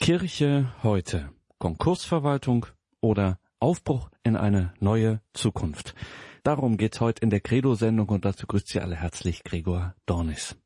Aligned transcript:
Kirche 0.00 0.72
heute. 0.82 1.28
Konkursverwaltung 1.58 2.64
oder 3.02 3.38
Aufbruch 3.58 4.10
in 4.22 4.34
eine 4.34 4.72
neue 4.80 5.20
Zukunft. 5.34 5.94
Darum 6.42 6.78
geht's 6.78 7.02
heute 7.02 7.22
in 7.22 7.28
der 7.28 7.40
Credo-Sendung 7.40 8.08
und 8.08 8.24
dazu 8.24 8.46
grüßt 8.46 8.66
Sie 8.66 8.80
alle 8.80 8.96
herzlich 8.96 9.44
Gregor 9.44 9.94
Dornis. 10.06 10.56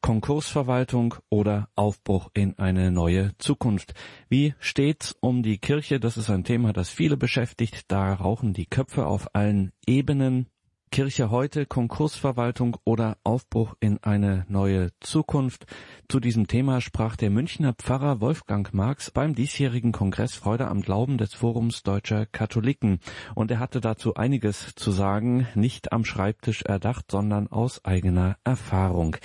Konkursverwaltung 0.00 1.16
oder 1.28 1.68
Aufbruch 1.74 2.30
in 2.34 2.56
eine 2.60 2.92
neue 2.92 3.36
Zukunft. 3.38 3.94
Wie 4.28 4.54
steht's 4.60 5.16
um 5.20 5.42
die 5.42 5.58
Kirche? 5.58 5.98
Das 5.98 6.16
ist 6.16 6.30
ein 6.30 6.44
Thema, 6.44 6.72
das 6.72 6.88
viele 6.88 7.16
beschäftigt. 7.16 7.90
Da 7.90 8.14
rauchen 8.14 8.52
die 8.52 8.66
Köpfe 8.66 9.06
auf 9.06 9.34
allen 9.34 9.72
Ebenen. 9.88 10.46
Kirche 10.90 11.30
heute, 11.30 11.66
Konkursverwaltung 11.66 12.76
oder 12.84 13.16
Aufbruch 13.24 13.74
in 13.80 14.02
eine 14.02 14.44
neue 14.48 14.90
Zukunft. 15.00 15.66
Zu 16.08 16.20
diesem 16.20 16.46
Thema 16.46 16.80
sprach 16.80 17.16
der 17.16 17.30
Münchner 17.30 17.74
Pfarrer 17.74 18.20
Wolfgang 18.20 18.72
Marx 18.72 19.10
beim 19.10 19.34
diesjährigen 19.34 19.92
Kongress 19.92 20.34
Freude 20.34 20.68
am 20.68 20.80
Glauben 20.80 21.18
des 21.18 21.34
Forums 21.34 21.82
Deutscher 21.82 22.26
Katholiken. 22.26 23.00
Und 23.34 23.50
er 23.50 23.58
hatte 23.58 23.80
dazu 23.80 24.14
einiges 24.14 24.74
zu 24.74 24.90
sagen, 24.90 25.46
nicht 25.54 25.92
am 25.92 26.04
Schreibtisch 26.04 26.62
erdacht, 26.62 27.10
sondern 27.10 27.48
aus 27.48 27.84
eigener 27.84 28.36
Erfahrung. 28.44 29.16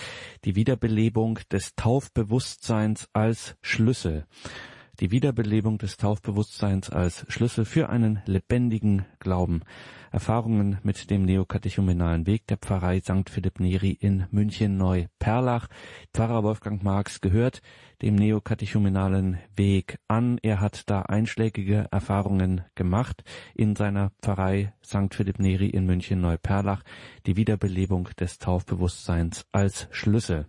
Die 0.45 0.55
Wiederbelebung 0.55 1.39
des 1.51 1.75
Taufbewusstseins 1.75 3.07
als 3.13 3.55
Schlüssel 3.61 4.25
die 4.99 5.11
Wiederbelebung 5.11 5.79
des 5.79 5.97
Taufbewusstseins 5.97 6.89
als 6.89 7.25
Schlüssel 7.27 7.65
für 7.65 7.89
einen 7.89 8.21
lebendigen 8.25 9.05
Glauben. 9.19 9.61
Erfahrungen 10.11 10.77
mit 10.83 11.09
dem 11.09 11.23
neokatechumenalen 11.23 12.27
Weg 12.27 12.45
der 12.45 12.57
Pfarrei 12.57 12.99
St. 12.99 13.29
Philipp 13.29 13.59
Neri 13.59 13.91
in 13.91 14.27
München 14.29 14.77
Neu-Perlach. 14.77 15.67
Pfarrer 16.13 16.43
Wolfgang 16.43 16.83
Marx 16.83 17.19
gehört 17.21 17.61
dem 18.03 18.15
neokatechumenalen 18.15 19.39
Weg 19.55 19.97
an. 20.07 20.37
Er 20.43 20.61
hat 20.61 20.87
da 20.89 21.01
einschlägige 21.01 21.87
Erfahrungen 21.89 22.61
gemacht 22.75 23.23
in 23.55 23.75
seiner 23.75 24.11
Pfarrei 24.21 24.73
St. 24.85 25.15
Philipp 25.15 25.39
Neri 25.39 25.69
in 25.69 25.87
München 25.87 26.21
Neu-Perlach. 26.21 26.83
Die 27.25 27.35
Wiederbelebung 27.35 28.09
des 28.19 28.37
Taufbewusstseins 28.37 29.47
als 29.51 29.87
Schlüssel. 29.89 30.45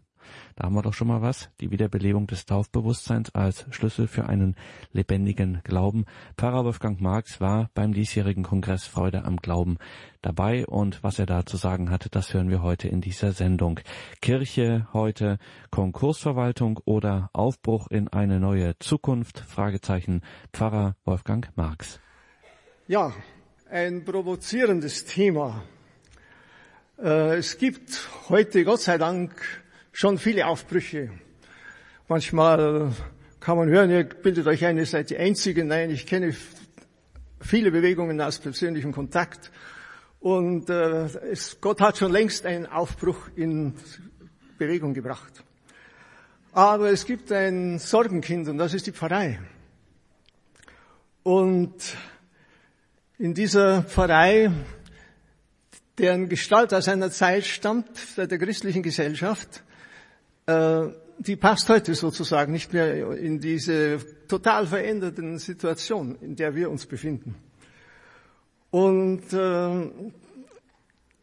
Da 0.56 0.64
haben 0.64 0.74
wir 0.74 0.82
doch 0.82 0.94
schon 0.94 1.08
mal 1.08 1.22
was. 1.22 1.50
Die 1.60 1.70
Wiederbelebung 1.70 2.26
des 2.26 2.46
Taufbewusstseins 2.46 3.34
als 3.34 3.66
Schlüssel 3.70 4.06
für 4.06 4.26
einen 4.26 4.56
lebendigen 4.92 5.60
Glauben. 5.64 6.04
Pfarrer 6.36 6.64
Wolfgang 6.64 7.00
Marx 7.00 7.40
war 7.40 7.70
beim 7.74 7.92
diesjährigen 7.92 8.44
Kongress 8.44 8.84
Freude 8.84 9.24
am 9.24 9.36
Glauben 9.36 9.78
dabei 10.22 10.66
und 10.66 11.02
was 11.02 11.18
er 11.18 11.26
da 11.26 11.44
zu 11.44 11.56
sagen 11.56 11.90
hatte, 11.90 12.08
das 12.08 12.32
hören 12.32 12.50
wir 12.50 12.62
heute 12.62 12.88
in 12.88 13.00
dieser 13.00 13.32
Sendung. 13.32 13.80
Kirche 14.20 14.88
heute, 14.92 15.38
Konkursverwaltung 15.70 16.80
oder 16.84 17.30
Aufbruch 17.32 17.88
in 17.88 18.08
eine 18.08 18.40
neue 18.40 18.78
Zukunft? 18.78 19.40
Fragezeichen. 19.40 20.22
Pfarrer 20.52 20.96
Wolfgang 21.04 21.50
Marx. 21.56 22.00
Ja, 22.86 23.12
ein 23.70 24.04
provozierendes 24.04 25.04
Thema. 25.04 25.62
Äh, 26.98 27.38
es 27.38 27.58
gibt 27.58 28.08
heute, 28.28 28.64
Gott 28.64 28.80
sei 28.80 28.98
Dank, 28.98 29.63
schon 29.94 30.18
viele 30.18 30.46
Aufbrüche. 30.48 31.10
Manchmal 32.08 32.92
kann 33.38 33.56
man 33.56 33.68
hören, 33.68 33.90
ihr 33.90 34.04
bildet 34.04 34.46
euch 34.48 34.64
ein, 34.66 34.76
ihr 34.76 34.86
seid 34.86 35.08
die 35.08 35.16
Einzigen. 35.16 35.68
Nein, 35.68 35.90
ich 35.90 36.04
kenne 36.04 36.34
viele 37.40 37.70
Bewegungen 37.70 38.20
aus 38.20 38.40
persönlichem 38.40 38.92
Kontakt. 38.92 39.52
Und 40.18 40.68
äh, 40.68 41.04
es, 41.30 41.60
Gott 41.60 41.80
hat 41.80 41.96
schon 41.96 42.10
längst 42.10 42.44
einen 42.44 42.66
Aufbruch 42.66 43.28
in 43.36 43.74
Bewegung 44.58 44.94
gebracht. 44.94 45.44
Aber 46.52 46.90
es 46.90 47.06
gibt 47.06 47.30
ein 47.30 47.78
Sorgenkind 47.78 48.48
und 48.48 48.58
das 48.58 48.74
ist 48.74 48.86
die 48.86 48.92
Pfarrei. 48.92 49.38
Und 51.22 51.74
in 53.18 53.32
dieser 53.32 53.84
Pfarrei, 53.84 54.50
deren 55.98 56.28
Gestalt 56.28 56.74
aus 56.74 56.88
einer 56.88 57.10
Zeit 57.12 57.44
stammt, 57.44 57.88
der 58.16 58.38
christlichen 58.38 58.82
Gesellschaft, 58.82 59.63
die 60.46 61.36
passt 61.36 61.68
heute 61.68 61.94
sozusagen 61.94 62.52
nicht 62.52 62.72
mehr 62.72 63.16
in 63.16 63.40
diese 63.40 63.98
total 64.28 64.66
veränderten 64.66 65.38
Situation, 65.38 66.16
in 66.20 66.36
der 66.36 66.54
wir 66.54 66.70
uns 66.70 66.86
befinden. 66.86 67.34
Und 68.70 69.32
äh, 69.32 69.90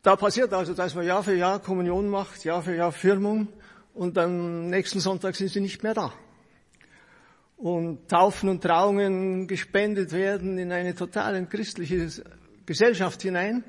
da 0.01 0.15
passiert 0.15 0.53
also, 0.53 0.73
dass 0.73 0.95
man 0.95 1.05
Jahr 1.05 1.23
für 1.23 1.35
Jahr 1.35 1.59
Kommunion 1.59 2.09
macht, 2.09 2.43
Jahr 2.45 2.63
für 2.63 2.75
Jahr 2.75 2.91
Firmung 2.91 3.49
und 3.93 4.17
am 4.17 4.69
nächsten 4.69 4.99
Sonntag 4.99 5.35
sind 5.35 5.49
sie 5.49 5.59
nicht 5.59 5.83
mehr 5.83 5.93
da. 5.93 6.13
Und 7.57 8.07
Taufen 8.07 8.49
und 8.49 8.63
Trauungen 8.63 9.47
gespendet 9.47 10.13
werden 10.13 10.57
in 10.57 10.71
eine 10.71 10.95
total 10.95 11.45
christliche 11.45 12.07
Gesellschaft 12.65 13.21
hinein, 13.21 13.63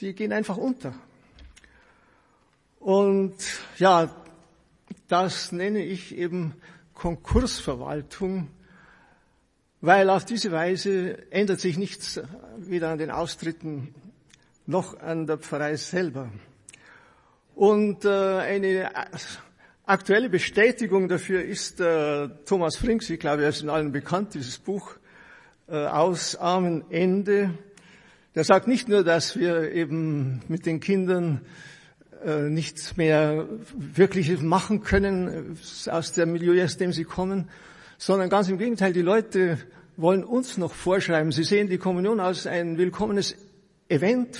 die 0.00 0.14
gehen 0.14 0.32
einfach 0.32 0.56
unter. 0.56 0.94
Und 2.78 3.34
ja, 3.78 4.14
das 5.08 5.52
nenne 5.52 5.84
ich 5.84 6.16
eben 6.16 6.54
Konkursverwaltung, 6.94 8.48
weil 9.80 10.08
auf 10.08 10.24
diese 10.24 10.50
Weise 10.52 11.30
ändert 11.30 11.60
sich 11.60 11.76
nichts 11.76 12.20
weder 12.56 12.90
an 12.90 12.98
den 12.98 13.10
Austritten 13.10 13.94
noch 14.66 14.98
an 15.00 15.26
der 15.26 15.38
Pfarrei 15.38 15.76
selber. 15.76 16.30
Und 17.54 18.04
äh, 18.04 18.08
eine 18.08 18.90
aktuelle 19.84 20.30
Bestätigung 20.30 21.08
dafür 21.08 21.44
ist 21.44 21.80
äh, 21.80 22.28
Thomas 22.46 22.76
Frings, 22.76 23.10
ich 23.10 23.20
glaube, 23.20 23.42
er 23.42 23.50
ist 23.50 23.62
in 23.62 23.70
allen 23.70 23.92
bekannt, 23.92 24.34
dieses 24.34 24.58
Buch 24.58 24.96
äh, 25.68 25.76
Aus 25.86 26.36
armen 26.36 26.90
Ende. 26.90 27.50
Der 28.34 28.44
sagt 28.44 28.66
nicht 28.66 28.88
nur, 28.88 29.04
dass 29.04 29.38
wir 29.38 29.72
eben 29.72 30.42
mit 30.48 30.66
den 30.66 30.80
Kindern 30.80 31.42
nichts 32.48 32.96
mehr 32.96 33.46
Wirkliches 33.76 34.40
machen 34.40 34.82
können 34.82 35.56
äh, 35.86 35.90
aus 35.90 36.12
dem 36.12 36.32
Milieu, 36.32 36.62
aus 36.64 36.76
dem 36.76 36.92
sie 36.92 37.04
kommen, 37.04 37.48
sondern 37.98 38.30
ganz 38.30 38.48
im 38.48 38.58
Gegenteil, 38.58 38.92
die 38.92 39.02
Leute 39.02 39.58
wollen 39.96 40.24
uns 40.24 40.58
noch 40.58 40.74
vorschreiben. 40.74 41.32
Sie 41.32 41.44
sehen 41.44 41.68
die 41.68 41.78
Kommunion 41.78 42.20
als 42.20 42.46
ein 42.46 42.78
willkommenes 42.78 43.36
Event, 43.88 44.38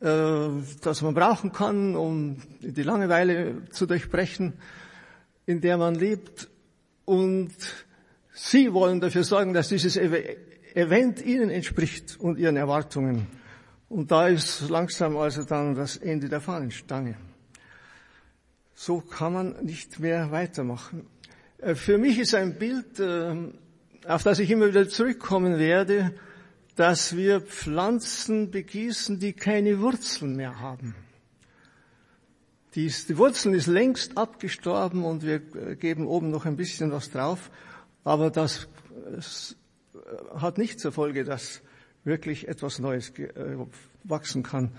äh, 0.00 0.48
das 0.82 1.02
man 1.02 1.14
brauchen 1.14 1.52
kann, 1.52 1.96
um 1.96 2.36
die 2.60 2.82
Langeweile 2.82 3.68
zu 3.70 3.86
durchbrechen, 3.86 4.54
in 5.46 5.60
der 5.60 5.76
man 5.76 5.94
lebt. 5.94 6.48
Und 7.04 7.52
Sie 8.36 8.72
wollen 8.72 9.00
dafür 9.00 9.22
sorgen, 9.22 9.54
dass 9.54 9.68
dieses 9.68 9.96
Event 9.96 11.24
Ihnen 11.24 11.50
entspricht 11.50 12.16
und 12.18 12.38
Ihren 12.38 12.56
Erwartungen. 12.56 13.28
Und 13.88 14.10
da 14.10 14.28
ist 14.28 14.68
langsam 14.68 15.16
also 15.16 15.44
dann 15.44 15.74
das 15.74 15.96
Ende 15.96 16.28
der 16.28 16.40
Fahnenstange. 16.40 17.16
So 18.74 19.00
kann 19.00 19.32
man 19.32 19.64
nicht 19.64 20.00
mehr 20.00 20.30
weitermachen. 20.30 21.06
Äh, 21.58 21.74
für 21.74 21.98
mich 21.98 22.18
ist 22.18 22.34
ein 22.34 22.58
Bild, 22.58 22.98
äh, 22.98 23.52
auf 24.06 24.22
das 24.22 24.38
ich 24.38 24.50
immer 24.50 24.68
wieder 24.68 24.88
zurückkommen 24.88 25.58
werde, 25.58 26.14
dass 26.76 27.16
wir 27.16 27.40
Pflanzen 27.40 28.50
begießen, 28.50 29.20
die 29.20 29.32
keine 29.32 29.80
Wurzeln 29.80 30.34
mehr 30.34 30.58
haben. 30.58 30.94
Die, 32.74 32.92
die 33.08 33.16
Wurzeln 33.16 33.54
ist 33.54 33.68
längst 33.68 34.18
abgestorben 34.18 35.04
und 35.04 35.22
wir 35.22 35.40
äh, 35.54 35.76
geben 35.76 36.06
oben 36.06 36.30
noch 36.30 36.46
ein 36.46 36.56
bisschen 36.56 36.90
was 36.90 37.10
drauf, 37.10 37.50
aber 38.02 38.30
das 38.30 38.68
hat 40.34 40.58
nicht 40.58 40.80
zur 40.80 40.92
Folge, 40.92 41.24
dass 41.24 41.62
wirklich 42.04 42.48
etwas 42.48 42.78
Neues 42.78 43.10
äh, 43.18 43.56
wachsen 44.04 44.42
kann. 44.42 44.70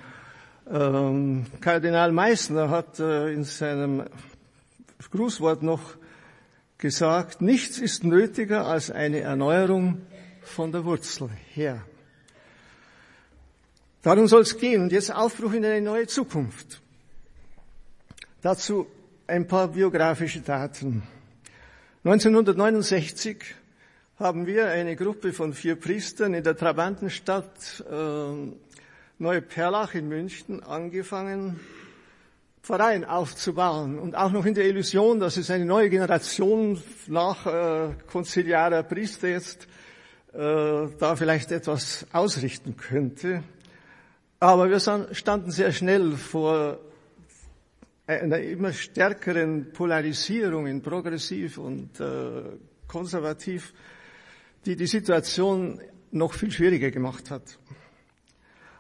Ähm, 0.72 1.46
Kardinal 1.62 2.12
Meissner 2.12 2.70
hat 2.70 3.00
äh, 3.00 3.32
in 3.32 3.44
seinem 3.44 4.06
Grußwort 5.12 5.64
noch 5.64 5.96
gesagt, 6.78 7.42
nichts 7.42 7.80
ist 7.80 8.04
nötiger 8.04 8.66
als 8.66 8.92
eine 8.92 9.22
Erneuerung 9.22 10.02
von 10.42 10.72
der 10.72 10.86
Wurzel 10.86 11.30
her. 11.54 11.82
Darum 14.02 14.28
soll 14.28 14.42
es 14.42 14.58
gehen 14.58 14.84
und 14.84 14.92
jetzt 14.92 15.14
Aufbruch 15.14 15.54
in 15.54 15.66
eine 15.66 15.82
neue 15.82 16.06
Zukunft. 16.06 16.82
Dazu 18.42 18.88
ein 19.26 19.48
paar 19.48 19.70
biografische 19.70 20.42
Daten. 20.42 21.02
1969 22.04 23.56
haben 24.18 24.48
wir 24.48 24.70
eine 24.70 24.96
Gruppe 24.96 25.34
von 25.34 25.54
vier 25.54 25.76
Priestern 25.76 26.34
in 26.34 26.44
der 26.44 26.56
Trabantenstadt 26.56 27.84
äh, 27.90 28.54
Neuperlach 29.18 29.94
in 29.94 30.08
München 30.08 30.64
angefangen, 30.64 31.60
Pfarreien 32.64 33.04
aufzubauen 33.04 34.00
und 34.00 34.16
auch 34.16 34.32
noch 34.32 34.46
in 34.46 34.54
der 34.54 34.66
Illusion, 34.66 35.20
dass 35.20 35.36
es 35.36 35.52
eine 35.52 35.66
neue 35.66 35.90
Generation 35.90 36.82
nach 37.08 37.46
äh, 37.46 37.94
konziliarer 38.08 38.84
Priester 38.84 39.28
jetzt 39.28 39.68
äh, 40.34 40.38
da 40.98 41.16
vielleicht 41.18 41.52
etwas 41.52 42.08
ausrichten 42.14 42.78
könnte. 42.78 43.44
Aber 44.40 44.70
wir 44.70 44.80
standen 45.14 45.52
sehr 45.52 45.74
schnell 45.74 46.14
vor 46.14 46.80
einer 48.08 48.40
immer 48.40 48.72
stärkeren 48.72 49.74
Polarisierung 49.74 50.68
in 50.68 50.82
progressiv 50.82 51.58
und 51.58 52.00
äh, 52.00 52.44
konservativ, 52.88 53.74
die 54.66 54.76
die 54.76 54.88
Situation 54.88 55.80
noch 56.12 56.34
viel 56.34 56.52
schwieriger 56.52 56.92
gemacht 56.92 57.30
hat. 57.32 57.60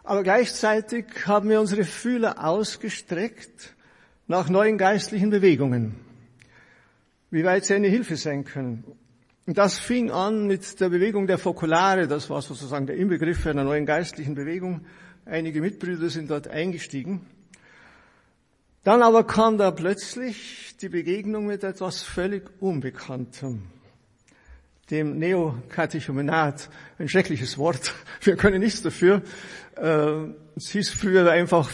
Aber 0.04 0.24
gleichzeitig 0.24 1.06
haben 1.26 1.50
wir 1.50 1.60
unsere 1.60 1.84
Fühler 1.84 2.44
ausgestreckt 2.44 3.76
nach 4.28 4.50
neuen 4.50 4.78
geistlichen 4.78 5.30
Bewegungen, 5.30 5.96
wie 7.32 7.44
weit 7.44 7.66
sie 7.66 7.76
eine 7.76 7.88
Hilfe 7.88 8.16
sein 8.16 8.44
können. 8.44 8.84
Und 9.48 9.58
das 9.58 9.78
fing 9.78 10.10
an 10.10 10.48
mit 10.48 10.80
der 10.80 10.90
Bewegung 10.90 11.28
der 11.28 11.38
Fokulare, 11.38 12.08
das 12.08 12.30
war 12.30 12.42
sozusagen 12.42 12.88
der 12.88 12.96
Inbegriff 12.96 13.46
einer 13.46 13.64
neuen 13.64 13.86
geistlichen 13.86 14.34
Bewegung. 14.34 14.86
Einige 15.26 15.62
Mitbrüder 15.62 16.10
sind 16.10 16.32
dort 16.32 16.48
eingestiegen. 16.48 17.22
Dann 18.84 19.02
aber 19.02 19.24
kam 19.26 19.58
da 19.58 19.72
plötzlich 19.72 20.76
die 20.82 20.90
Begegnung 20.90 21.48
mit 21.48 21.64
etwas 21.64 22.04
völlig 22.04 22.44
Unbekanntem, 22.60 23.64
dem 24.92 25.18
Neokatechumenat, 25.18 26.70
ein 27.00 27.10
schreckliches 27.10 27.58
Wort, 27.58 27.94
wir 28.22 28.36
können 28.36 28.60
nichts 28.60 28.82
dafür. 28.82 29.22
Äh, 29.76 30.28
es 30.56 30.70
hieß 30.70 30.92
früher 30.92 31.30
einfach 31.30 31.70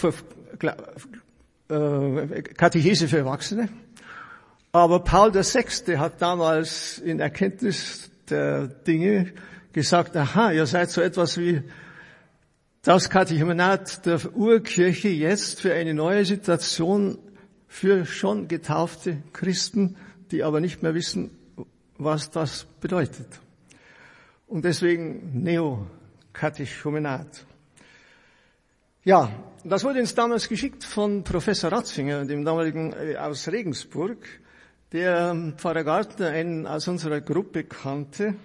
äh, 1.69 2.41
Katechese 2.41 3.07
für 3.07 3.17
Erwachsene. 3.17 3.69
Aber 4.71 5.03
Paul 5.03 5.33
VI. 5.33 5.97
hat 5.97 6.21
damals 6.21 6.97
in 6.99 7.19
Erkenntnis 7.19 8.09
der 8.29 8.67
Dinge 8.67 9.33
gesagt, 9.73 10.15
aha, 10.15 10.51
ihr 10.51 10.65
seid 10.65 10.89
so 10.89 11.01
etwas 11.01 11.37
wie 11.37 11.61
das 12.81 13.09
Katechumenat 13.09 14.05
der 14.05 14.19
Urkirche 14.35 15.09
jetzt 15.09 15.61
für 15.61 15.73
eine 15.73 15.93
neue 15.93 16.25
Situation 16.25 17.17
für 17.67 18.05
schon 18.05 18.47
getaufte 18.47 19.17
Christen, 19.33 19.97
die 20.31 20.43
aber 20.43 20.61
nicht 20.61 20.81
mehr 20.81 20.93
wissen, 20.93 21.31
was 22.03 22.29
das 22.29 22.65
bedeutet. 22.79 23.27
Und 24.47 24.65
deswegen 24.65 25.43
Neokatechumenat. 25.43 27.45
Ja, 29.03 29.31
das 29.63 29.83
wurde 29.83 29.99
uns 29.99 30.13
damals 30.13 30.49
geschickt 30.49 30.83
von 30.83 31.23
Professor 31.23 31.71
Ratzinger, 31.71 32.25
dem 32.25 32.43
damaligen 32.43 32.93
äh, 32.93 33.15
aus 33.15 33.47
Regensburg 33.47 34.17
der 34.91 35.31
ähm, 35.31 35.53
Pfarrer 35.57 35.83
Gartner 35.83 36.29
einen 36.29 36.67
aus 36.67 36.87
unserer 36.87 37.21
Gruppe 37.21 37.63
kannte. 37.63 38.35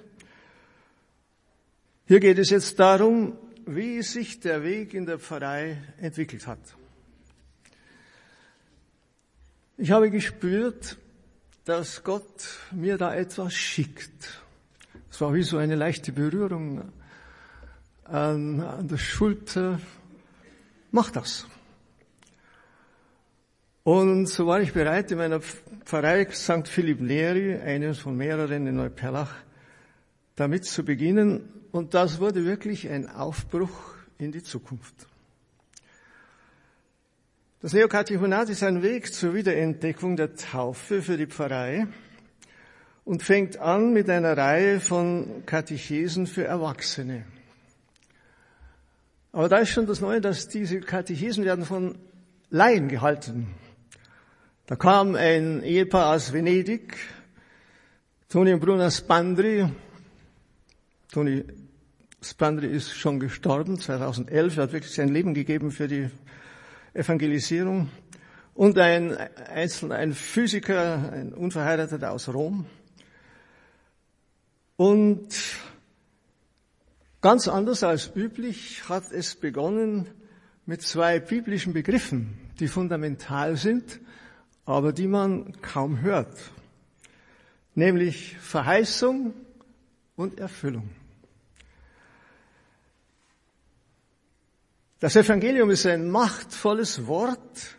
Hier 2.07 2.21
geht 2.21 2.39
es 2.39 2.51
jetzt 2.51 2.79
darum, 2.79 3.37
wie 3.67 4.01
sich 4.03 4.39
der 4.39 4.63
Weg 4.63 4.95
in 4.95 5.07
der 5.07 5.19
Pfarrei 5.19 5.83
entwickelt 5.99 6.47
hat. 6.47 6.61
Ich 9.77 9.91
habe 9.91 10.11
gespürt, 10.11 10.97
dass 11.67 12.05
Gott 12.05 12.61
mir 12.71 12.97
da 12.97 13.13
etwas 13.13 13.53
schickt. 13.53 14.41
Es 15.11 15.21
war 15.21 15.35
wie 15.35 15.43
so 15.43 15.59
eine 15.59 15.75
leichte 15.75 16.13
Berührung 16.13 16.93
an, 18.05 18.61
an 18.61 18.87
der 18.87 18.99
Schulter. 18.99 19.81
Mach 20.93 21.11
das. 21.11 21.45
Und 23.83 24.27
so 24.27 24.47
war 24.47 24.61
ich 24.61 24.73
bereit, 24.73 25.11
in 25.11 25.19
meiner 25.19 25.41
Pfarrei 25.41 26.31
St. 26.31 26.69
Philipp 26.69 27.01
Neri, 27.01 27.57
eines 27.57 27.99
von 27.99 28.17
mehreren 28.17 28.69
in 28.69 28.77
Neuperlach, 28.77 29.35
damit 30.37 30.67
zu 30.67 30.85
beginnen. 30.85 31.49
Und 31.73 31.95
das 31.95 32.21
wurde 32.21 32.45
wirklich 32.45 32.89
ein 32.89 33.11
Aufbruch 33.11 33.77
in 34.19 34.31
die 34.31 34.43
Zukunft. 34.45 35.09
Das 37.63 37.73
Neokatechonat 37.73 38.51
ist 38.51 38.63
ein 38.63 38.83
Weg 38.83 39.15
zur 39.15 39.33
Wiederentdeckung 39.33 40.15
der 40.17 40.37
Taufe 40.37 41.01
für 41.01 41.17
die 41.17 41.27
Pfarrei 41.27 41.87
und 43.07 43.23
fängt 43.23 43.57
an 43.57 43.95
mit 43.95 44.11
einer 44.11 44.37
Reihe 44.37 44.79
von 44.79 45.43
Katechesen 45.47 46.27
für 46.27 46.45
Erwachsene. 46.45 47.25
Aber 49.33 49.49
da 49.49 49.57
ist 49.57 49.71
schon 49.71 49.87
das 49.87 50.03
Neue, 50.03 50.21
dass 50.21 50.49
diese 50.49 50.81
Katechesen 50.81 51.47
werden 51.47 51.65
von 51.65 51.97
Laien 52.51 52.89
gehalten. 52.89 53.47
Da 54.67 54.77
kam 54.77 55.15
ein 55.15 55.63
Ehepaar 55.63 56.15
aus 56.15 56.35
Venedig, 56.35 56.99
Toni 58.29 58.53
und 58.53 58.61
Bruno 58.61 58.91
Spandri. 58.91 59.67
Toni 61.11 61.43
Spandri 62.21 62.67
ist 62.67 62.93
schon 62.93 63.19
gestorben, 63.19 63.81
2011. 63.81 64.57
Er 64.59 64.63
hat 64.65 64.73
wirklich 64.75 64.93
sein 64.93 65.09
Leben 65.09 65.33
gegeben 65.33 65.71
für 65.71 65.89
die 65.89 66.11
Evangelisierung. 66.97 67.91
Und 68.55 68.79
ein 68.79 69.17
Einzelner, 69.17 69.97
ein 69.97 70.15
Physiker, 70.15 71.13
ein 71.13 71.33
Unverheirateter 71.33 72.11
aus 72.11 72.29
Rom. 72.29 72.67
Und 74.77 75.29
ganz 77.21 77.49
anders 77.49 77.83
als 77.83 78.11
üblich 78.15 78.89
hat 78.89 79.13
es 79.13 79.35
begonnen 79.35 80.09
mit 80.65 80.83
zwei 80.83 81.21
biblischen 81.21 81.73
Begriffen, 81.73 82.39
die 82.59 82.69
fundamental 82.69 83.57
sind 83.57 84.01
aber 84.67 84.93
die 84.93 85.07
man 85.07 85.53
kaum 85.63 86.03
hört, 86.03 86.37
nämlich 87.75 88.37
Verheißung 88.39 89.33
und 90.17 90.39
Erfüllung. 90.39 90.91
Das 95.07 95.15
Evangelium 95.15 95.71
ist 95.71 95.87
ein 95.87 96.11
machtvolles 96.11 97.07
Wort, 97.07 97.77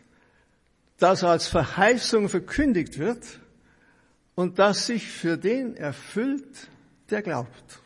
das 0.97 1.25
als 1.25 1.49
Verheißung 1.49 2.29
verkündigt 2.29 2.99
wird 2.99 3.41
und 4.35 4.59
das 4.59 4.85
sich 4.85 5.09
für 5.09 5.35
den 5.35 5.75
erfüllt, 5.75 6.69
der 7.09 7.21
glaubt. 7.21 7.81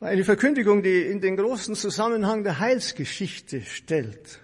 Eine 0.00 0.24
Verkündigung, 0.24 0.82
die 0.82 1.02
in 1.02 1.20
den 1.20 1.36
großen 1.36 1.74
Zusammenhang 1.74 2.42
der 2.42 2.58
Heilsgeschichte 2.58 3.60
stellt. 3.60 4.40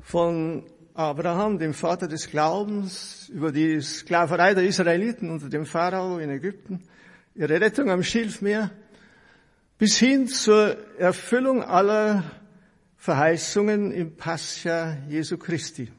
Von 0.00 0.64
Abraham, 0.94 1.58
dem 1.58 1.74
Vater 1.74 2.08
des 2.08 2.30
Glaubens, 2.30 3.28
über 3.28 3.52
die 3.52 3.82
Sklaverei 3.82 4.54
der 4.54 4.64
Israeliten 4.64 5.28
unter 5.28 5.50
dem 5.50 5.66
Pharao 5.66 6.18
in 6.20 6.30
Ägypten, 6.30 6.82
ihre 7.34 7.60
Rettung 7.60 7.90
am 7.90 8.02
Schilfmeer, 8.02 8.70
bis 9.82 9.98
hin 9.98 10.28
zur 10.28 10.76
Erfüllung 10.96 11.60
aller 11.64 12.22
Verheißungen 12.98 13.90
im 13.90 14.16
Pascha 14.16 14.96
Jesu 15.08 15.36
Christi. 15.36 15.90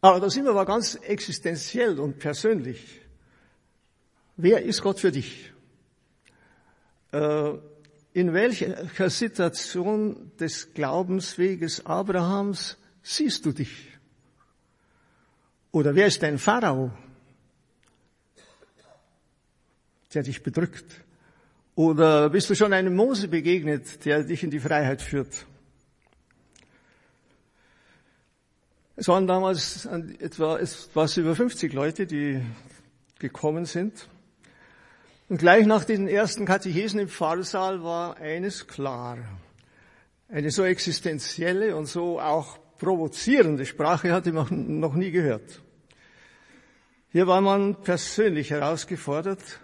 Aber 0.00 0.18
da 0.18 0.28
sind 0.28 0.42
wir 0.42 0.50
aber 0.50 0.66
ganz 0.66 0.96
existenziell 0.96 2.00
und 2.00 2.18
persönlich. 2.18 3.00
Wer 4.36 4.64
ist 4.64 4.82
Gott 4.82 4.98
für 4.98 5.12
dich? 5.12 5.52
Äh, 7.12 7.52
in 8.12 8.32
welcher 8.32 9.08
Situation 9.08 10.32
des 10.40 10.74
Glaubensweges 10.74 11.86
Abrahams 11.86 12.76
siehst 13.04 13.46
du 13.46 13.52
dich? 13.52 13.86
Oder 15.70 15.94
wer 15.94 16.08
ist 16.08 16.20
dein 16.24 16.40
Pharao, 16.40 16.90
der 20.12 20.24
dich 20.24 20.42
bedrückt? 20.42 21.03
Oder 21.76 22.30
bist 22.30 22.48
du 22.50 22.54
schon 22.54 22.72
einem 22.72 22.94
Mose 22.94 23.26
begegnet, 23.26 24.04
der 24.04 24.22
dich 24.22 24.44
in 24.44 24.50
die 24.50 24.60
Freiheit 24.60 25.02
führt? 25.02 25.46
Es 28.94 29.08
waren 29.08 29.26
damals 29.26 29.86
etwa 30.20 30.58
etwas 30.58 31.16
über 31.16 31.34
50 31.34 31.72
Leute, 31.72 32.06
die 32.06 32.40
gekommen 33.18 33.64
sind. 33.64 34.08
Und 35.28 35.38
gleich 35.38 35.66
nach 35.66 35.84
den 35.84 36.06
ersten 36.06 36.44
Katechesen 36.44 37.00
im 37.00 37.08
Pfarrsaal 37.08 37.82
war 37.82 38.18
eines 38.18 38.68
klar. 38.68 39.18
Eine 40.28 40.52
so 40.52 40.62
existenzielle 40.62 41.74
und 41.74 41.86
so 41.86 42.20
auch 42.20 42.58
provozierende 42.78 43.66
Sprache 43.66 44.12
hatte 44.12 44.32
man 44.32 44.78
noch 44.78 44.94
nie 44.94 45.10
gehört. 45.10 45.60
Hier 47.10 47.26
war 47.26 47.40
man 47.40 47.82
persönlich 47.82 48.50
herausgefordert 48.50 49.63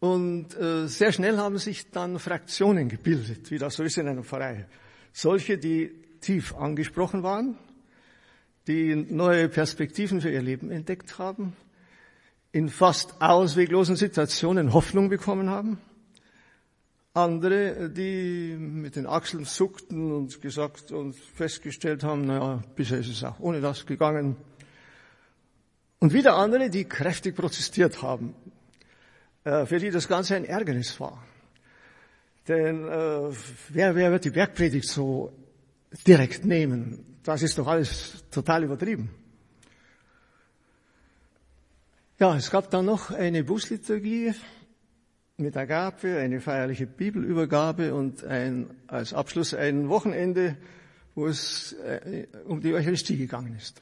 und 0.00 0.56
äh, 0.56 0.86
sehr 0.86 1.12
schnell 1.12 1.38
haben 1.38 1.58
sich 1.58 1.90
dann 1.90 2.18
Fraktionen 2.18 2.88
gebildet, 2.88 3.50
wie 3.50 3.58
das 3.58 3.74
so 3.74 3.82
ist 3.82 3.98
in 3.98 4.08
einer 4.08 4.22
Pfarrei. 4.22 4.66
Solche, 5.12 5.58
die 5.58 5.90
tief 6.20 6.54
angesprochen 6.54 7.22
waren, 7.22 7.58
die 8.68 8.94
neue 8.94 9.48
Perspektiven 9.48 10.20
für 10.20 10.30
ihr 10.30 10.42
Leben 10.42 10.70
entdeckt 10.70 11.18
haben 11.18 11.56
in 12.52 12.68
fast 12.68 13.20
ausweglosen 13.20 13.96
Situationen 13.96 14.72
Hoffnung 14.72 15.08
bekommen 15.08 15.50
haben. 15.50 15.78
Andere, 17.14 17.90
die 17.90 18.56
mit 18.56 18.96
den 18.96 19.06
Achseln 19.06 19.44
zuckten 19.44 20.12
und 20.12 20.40
gesagt 20.40 20.92
und 20.92 21.16
festgestellt 21.16 22.04
haben, 22.04 22.26
naja, 22.26 22.62
bisher 22.76 22.98
ist 22.98 23.08
es 23.08 23.24
auch 23.24 23.40
ohne 23.40 23.60
das 23.60 23.86
gegangen. 23.86 24.36
Und 25.98 26.12
wieder 26.12 26.36
andere, 26.36 26.70
die 26.70 26.84
kräftig 26.84 27.34
protestiert 27.34 28.02
haben, 28.02 28.34
für 29.44 29.78
die 29.78 29.90
das 29.90 30.08
Ganze 30.08 30.36
ein 30.36 30.44
Ärgernis 30.44 30.98
war. 31.00 31.24
Denn 32.48 32.88
äh, 32.88 33.30
wer, 33.68 33.94
wer 33.94 34.10
wird 34.10 34.24
die 34.24 34.30
Bergpredigt 34.30 34.88
so 34.88 35.32
direkt 36.06 36.44
nehmen? 36.44 37.18
Das 37.22 37.42
ist 37.42 37.58
doch 37.58 37.66
alles 37.66 38.24
total 38.30 38.64
übertrieben. 38.64 39.10
Ja, 42.18 42.34
es 42.34 42.50
gab 42.50 42.70
dann 42.70 42.86
noch 42.86 43.10
eine 43.10 43.44
Busliturgie 43.44 44.34
mit 45.36 45.56
Agape, 45.56 46.18
eine 46.18 46.40
feierliche 46.40 46.86
Bibelübergabe 46.86 47.94
und 47.94 48.24
ein, 48.24 48.70
als 48.88 49.14
Abschluss 49.14 49.54
ein 49.54 49.88
Wochenende, 49.88 50.56
wo 51.14 51.26
es 51.26 51.74
äh, 51.74 52.26
um 52.46 52.60
die 52.60 52.74
Eucharistie 52.74 53.16
gegangen 53.16 53.54
ist. 53.56 53.80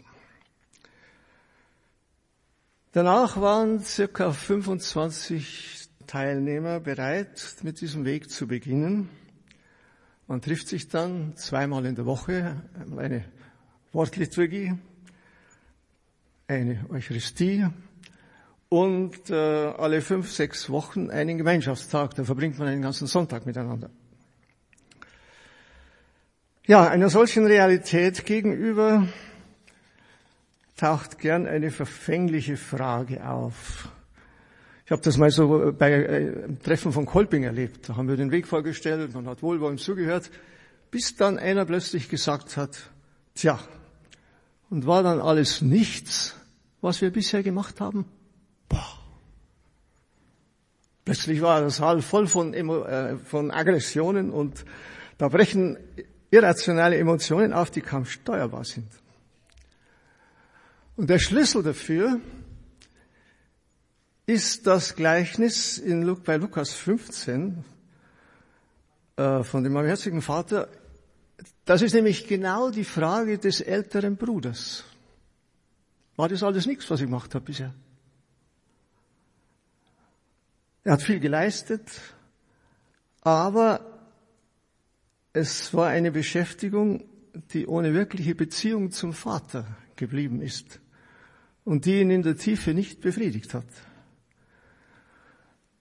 Danach 2.97 3.39
waren 3.39 3.81
circa 3.81 4.33
25 4.33 5.91
Teilnehmer 6.07 6.81
bereit, 6.81 7.57
mit 7.63 7.83
diesem 7.83 8.07
Weg 8.07 8.31
zu 8.31 8.47
beginnen. 8.47 9.11
Man 10.27 10.41
trifft 10.41 10.67
sich 10.67 10.89
dann 10.89 11.37
zweimal 11.37 11.85
in 11.85 11.95
der 11.95 12.07
Woche, 12.07 12.63
eine 12.97 13.23
Wortliturgie, 13.93 14.79
eine 16.49 16.87
Eucharistie 16.89 17.67
und 18.71 19.29
äh, 19.29 19.35
alle 19.35 20.01
fünf, 20.01 20.33
sechs 20.33 20.71
Wochen 20.71 21.11
einen 21.11 21.37
Gemeinschaftstag. 21.37 22.15
Da 22.15 22.25
verbringt 22.25 22.59
man 22.59 22.69
einen 22.69 22.81
ganzen 22.81 23.07
Sonntag 23.07 23.45
miteinander. 23.45 23.91
Ja, 26.67 26.89
einer 26.89 27.11
solchen 27.11 27.45
Realität 27.45 28.25
gegenüber 28.25 29.07
taucht 30.77 31.19
gern 31.19 31.47
eine 31.47 31.71
verfängliche 31.71 32.57
Frage 32.57 33.27
auf. 33.27 33.89
Ich 34.85 34.93
habe 34.93 35.03
das 35.03 35.17
mal 35.17 35.31
so 35.31 35.73
bei 35.77 35.91
äh, 35.91 36.45
einem 36.45 36.63
Treffen 36.63 36.93
von 36.93 37.07
Kolping 37.07 37.43
erlebt. 37.43 37.89
Da 37.89 37.97
haben 37.97 38.09
wir 38.09 38.17
den 38.17 38.31
Weg 38.31 38.47
vorgestellt, 38.47 39.15
man 39.15 39.27
hat 39.27 39.43
wohlwollend 39.43 39.81
zugehört, 39.81 40.31
bis 40.91 41.17
dann 41.17 41.39
einer 41.39 41.65
plötzlich 41.65 42.09
gesagt 42.09 42.57
hat, 42.57 42.91
tja, 43.35 43.59
und 44.71 44.87
war 44.87 45.03
dann 45.03 45.21
alles 45.21 45.63
nichts, 45.63 46.37
was 46.81 47.01
wir 47.01 47.11
bisher 47.11 47.43
gemacht 47.43 47.81
haben? 47.81 48.05
Boah. 48.69 48.99
Plötzlich 51.05 51.41
war 51.41 51.61
der 51.61 51.71
Saal 51.71 52.03
voll 52.03 52.27
von, 52.27 52.53
äh, 52.55 53.17
von 53.17 53.51
Aggressionen 53.51 54.31
und 54.31 54.65
da 55.19 55.29
brechen 55.29 55.79
irrationale 56.31 56.97
Emotionen 56.97 57.53
auf, 57.53 57.71
die 57.71 57.81
kaum 57.81 58.05
steuerbar 58.05 58.65
sind. 58.65 58.89
Und 60.97 61.11
der 61.11 61.19
Schlüssel 61.19 61.63
dafür 61.63 62.21
ist 64.25 64.67
das 64.67 64.97
Gleichnis 64.97 65.77
in, 65.77 66.23
bei 66.25 66.39
Lukas 66.39 66.73
15 66.73 67.65
äh, 69.17 69.43
von 69.43 69.63
dem 69.63 69.75
barmherzigen 69.75 70.23
Vater. 70.23 70.69
Das 71.67 71.83
ist 71.83 71.93
nämlich 71.93 72.27
genau 72.27 72.71
die 72.71 72.85
Frage 72.85 73.39
des 73.39 73.61
älteren 73.61 74.17
Bruders. 74.17 74.85
War 76.17 76.31
das 76.31 76.43
alles 76.43 76.65
nichts, 76.65 76.91
was 76.91 77.01
ich 77.01 77.07
gemacht 77.07 77.35
habe 77.35 77.45
bisher? 77.45 77.75
Er 80.83 80.95
hat 80.95 81.03
viel 81.03 81.21
geleistet, 81.21 81.83
aber 83.21 83.85
es 85.35 85.75
war 85.75 85.89
eine 85.89 86.11
Beschäftigung, 86.11 87.05
die 87.53 87.67
ohne 87.67 87.93
wirkliche 87.93 88.35
Beziehung 88.35 88.93
zum 88.93 89.13
Vater 89.13 89.67
geblieben 89.97 90.41
ist 90.41 90.81
und 91.67 91.85
die 91.85 92.01
ihn 92.01 92.11
in 92.11 92.23
der 92.23 92.37
Tiefe 92.37 92.73
nicht 92.73 93.01
befriedigt 93.01 93.53
hat. 93.53 93.67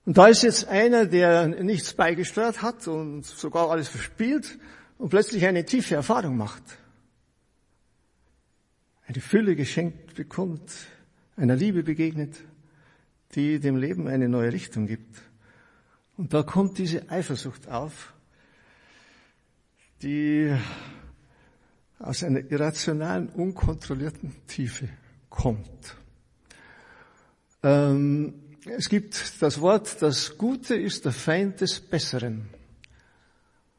Und 0.04 0.18
da 0.18 0.28
ist 0.28 0.42
jetzt 0.42 0.68
einer, 0.68 1.06
der 1.06 1.48
nichts 1.48 1.94
beigesteuert 1.94 2.64
hat 2.64 2.88
und 2.88 3.24
sogar 3.24 3.70
alles 3.70 3.88
verspielt 3.88 4.58
und 4.98 5.10
plötzlich 5.10 5.46
eine 5.46 5.64
tiefe 5.64 5.96
Erfahrung 5.96 6.38
macht. 6.38 6.64
Eine 9.08 9.22
Fülle 9.22 9.56
geschenkt 9.56 10.16
bekommt, 10.16 10.72
einer 11.36 11.56
Liebe 11.56 11.84
begegnet, 11.84 12.36
die 13.36 13.60
dem 13.60 13.78
Leben 13.78 14.08
eine 14.08 14.28
neue 14.28 14.52
Richtung 14.52 14.88
gibt. 14.88 15.22
Und 16.18 16.34
da 16.34 16.42
kommt 16.42 16.80
diese 16.80 17.12
Eifersucht 17.12 17.70
auf, 17.70 18.14
die 20.02 20.52
aus 22.00 22.24
einer 22.24 22.40
irrationalen, 22.50 23.30
unkontrollierten 23.30 24.34
Tiefe 24.48 24.90
kommt. 25.30 25.96
Ähm, 27.64 28.34
es 28.66 28.90
gibt 28.90 29.42
das 29.42 29.62
Wort, 29.62 30.02
das 30.02 30.38
Gute 30.38 30.76
ist 30.76 31.06
der 31.06 31.12
Feind 31.12 31.62
des 31.62 31.80
Besseren. 31.80 32.48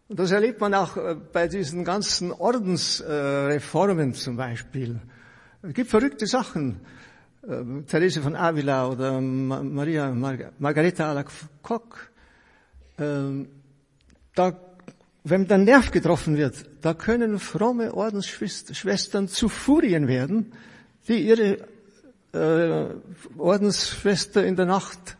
Und 0.08 0.18
das 0.18 0.30
erlebt 0.30 0.60
man 0.60 0.74
auch 0.74 0.96
äh, 0.96 1.16
bei 1.32 1.48
diesen 1.48 1.84
ganzen 1.84 2.30
Ordensreformen 2.30 4.14
zum 4.14 4.36
Beispiel. 4.36 5.00
Es 5.62 5.74
gibt 5.74 5.90
verrückte 5.90 6.26
Sachen. 6.26 6.80
Äh, 7.42 7.82
Therese 7.88 8.22
von 8.22 8.36
Avila 8.36 8.88
oder 8.88 9.20
Maria 9.20 10.12
Margareta 10.58 11.10
Alacoque. 11.10 12.10
Ähm, 12.98 13.48
da, 14.34 14.56
wenn 15.24 15.48
der 15.48 15.58
Nerv 15.58 15.90
getroffen 15.90 16.36
wird, 16.36 16.64
da 16.82 16.94
können 16.94 17.40
fromme 17.40 17.92
Ordensschwestern 17.92 19.28
zu 19.28 19.48
Furien 19.48 20.06
werden, 20.06 20.52
die 21.08 21.26
ihre 21.26 21.68
äh, 22.32 22.94
Ordensschwester 23.38 24.44
in 24.44 24.56
der 24.56 24.66
Nacht 24.66 25.16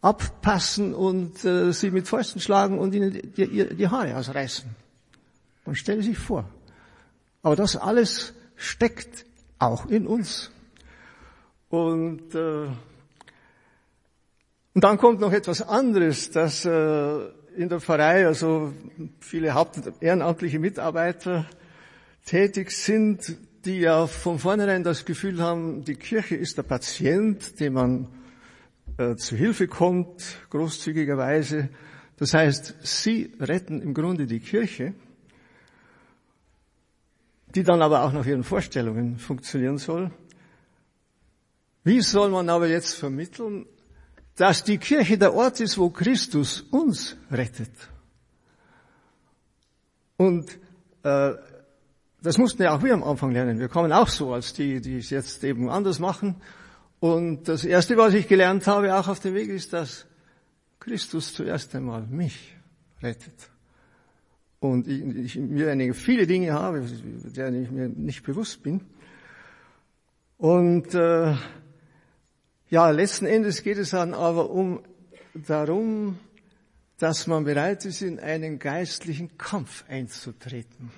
abpassen 0.00 0.94
und 0.94 1.44
äh, 1.44 1.72
sie 1.72 1.90
mit 1.90 2.08
Fäusten 2.08 2.40
schlagen 2.40 2.78
und 2.78 2.94
ihnen 2.94 3.12
die, 3.12 3.22
die, 3.22 3.76
die 3.76 3.88
Haare 3.88 4.16
ausreißen. 4.16 4.68
Man 5.66 5.76
stelle 5.76 6.02
sich 6.02 6.18
vor. 6.18 6.48
Aber 7.42 7.56
das 7.56 7.76
alles 7.76 8.32
steckt 8.56 9.26
auch 9.58 9.86
in 9.86 10.06
uns. 10.06 10.50
Und, 11.68 12.34
äh, 12.34 12.66
und 14.74 14.84
dann 14.84 14.98
kommt 14.98 15.20
noch 15.20 15.32
etwas 15.32 15.62
anderes, 15.62 16.30
dass 16.30 16.64
äh, 16.64 17.28
in 17.56 17.68
der 17.68 17.80
Pfarrei 17.80 18.26
also 18.26 18.72
viele 19.20 19.54
haupt- 19.54 19.92
ehrenamtliche 20.00 20.58
Mitarbeiter 20.58 21.46
tätig 22.24 22.70
sind, 22.70 23.36
die 23.64 23.80
ja 23.80 24.06
von 24.06 24.38
vornherein 24.38 24.84
das 24.84 25.04
Gefühl 25.04 25.42
haben, 25.42 25.84
die 25.84 25.96
Kirche 25.96 26.36
ist 26.36 26.56
der 26.56 26.62
Patient, 26.62 27.60
dem 27.60 27.74
man 27.74 28.08
äh, 28.96 29.16
zu 29.16 29.36
Hilfe 29.36 29.68
kommt, 29.68 30.38
großzügigerweise. 30.50 31.68
Das 32.16 32.34
heißt, 32.34 32.76
sie 32.82 33.32
retten 33.38 33.82
im 33.82 33.94
Grunde 33.94 34.26
die 34.26 34.40
Kirche, 34.40 34.94
die 37.54 37.62
dann 37.62 37.82
aber 37.82 38.04
auch 38.04 38.12
nach 38.12 38.26
ihren 38.26 38.44
Vorstellungen 38.44 39.18
funktionieren 39.18 39.78
soll. 39.78 40.10
Wie 41.84 42.00
soll 42.00 42.30
man 42.30 42.48
aber 42.48 42.68
jetzt 42.68 42.94
vermitteln, 42.94 43.66
dass 44.36 44.64
die 44.64 44.78
Kirche 44.78 45.18
der 45.18 45.34
Ort 45.34 45.60
ist, 45.60 45.76
wo 45.76 45.90
Christus 45.90 46.62
uns 46.70 47.16
rettet? 47.30 47.72
Und 50.16 50.58
äh, 51.02 51.32
das 52.22 52.38
mussten 52.38 52.62
ja 52.62 52.74
auch 52.74 52.82
wir 52.82 52.94
am 52.94 53.02
Anfang 53.02 53.32
lernen. 53.32 53.58
Wir 53.58 53.68
kommen 53.68 53.92
auch 53.92 54.08
so 54.08 54.34
als 54.34 54.52
die, 54.52 54.80
die 54.80 54.98
es 54.98 55.10
jetzt 55.10 55.42
eben 55.44 55.68
anders 55.70 55.98
machen. 55.98 56.36
Und 57.00 57.48
das 57.48 57.64
Erste, 57.64 57.96
was 57.96 58.12
ich 58.12 58.28
gelernt 58.28 58.66
habe, 58.66 58.94
auch 58.94 59.08
auf 59.08 59.20
dem 59.20 59.34
Weg, 59.34 59.48
ist, 59.48 59.72
dass 59.72 60.06
Christus 60.80 61.32
zuerst 61.32 61.74
einmal 61.74 62.06
mich 62.06 62.54
rettet. 63.02 63.50
Und 64.58 64.86
ich, 64.86 65.02
ich 65.02 65.36
mir 65.36 65.70
einige 65.70 65.94
viele 65.94 66.26
Dinge 66.26 66.52
habe, 66.52 66.84
deren 67.34 67.62
ich 67.62 67.70
mir 67.70 67.88
nicht 67.88 68.22
bewusst 68.22 68.62
bin. 68.62 68.82
Und 70.36 70.94
äh, 70.94 71.34
ja, 72.68 72.90
letzten 72.90 73.26
Endes 73.26 73.62
geht 73.62 73.78
es 73.78 73.90
dann 73.90 74.12
aber 74.12 74.50
um 74.50 74.80
darum, 75.34 76.18
dass 76.98 77.26
man 77.26 77.44
bereit 77.44 77.86
ist, 77.86 78.02
in 78.02 78.20
einen 78.20 78.58
geistlichen 78.58 79.38
Kampf 79.38 79.84
einzutreten. 79.88 80.90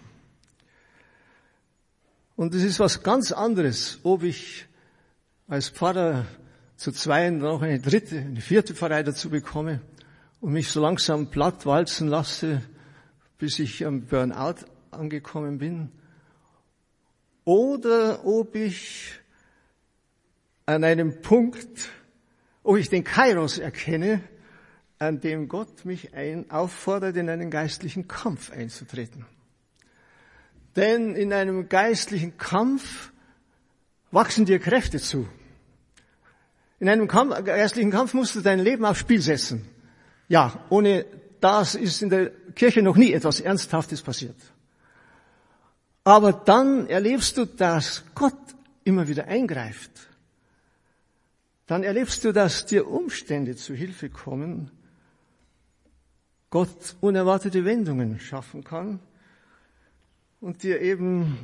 Und 2.37 2.55
es 2.55 2.62
ist 2.62 2.81
was 2.81 3.03
ganz 3.03 3.33
anderes, 3.33 4.01
ob 4.03 4.23
ich 4.23 4.67
als 5.49 5.69
Pfarrer 5.69 6.27
zu 6.77 6.93
zweien 6.93 7.39
noch 7.39 7.62
eine 7.62 7.79
dritte, 7.79 8.19
eine 8.19 8.41
vierte 8.41 8.75
Pfarrei 8.75 9.03
dazu 9.03 9.31
bekomme 9.31 9.81
und 10.41 10.53
mich 10.53 10.69
so 10.69 10.81
langsam 10.81 11.31
platt 11.31 11.67
walzen 11.67 12.09
lasse, 12.09 12.62
bis 13.39 13.59
ich 13.59 13.85
am 13.85 14.07
Burnout 14.07 14.65
angekommen 14.91 15.59
bin, 15.59 15.91
oder 17.45 18.25
ob 18.25 18.55
ich 18.55 19.12
an 20.67 20.85
einem 20.85 21.23
Punkt, 21.23 21.91
ob 22.62 22.77
ich 22.77 22.89
den 22.89 23.05
Kairos 23.05 23.59
erkenne, 23.59 24.21
an 24.99 25.21
dem 25.21 25.49
Gott 25.49 25.85
mich 25.85 26.15
ein, 26.15 26.51
auffordert, 26.51 27.17
in 27.17 27.29
einen 27.29 27.51
geistlichen 27.51 28.07
Kampf 28.07 28.53
einzutreten. 28.53 29.27
Denn 30.76 31.14
in 31.14 31.33
einem 31.33 31.69
geistlichen 31.69 32.37
Kampf 32.38 33.12
wachsen 34.11 34.47
dir 34.47 34.59
Kräfte 34.59 34.99
zu. 34.99 35.29
In 36.81 36.88
einem 36.88 37.09
Kampf, 37.09 37.45
geistlichen 37.45 37.91
Kampf 37.91 38.14
musst 38.14 38.35
du 38.35 38.41
dein 38.41 38.59
Leben 38.59 38.85
aufs 38.85 39.00
Spiel 39.00 39.21
setzen. 39.21 39.67
Ja, 40.29 40.64
ohne 40.71 41.05
das 41.41 41.75
ist 41.75 42.02
in 42.02 42.09
der 42.09 42.31
Kirche 42.55 42.83
noch 42.83 42.97
nie 42.97 43.12
etwas 43.12 43.41
Ernsthaftes 43.41 44.02
passiert. 44.02 44.37
Aber 46.05 46.33
dann 46.33 46.88
erlebst 46.88 47.37
du, 47.37 47.45
dass 47.45 48.02
Gott 48.14 48.35
immer 48.85 49.09
wieder 49.09 49.26
eingreift. 49.26 49.91
dann 51.67 51.85
erlebst 51.85 52.25
du, 52.25 52.33
dass 52.33 52.67
dir 52.67 52.87
Umstände 52.87 53.57
zu 53.57 53.73
Hilfe 53.73 54.11
kommen, 54.11 54.71
Gott 56.50 56.97
unerwartete 57.00 57.64
Wendungen 57.64 58.21
schaffen 58.21 58.62
kann 58.62 59.00
und 60.42 60.64
dir 60.64 60.80
eben 60.80 61.38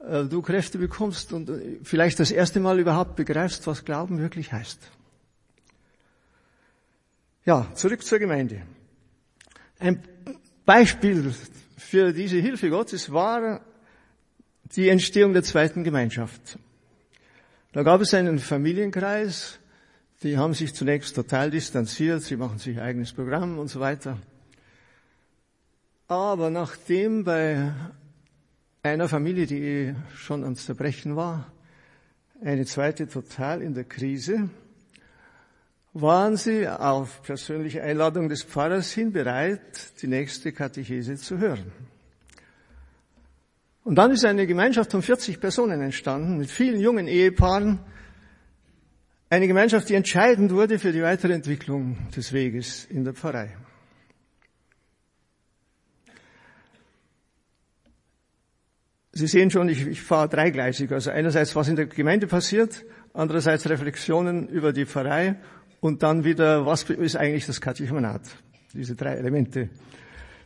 äh, 0.00 0.24
du 0.24 0.42
Kräfte 0.42 0.78
bekommst 0.78 1.32
und 1.32 1.48
äh, 1.50 1.78
vielleicht 1.82 2.18
das 2.18 2.30
erste 2.30 2.58
Mal 2.58 2.80
überhaupt 2.80 3.16
begreifst, 3.16 3.66
was 3.66 3.84
Glauben 3.84 4.18
wirklich 4.18 4.52
heißt. 4.52 4.78
Ja, 7.44 7.70
zurück 7.74 8.02
zur 8.02 8.18
Gemeinde. 8.18 8.62
Ein 9.78 10.02
Beispiel 10.64 11.32
für 11.76 12.12
diese 12.12 12.38
Hilfe 12.38 12.70
Gottes 12.70 13.12
war 13.12 13.60
die 14.74 14.88
Entstehung 14.88 15.32
der 15.32 15.44
zweiten 15.44 15.84
Gemeinschaft. 15.84 16.58
Da 17.72 17.82
gab 17.82 18.00
es 18.00 18.14
einen 18.14 18.38
Familienkreis, 18.38 19.58
die 20.22 20.38
haben 20.38 20.54
sich 20.54 20.74
zunächst 20.74 21.14
total 21.14 21.50
distanziert, 21.50 22.22
sie 22.22 22.36
machen 22.36 22.58
sich 22.58 22.80
eigenes 22.80 23.12
Programm 23.12 23.58
und 23.58 23.68
so 23.68 23.80
weiter. 23.80 24.18
Aber 26.08 26.50
nachdem 26.50 27.24
bei 27.24 27.72
einer 28.82 29.08
Familie, 29.08 29.46
die 29.46 29.94
schon 30.14 30.44
ans 30.44 30.64
Zerbrechen 30.64 31.16
war, 31.16 31.52
eine 32.40 32.64
zweite 32.64 33.08
total 33.08 33.60
in 33.60 33.74
der 33.74 33.84
Krise, 33.84 34.48
waren 35.94 36.36
sie 36.36 36.68
auf 36.68 37.22
persönliche 37.22 37.82
Einladung 37.82 38.28
des 38.28 38.44
Pfarrers 38.44 38.92
hin 38.92 39.12
bereit, 39.12 40.00
die 40.00 40.06
nächste 40.06 40.52
Katechese 40.52 41.16
zu 41.16 41.38
hören. 41.38 41.72
Und 43.82 43.96
dann 43.96 44.10
ist 44.10 44.24
eine 44.24 44.46
Gemeinschaft 44.46 44.92
von 44.92 45.02
40 45.02 45.40
Personen 45.40 45.80
entstanden, 45.80 46.38
mit 46.38 46.50
vielen 46.50 46.80
jungen 46.80 47.08
Ehepaaren. 47.08 47.78
Eine 49.30 49.46
Gemeinschaft, 49.48 49.88
die 49.88 49.94
entscheidend 49.94 50.52
wurde 50.52 50.78
für 50.78 50.92
die 50.92 51.02
weitere 51.02 51.32
Entwicklung 51.32 51.96
des 52.14 52.32
Weges 52.32 52.84
in 52.84 53.04
der 53.04 53.14
Pfarrei. 53.14 53.56
Sie 59.16 59.26
sehen 59.26 59.50
schon, 59.50 59.68
ich, 59.68 59.86
ich 59.86 60.02
fahre 60.02 60.28
dreigleisig. 60.28 60.92
Also 60.92 61.10
einerseits, 61.10 61.56
was 61.56 61.68
in 61.68 61.76
der 61.76 61.86
Gemeinde 61.86 62.26
passiert, 62.26 62.84
andererseits 63.14 63.68
Reflexionen 63.68 64.48
über 64.48 64.72
die 64.72 64.84
Pfarrei 64.84 65.36
und 65.80 66.02
dann 66.02 66.24
wieder, 66.24 66.66
was 66.66 66.82
ist 66.82 67.16
eigentlich 67.16 67.46
das 67.46 67.60
Katechumenat? 67.60 68.22
Diese 68.74 68.94
drei 68.94 69.14
Elemente 69.14 69.70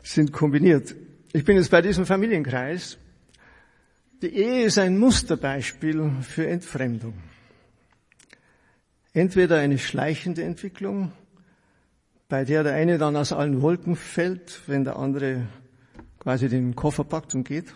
sind 0.03 0.33
kombiniert. 0.33 0.95
Ich 1.33 1.45
bin 1.45 1.57
jetzt 1.57 1.71
bei 1.71 1.83
diesem 1.83 2.07
Familienkreis 2.07 2.97
die 4.23 4.35
Ehe 4.37 4.65
ist 4.67 4.77
ein 4.77 4.99
Musterbeispiel 4.99 6.11
für 6.21 6.47
Entfremdung. 6.47 7.15
Entweder 9.15 9.59
eine 9.59 9.79
schleichende 9.79 10.43
Entwicklung, 10.43 11.12
bei 12.29 12.45
der 12.45 12.62
der 12.62 12.75
eine 12.75 12.99
dann 12.99 13.17
aus 13.17 13.33
allen 13.33 13.62
Wolken 13.62 13.97
fällt, 13.97 14.61
wenn 14.67 14.85
der 14.85 14.97
andere 14.97 15.49
quasi 16.19 16.50
den 16.50 16.77
Koffer 16.77 17.03
packt 17.03 17.35
und 17.35 17.45
geht, 17.45 17.75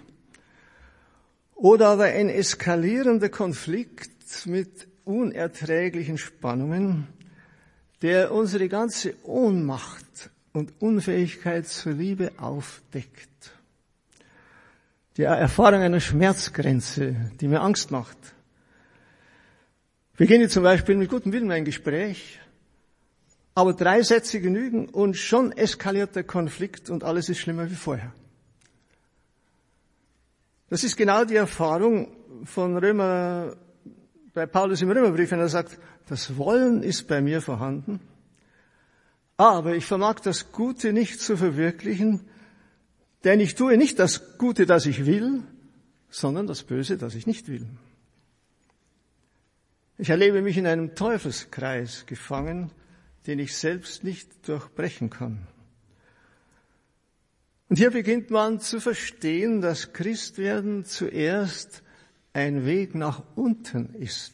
oder 1.64 1.88
aber 1.88 2.04
ein 2.04 2.28
eskalierender 2.28 3.30
Konflikt 3.30 4.44
mit 4.44 4.86
unerträglichen 5.04 6.18
Spannungen, 6.18 7.06
der 8.02 8.32
unsere 8.32 8.68
ganze 8.68 9.14
Ohnmacht 9.24 10.28
und 10.52 10.74
Unfähigkeit 10.80 11.66
zur 11.66 11.92
Liebe 11.92 12.32
aufdeckt 12.36 13.30
die 15.16 15.22
Erfahrung 15.22 15.80
einer 15.80 16.00
Schmerzgrenze, 16.00 17.14
die 17.40 17.48
mir 17.48 17.60
Angst 17.60 17.90
macht. 17.90 18.18
Beginne 20.18 20.48
zum 20.48 20.64
Beispiel 20.64 20.96
mit 20.96 21.08
gutem 21.08 21.32
Willen 21.32 21.50
ein 21.50 21.64
Gespräch, 21.64 22.40
aber 23.54 23.72
drei 23.72 24.02
Sätze 24.02 24.40
genügen 24.40 24.88
und 24.88 25.16
schon 25.16 25.52
eskaliert 25.52 26.14
der 26.14 26.24
Konflikt 26.24 26.90
und 26.90 27.04
alles 27.04 27.28
ist 27.28 27.38
schlimmer 27.38 27.70
wie 27.70 27.74
vorher. 27.74 28.12
Das 30.68 30.84
ist 30.84 30.96
genau 30.96 31.24
die 31.24 31.36
Erfahrung 31.36 32.08
von 32.44 32.76
Römer, 32.76 33.56
bei 34.32 34.46
Paulus 34.46 34.82
im 34.82 34.90
Römerbrief, 34.90 35.30
wenn 35.30 35.40
er 35.40 35.48
sagt, 35.48 35.78
das 36.08 36.36
Wollen 36.36 36.82
ist 36.82 37.06
bei 37.06 37.20
mir 37.20 37.40
vorhanden, 37.40 38.00
aber 39.36 39.74
ich 39.74 39.86
vermag 39.86 40.20
das 40.20 40.52
Gute 40.52 40.92
nicht 40.92 41.20
zu 41.20 41.36
verwirklichen, 41.36 42.20
denn 43.24 43.40
ich 43.40 43.54
tue 43.54 43.76
nicht 43.76 43.98
das 43.98 44.38
Gute, 44.38 44.66
das 44.66 44.86
ich 44.86 45.06
will, 45.06 45.42
sondern 46.10 46.46
das 46.46 46.62
Böse, 46.62 46.98
das 46.98 47.14
ich 47.14 47.26
nicht 47.26 47.48
will. 47.48 47.66
Ich 49.96 50.10
erlebe 50.10 50.42
mich 50.42 50.56
in 50.56 50.66
einem 50.66 50.94
Teufelskreis 50.94 52.06
gefangen, 52.06 52.70
den 53.26 53.38
ich 53.38 53.56
selbst 53.56 54.04
nicht 54.04 54.46
durchbrechen 54.48 55.10
kann. 55.10 55.46
Und 57.74 57.78
hier 57.78 57.90
beginnt 57.90 58.30
man 58.30 58.60
zu 58.60 58.78
verstehen, 58.78 59.60
dass 59.60 59.92
Christwerden 59.92 60.84
zuerst 60.84 61.82
ein 62.32 62.66
Weg 62.66 62.94
nach 62.94 63.24
unten 63.34 63.96
ist. 63.96 64.32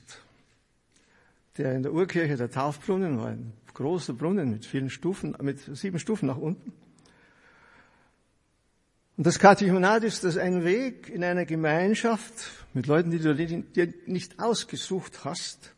Der 1.57 1.75
in 1.75 1.83
der 1.83 1.95
Urkirche 1.95 2.37
der 2.37 2.51
Taufbrunnen 2.51 3.19
war 3.19 3.29
ein 3.29 3.55
großer 3.73 4.13
Brunnen 4.13 4.51
mit 4.51 4.67
vielen 4.67 4.91
Stufen, 4.91 5.35
mit 5.41 5.59
sieben 5.75 5.99
Stufen 5.99 6.27
nach 6.27 6.37
unten. 6.37 6.75
Und 9.17 9.27
das 9.27 9.39
Katechumenat 9.39 10.05
ist 10.05 10.23
das 10.23 10.37
ein 10.37 10.63
Weg 10.63 11.09
in 11.09 11.25
einer 11.25 11.47
Gemeinschaft 11.47 12.35
mit 12.75 12.89
Leuten, 12.89 13.11
die 13.11 13.21
du 13.21 13.35
dir 13.35 13.95
nicht 14.05 14.39
ausgesucht 14.39 15.25
hast, 15.25 15.73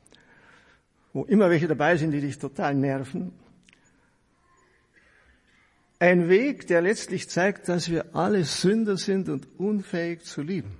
wo 1.12 1.22
immer 1.27 1.48
welche 1.48 1.68
dabei 1.68 1.96
sind, 1.96 2.11
die 2.11 2.22
dich 2.22 2.40
total 2.40 2.75
nerven. 2.75 3.31
Ein 6.03 6.29
Weg, 6.29 6.67
der 6.67 6.83
letztlich 6.83 7.31
zeigt, 7.31 7.69
dass 7.69 7.88
wir 7.88 8.17
alle 8.17 8.45
Sünder 8.45 8.97
sind 8.97 9.29
und 9.29 9.47
unfähig 9.61 10.25
zu 10.25 10.43
lieben. 10.43 10.77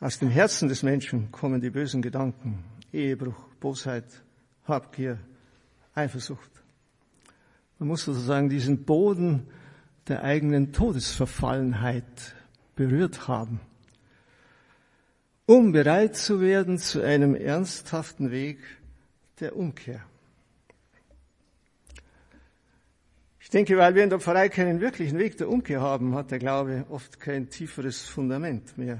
Aus 0.00 0.18
dem 0.18 0.30
Herzen 0.30 0.70
des 0.70 0.82
Menschen 0.82 1.30
kommen 1.30 1.60
die 1.60 1.68
bösen 1.68 2.00
Gedanken, 2.00 2.64
Ehebruch, 2.90 3.50
Bosheit, 3.60 4.06
Habgier, 4.66 5.18
Eifersucht. 5.94 6.50
Man 7.78 7.88
muss 7.88 8.06
sozusagen 8.06 8.48
diesen 8.48 8.84
Boden 8.84 9.46
der 10.08 10.22
eigenen 10.24 10.72
Todesverfallenheit 10.72 12.34
berührt 12.76 13.28
haben, 13.28 13.60
um 15.44 15.72
bereit 15.72 16.16
zu 16.16 16.40
werden 16.40 16.78
zu 16.78 17.02
einem 17.02 17.34
ernsthaften 17.34 18.30
Weg 18.30 18.56
der 19.38 19.54
Umkehr. 19.54 20.02
Ich 23.41 23.41
denke, 23.52 23.76
weil 23.76 23.94
wir 23.94 24.04
in 24.04 24.10
der 24.10 24.20
Pfarrei 24.20 24.48
keinen 24.48 24.80
wirklichen 24.80 25.18
Weg 25.18 25.36
der 25.36 25.48
Umkehr 25.48 25.80
haben, 25.80 26.14
hat 26.14 26.30
der 26.30 26.38
Glaube 26.38 26.86
oft 26.90 27.20
kein 27.20 27.50
tieferes 27.50 28.02
Fundament 28.02 28.78
mehr. 28.78 28.98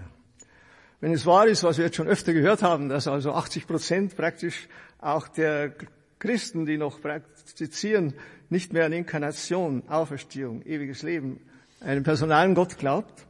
Wenn 1.01 1.13
es 1.13 1.27
wahr 1.27 1.47
ist, 1.47 1.65
was 1.65 1.79
wir 1.79 1.87
jetzt 1.87 1.97
schon 1.97 2.07
öfter 2.07 2.33
gehört 2.33 2.63
haben, 2.63 2.89
dass 2.89 3.09
also 3.09 3.33
80 3.33 3.67
Prozent 3.67 4.17
praktisch 4.17 4.69
auch 4.99 5.27
der 5.29 5.75
Christen, 6.19 6.67
die 6.67 6.77
noch 6.77 7.01
praktizieren, 7.01 8.15
nicht 8.51 8.73
mehr 8.73 8.87
an 8.87 8.93
Inkarnation, 8.93 9.83
Auferstehung, 9.89 10.63
ewiges 10.63 11.03
Leben, 11.03 11.41
einen 11.81 12.05
personalen 12.05 12.55
Gott 12.55 12.79
glaubt, 12.79 13.27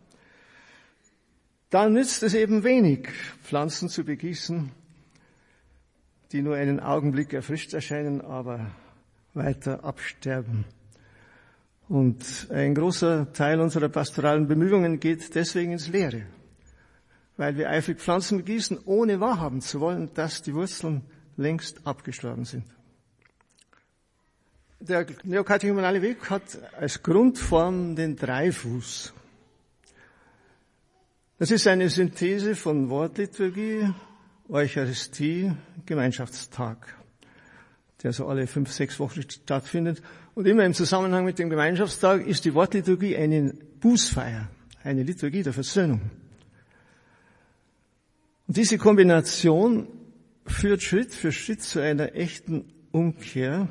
dann 1.71 1.95
nützt 1.95 2.23
es 2.23 2.35
eben 2.35 2.65
wenig, 2.65 3.09
Pflanzen 3.43 3.89
zu 3.89 4.05
begießen, 4.05 4.71
die 6.33 6.43
nur 6.43 6.57
einen 6.57 6.81
Augenblick 6.81 7.33
erfrischt 7.33 7.73
erscheinen, 7.73 8.21
aber 8.21 8.71
weiter 9.33 9.85
absterben. 9.85 10.67
Und 11.93 12.49
ein 12.49 12.75
großer 12.75 13.35
Teil 13.35 13.61
unserer 13.61 13.91
pastoralen 13.91 14.49
Bemühungen 14.49 14.99
geht 14.99 15.35
deswegen 15.35 15.73
ins 15.73 15.89
Leere, 15.89 16.23
weil 17.37 17.59
wir 17.59 17.69
eifrig 17.69 17.99
Pflanzen 17.99 18.39
begießen, 18.39 18.79
ohne 18.87 19.21
wahrhaben 19.21 19.61
zu 19.61 19.79
wollen, 19.79 20.09
dass 20.15 20.41
die 20.41 20.55
Wurzeln 20.55 21.03
längst 21.37 21.87
abgestorben 21.87 22.47
sind. 22.47 22.65
Der 24.81 25.05
neokatechumenale 25.23 26.01
Weg 26.01 26.31
hat 26.31 26.59
als 26.81 27.03
Grundform 27.03 27.95
den 27.95 28.17
Dreifuß. 28.17 29.13
Das 31.39 31.51
ist 31.51 31.67
eine 31.67 31.91
Synthese 31.91 32.57
von 32.57 32.89
Wortliturgie, 32.89 33.93
Eucharistie, 34.49 35.53
Gemeinschaftstag, 35.85 36.97
der 38.03 38.15
so 38.15 38.29
alle 38.29 38.47
fünf, 38.47 38.73
sechs 38.73 38.99
Wochen 38.99 39.21
stattfindet. 39.21 40.03
Und 40.35 40.47
immer 40.47 40.65
im 40.65 40.75
Zusammenhang 40.75 41.25
mit 41.25 41.39
dem 41.39 41.51
Gemeinschaftstag 41.51 42.27
ist 42.27 42.45
die 42.45 42.55
Wortliturgie 42.55 43.17
eine 43.17 43.55
Bußfeier, 43.81 44.49
eine 44.83 45.03
Liturgie 45.03 45.43
der 45.43 45.53
Versöhnung. 45.53 46.01
Und 48.47 48.57
diese 48.57 48.79
Kombination 48.79 49.87
führt 50.47 50.83
Schritt 50.83 51.15
für 51.15 51.33
Schritt 51.33 51.63
zu 51.63 51.81
einer 51.81 52.15
echten 52.15 52.65
Umkehr 52.91 53.69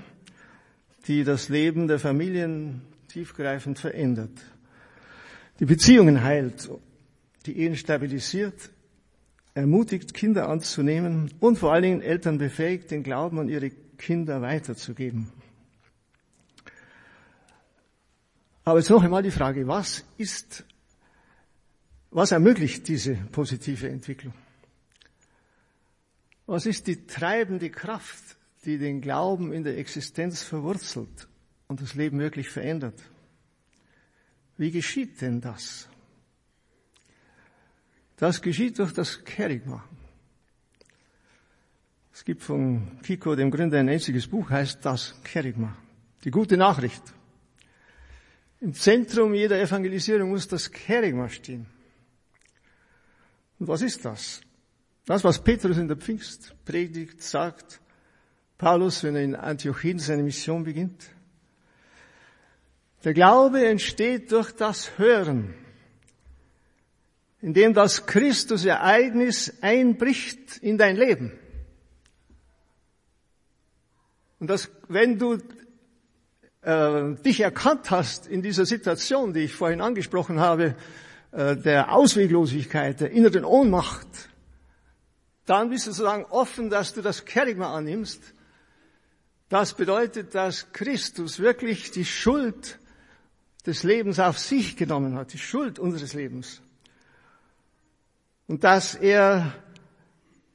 die 1.08 1.24
das 1.24 1.50
Leben 1.50 1.88
der 1.88 2.00
Familien 2.00 2.82
tiefgreifend 3.08 3.80
verändert. 3.80 4.32
Die 5.60 5.66
Beziehungen 5.66 6.24
heilt, 6.24 6.70
die 7.46 7.58
Ehen 7.60 7.76
stabilisiert, 7.76 8.72
ermutigt, 9.54 10.14
Kinder 10.14 10.48
anzunehmen 10.48 11.32
und 11.40 11.58
vor 11.58 11.74
allen 11.74 11.84
Dingen 11.84 12.02
Eltern 12.02 12.38
befähigt, 12.38 12.92
den 12.92 13.04
Glauben 13.04 13.40
an 13.40 13.50
ihre 13.50 13.70
Kinder 13.98 14.42
weiterzugeben. 14.42 15.30
Aber 18.64 18.80
jetzt 18.80 18.90
noch 18.90 19.04
einmal 19.04 19.24
die 19.24 19.32
Frage, 19.32 19.68
was 19.68 20.06
ist, 20.18 20.66
was 22.12 22.32
ermöglicht 22.32 22.88
diese 22.88 23.16
positive 23.16 23.90
Entwicklung? 23.90 24.34
Was 26.46 26.66
ist 26.66 26.88
die 26.88 27.08
treibende 27.08 27.70
Kraft, 27.70 28.38
die 28.66 28.78
den 28.78 29.02
Glauben 29.02 29.54
in 29.54 29.64
der 29.64 29.78
Existenz 29.78 30.44
verwurzelt 30.44 31.28
und 31.68 31.82
das 31.82 31.96
Leben 31.96 32.20
wirklich 32.20 32.50
verändert? 32.50 33.02
Wie 34.58 34.72
geschieht 34.72 35.22
denn 35.22 35.42
das? 35.42 35.88
Das 38.18 38.42
geschieht 38.42 38.78
durch 38.78 38.94
das 38.94 39.24
Kerigma. 39.24 39.84
Es 42.14 42.24
gibt 42.24 42.44
von 42.44 43.00
Kiko, 43.02 43.36
dem 43.36 43.50
Gründer, 43.50 43.80
ein 43.80 43.90
einziges 43.90 44.28
Buch, 44.28 44.50
heißt 44.50 44.86
das 44.86 45.16
Kerigma. 45.24 45.76
Die 46.24 46.30
gute 46.30 46.58
Nachricht. 46.58 47.02
Im 48.62 48.76
Zentrum 48.76 49.34
jeder 49.34 49.60
Evangelisierung 49.60 50.30
muss 50.30 50.48
das 50.48 50.72
Kerigma 50.72 51.28
stehen. 51.28 51.66
Und 53.60 53.68
was 53.68 53.82
ist 53.82 54.06
das? 54.06 54.42
Das, 55.06 55.24
was 55.24 55.44
Petrus 55.44 55.78
in 55.78 55.88
der 55.88 55.98
Pfingstpredigt 55.98 57.22
sagt, 57.24 57.82
Paulus, 58.60 59.04
wenn 59.04 59.16
er 59.16 59.24
in 59.24 59.36
Antiochien 59.36 59.98
seine 59.98 60.22
Mission 60.22 60.64
beginnt. 60.64 61.10
Der 63.04 63.16
Glaube 63.16 63.66
entsteht 63.68 64.32
durch 64.32 64.52
das 64.52 65.00
Hören, 65.00 65.56
indem 67.42 67.74
das 67.74 68.06
Christus-Ereignis 68.06 69.58
einbricht 69.62 70.58
in 70.58 70.78
dein 70.78 70.96
Leben. 70.96 71.32
Und 74.40 74.48
dass, 74.48 74.70
wenn 74.88 75.18
du 75.18 75.40
äh, 76.62 77.14
dich 77.24 77.40
erkannt 77.40 77.92
hast 77.92 78.28
in 78.28 78.42
dieser 78.42 78.66
Situation, 78.66 79.34
die 79.34 79.42
ich 79.42 79.54
vorhin 79.54 79.82
angesprochen 79.82 80.40
habe, 80.40 80.76
äh, 81.32 81.56
der 81.56 81.94
Ausweglosigkeit, 81.94 83.00
der 83.00 83.12
inneren 83.12 83.46
Ohnmacht, 83.46 84.08
dann 85.46 85.70
bist 85.70 85.88
du 85.88 85.92
sozusagen 85.92 86.26
offen, 86.26 86.70
dass 86.70 86.94
du 86.94 87.02
das 87.02 87.26
Kerigma 87.26 87.74
annimmst. 87.74 88.22
Das 89.50 89.74
bedeutet, 89.74 90.36
dass 90.36 90.72
Christus 90.72 91.40
wirklich 91.40 91.92
die 91.92 92.06
Schuld 92.06 92.80
des 93.66 93.84
Lebens 93.84 94.20
auf 94.20 94.40
sich 94.40 94.78
genommen 94.78 95.16
hat, 95.16 95.34
die 95.34 95.38
Schuld 95.38 95.78
unseres 95.80 96.14
Lebens. 96.14 96.62
Und 98.48 98.64
dass 98.64 98.96
er 98.96 99.54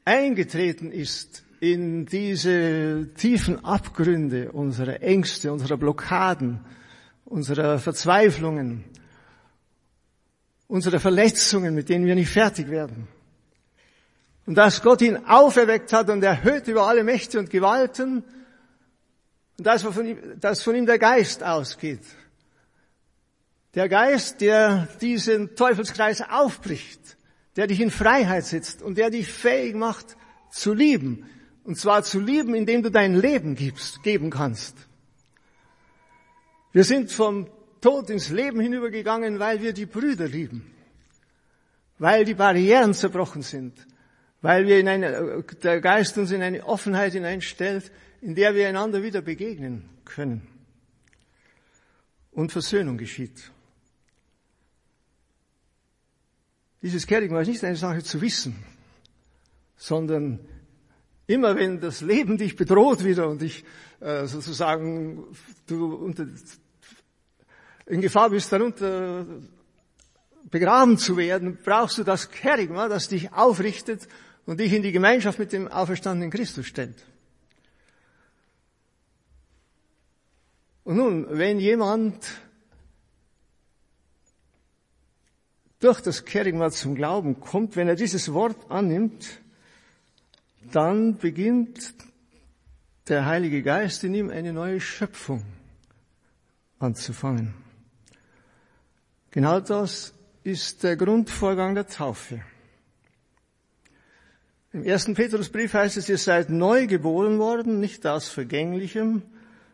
eingetreten 0.05 0.93
ist 0.93 1.46
in 1.73 2.07
diese 2.07 3.09
tiefen 3.17 3.65
Abgründe 3.65 4.53
unserer 4.53 5.03
Ängste, 5.03 5.53
unserer 5.53 5.77
Blockaden, 5.77 6.61
unserer 7.25 7.79
Verzweiflungen, 7.79 8.85
unserer 10.69 11.01
Verletzungen, 11.01 11.75
mit 11.75 11.89
denen 11.89 12.07
wir 12.07 12.15
nicht 12.15 12.31
fertig 12.31 12.71
werden. 12.71 13.09
Und 14.47 14.55
dass 14.55 14.83
Gott 14.83 15.03
ihn 15.03 15.17
auferweckt 15.17 15.93
hat 15.93 16.09
und 16.09 16.23
erhöht 16.23 16.69
über 16.69 16.87
alle 16.87 17.03
Mächte 17.03 17.39
und 17.39 17.51
Gewalten, 17.51 18.23
und 19.59 19.67
dass 19.67 19.83
von 19.83 20.07
ihm, 20.07 20.19
dass 20.39 20.63
von 20.63 20.77
ihm 20.77 20.87
der 20.87 20.99
Geist 20.99 21.43
ausgeht. 21.43 22.03
Der 23.75 23.89
Geist, 23.89 24.41
der 24.41 24.89
diesen 25.01 25.57
Teufelskreis 25.57 26.23
aufbricht, 26.23 27.17
der 27.57 27.67
dich 27.67 27.81
in 27.81 27.91
Freiheit 27.91 28.45
setzt 28.45 28.83
und 28.83 28.99
der 28.99 29.11
dich 29.11 29.27
fähig 29.27 29.75
macht 29.75 30.17
zu 30.51 30.75
lieben, 30.75 31.27
und 31.67 31.77
zwar 31.77 32.05
zu 32.05 32.21
lieben, 32.21 32.55
indem 32.55 32.83
du 32.85 32.91
dein 32.91 33.17
Leben 33.17 33.57
gibst, 33.57 34.05
geben 34.05 34.31
kannst. 34.31 34.77
Wir 36.73 36.85
sind 36.85 37.11
vom 37.11 37.49
Tod 37.81 38.09
ins 38.09 38.31
Leben 38.31 38.61
hinübergegangen, 38.61 39.41
weil 39.41 39.61
wir 39.61 39.73
die 39.73 39.87
Brüder 39.87 40.29
lieben. 40.29 40.73
Weil 41.99 42.25
die 42.25 42.35
Barrieren 42.35 42.95
zerbrochen 42.95 43.43
sind. 43.43 43.85
Weil 44.43 44.67
wir 44.67 44.79
in 44.79 44.87
eine, 44.87 45.43
der 45.63 45.81
Geist 45.81 46.17
uns 46.19 46.31
in 46.31 46.41
eine 46.41 46.65
Offenheit 46.65 47.15
hineinstellt, 47.15 47.91
in 48.21 48.37
der 48.37 48.55
wir 48.55 48.69
einander 48.69 49.03
wieder 49.03 49.21
begegnen 49.21 49.89
können. 50.05 50.47
Und 52.31 52.53
Versöhnung 52.53 52.97
geschieht. 52.97 53.51
Dieses 56.83 57.07
Kerigma 57.09 57.41
ist 57.41 57.49
nicht 57.49 57.65
eine 57.65 57.77
Sache 57.77 58.05
zu 58.05 58.21
wissen, 58.21 58.55
sondern 59.77 60.39
Immer 61.27 61.57
wenn 61.57 61.81
das 61.81 62.03
Leben 62.03 62.39
dich 62.39 62.55
bedroht 62.55 63.05
wieder 63.05 63.29
und 63.29 63.43
dich 63.43 63.65
äh, 64.01 64.27
sozusagen 64.27 65.25
du 65.67 65.95
unter, 65.95 66.27
in 67.87 68.01
Gefahr 68.01 68.31
bist, 68.31 68.53
darunter 68.53 69.27
begraben 70.51 70.99
zu 70.99 71.17
werden, 71.17 71.59
brauchst 71.65 71.99
du 71.99 72.05
das 72.05 72.31
Kerigma, 72.31 72.89
das 72.89 73.09
dich 73.09 73.33
aufrichtet 73.33 74.07
und 74.45 74.61
dich 74.61 74.73
in 74.73 74.83
die 74.83 74.93
Gemeinschaft 74.93 75.39
mit 75.39 75.53
dem 75.53 75.67
auferstandenen 75.67 76.31
Christus 76.31 76.67
stellt. 76.67 77.05
Und 80.85 80.97
nun, 80.97 81.27
wenn 81.31 81.59
jemand 81.59 82.25
durch 85.81 86.01
das 86.01 86.25
Kerigma 86.25 86.71
zum 86.71 86.95
Glauben 86.95 87.41
kommt, 87.41 87.75
wenn 87.75 87.89
er 87.89 87.97
dieses 87.97 88.33
Wort 88.33 88.71
annimmt, 88.71 89.41
dann 90.73 91.17
beginnt 91.17 91.95
der 93.09 93.27
Heilige 93.27 93.63
Geist 93.63 94.05
in 94.05 94.15
ihm 94.15 94.31
eine 94.31 94.53
neue 94.53 94.81
Schöpfung 94.81 95.45
anzufangen. 96.79 97.55
Genau 99.31 99.61
das 99.61 100.15
ist 100.45 100.83
der 100.83 100.97
Grundvorgang 100.97 101.75
der 101.75 101.87
Taufe. 101.87 102.41
Im 104.73 104.83
ersten 104.83 105.15
Petrusbrief 105.15 105.75
heißt 105.75 105.97
es, 105.97 106.09
ihr 106.09 106.19
seid 106.19 106.51
neu 106.51 106.87
geboren 106.87 107.39
worden, 107.39 107.81
nicht 107.81 108.07
aus 108.07 108.29
vergänglichem, 108.29 109.23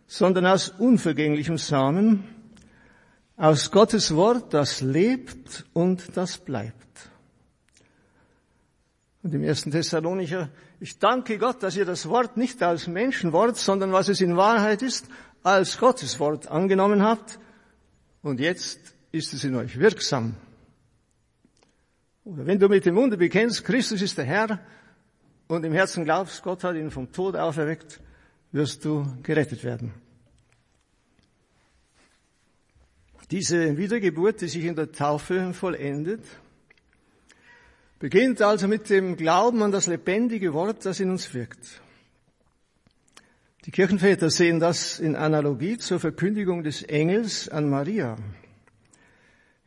sondern 0.07 0.47
aus 0.47 0.69
unvergänglichem 0.69 1.59
Samen, 1.59 2.25
aus 3.37 3.71
Gottes 3.71 4.15
Wort, 4.15 4.55
das 4.55 4.81
lebt 4.81 5.65
und 5.73 6.17
das 6.17 6.39
bleibt. 6.39 7.11
Und 9.23 9.35
im 9.35 9.43
ersten 9.43 9.71
Thessalonicher 9.71 10.51
ich 10.83 10.99
danke 10.99 11.39
Gott, 11.39 11.63
dass 11.63 11.77
ihr 11.77 11.85
das 11.85 12.09
Wort 12.09 12.37
nicht 12.37 12.61
als 12.61 12.89
Menschenwort, 12.89 13.57
sondern 13.57 13.93
was 13.93 14.09
es 14.09 14.21
in 14.21 14.37
Wahrheit 14.37 14.83
ist, 14.83 15.07
als 15.45 15.79
Gottes 15.79 16.19
Wort 16.19 16.49
angenommen 16.49 17.05
habt. 17.05 17.39
Und 18.21 18.41
jetzt 18.41 18.81
ist 19.13 19.33
es 19.33 19.45
in 19.45 19.55
euch 19.55 19.79
wirksam. 19.79 20.35
Oder 22.25 22.47
wenn 22.47 22.59
du 22.59 22.69
mit 22.69 22.85
dem 22.85 22.97
Munde 22.97 23.17
bekennst, 23.17 23.65
Christus 23.65 24.03
ist 24.03 24.19
der 24.19 24.25
Herr 24.25 24.59
und 25.47 25.65
im 25.65 25.73
Herzen 25.73 26.03
glaubst, 26.03 26.43
Gott 26.43 26.65
hat 26.65 26.75
ihn 26.75 26.91
vom 26.91 27.13
Tod 27.13 27.37
auferweckt, 27.37 28.01
wirst 28.51 28.85
du 28.85 29.07
gerettet 29.23 29.63
werden. 29.63 29.95
Diese 33.31 33.77
Wiedergeburt, 33.77 34.41
die 34.41 34.49
sich 34.49 34.65
in 34.65 34.75
der 34.75 34.91
Taufe 34.91 35.55
vollendet, 35.55 36.25
Beginnt 38.03 38.43
also 38.43 38.67
mit 38.67 38.91
dem 38.91 39.17
Glauben 39.17 39.63
an 39.63 39.71
das 39.71 39.87
lebendige 39.87 40.53
Wort, 40.53 40.85
das 40.85 40.99
in 40.99 41.09
uns 41.09 41.33
wirkt. 41.35 41.81
Die 43.65 43.71
Kirchenväter 43.71 44.29
sehen 44.29 44.59
das 44.59 44.99
in 44.99 45.15
Analogie 45.15 45.79
zur 45.79 46.01
Verkündigung 46.01 46.65
des 46.65 46.83
Engels 46.83 47.49
an 47.49 47.71
Maria, 47.71 48.17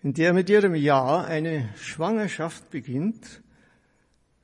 in 0.04 0.14
der 0.14 0.34
mit 0.34 0.50
ihrem 0.50 0.76
Ja 0.76 1.22
eine 1.22 1.70
Schwangerschaft 1.78 2.70
beginnt, 2.72 3.42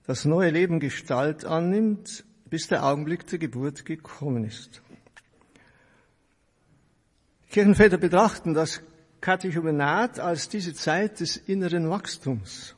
das 0.07 0.23
neue 0.23 0.51
Leben 0.51 0.79
Gestalt 0.79 1.43
annimmt, 1.43 2.23
bis 2.49 2.69
der 2.69 2.85
Augenblick 2.85 3.27
der 3.27 3.39
Geburt 3.39 3.83
gekommen 3.83 4.45
ist. 4.45 4.81
Die 7.43 7.55
Kirchenväter 7.55 7.97
betrachten 7.97 8.53
das 8.53 8.81
Katechumenat 9.19 10.17
als 10.17 10.47
diese 10.47 10.73
Zeit 10.73 11.19
des 11.19 11.35
inneren 11.35 11.89
Wachstums 11.89 12.77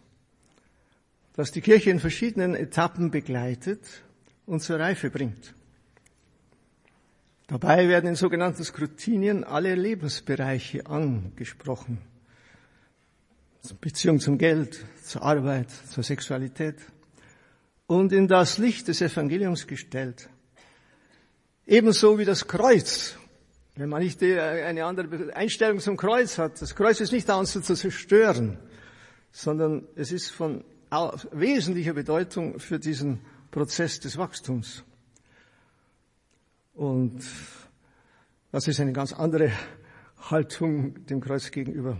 das 1.33 1.51
die 1.51 1.61
Kirche 1.61 1.89
in 1.89 1.99
verschiedenen 1.99 2.55
Etappen 2.55 3.11
begleitet 3.11 3.81
und 4.45 4.61
zur 4.61 4.79
Reife 4.79 5.09
bringt. 5.09 5.55
Dabei 7.47 7.87
werden 7.87 8.07
in 8.07 8.15
sogenannten 8.15 8.63
Skrutinien 8.63 9.43
alle 9.43 9.75
Lebensbereiche 9.75 10.85
angesprochen. 10.85 11.99
Beziehung 13.79 14.19
zum 14.19 14.37
Geld, 14.37 14.85
zur 15.03 15.23
Arbeit, 15.23 15.69
zur 15.89 16.03
Sexualität 16.03 16.75
und 17.87 18.11
in 18.11 18.27
das 18.27 18.57
Licht 18.57 18.87
des 18.87 19.01
Evangeliums 19.01 19.67
gestellt. 19.67 20.29
Ebenso 21.65 22.19
wie 22.19 22.25
das 22.25 22.47
Kreuz. 22.47 23.17
Wenn 23.75 23.89
man 23.89 24.03
nicht 24.03 24.21
eine 24.21 24.85
andere 24.85 25.35
Einstellung 25.35 25.79
zum 25.79 25.97
Kreuz 25.97 26.37
hat. 26.37 26.61
Das 26.61 26.75
Kreuz 26.75 26.99
ist 26.99 27.11
nicht 27.11 27.27
da, 27.27 27.35
uns 27.35 27.53
zu 27.53 27.61
zerstören, 27.61 28.59
sondern 29.31 29.87
es 29.95 30.11
ist 30.11 30.29
von 30.29 30.63
wesentlicher 31.31 31.93
Bedeutung 31.93 32.59
für 32.59 32.79
diesen 32.79 33.19
Prozess 33.51 33.99
des 33.99 34.17
Wachstums. 34.17 34.83
Und 36.73 37.23
das 38.51 38.67
ist 38.67 38.79
eine 38.79 38.93
ganz 38.93 39.13
andere 39.13 39.51
Haltung 40.29 41.05
dem 41.05 41.21
Kreuz 41.21 41.51
gegenüber. 41.51 41.97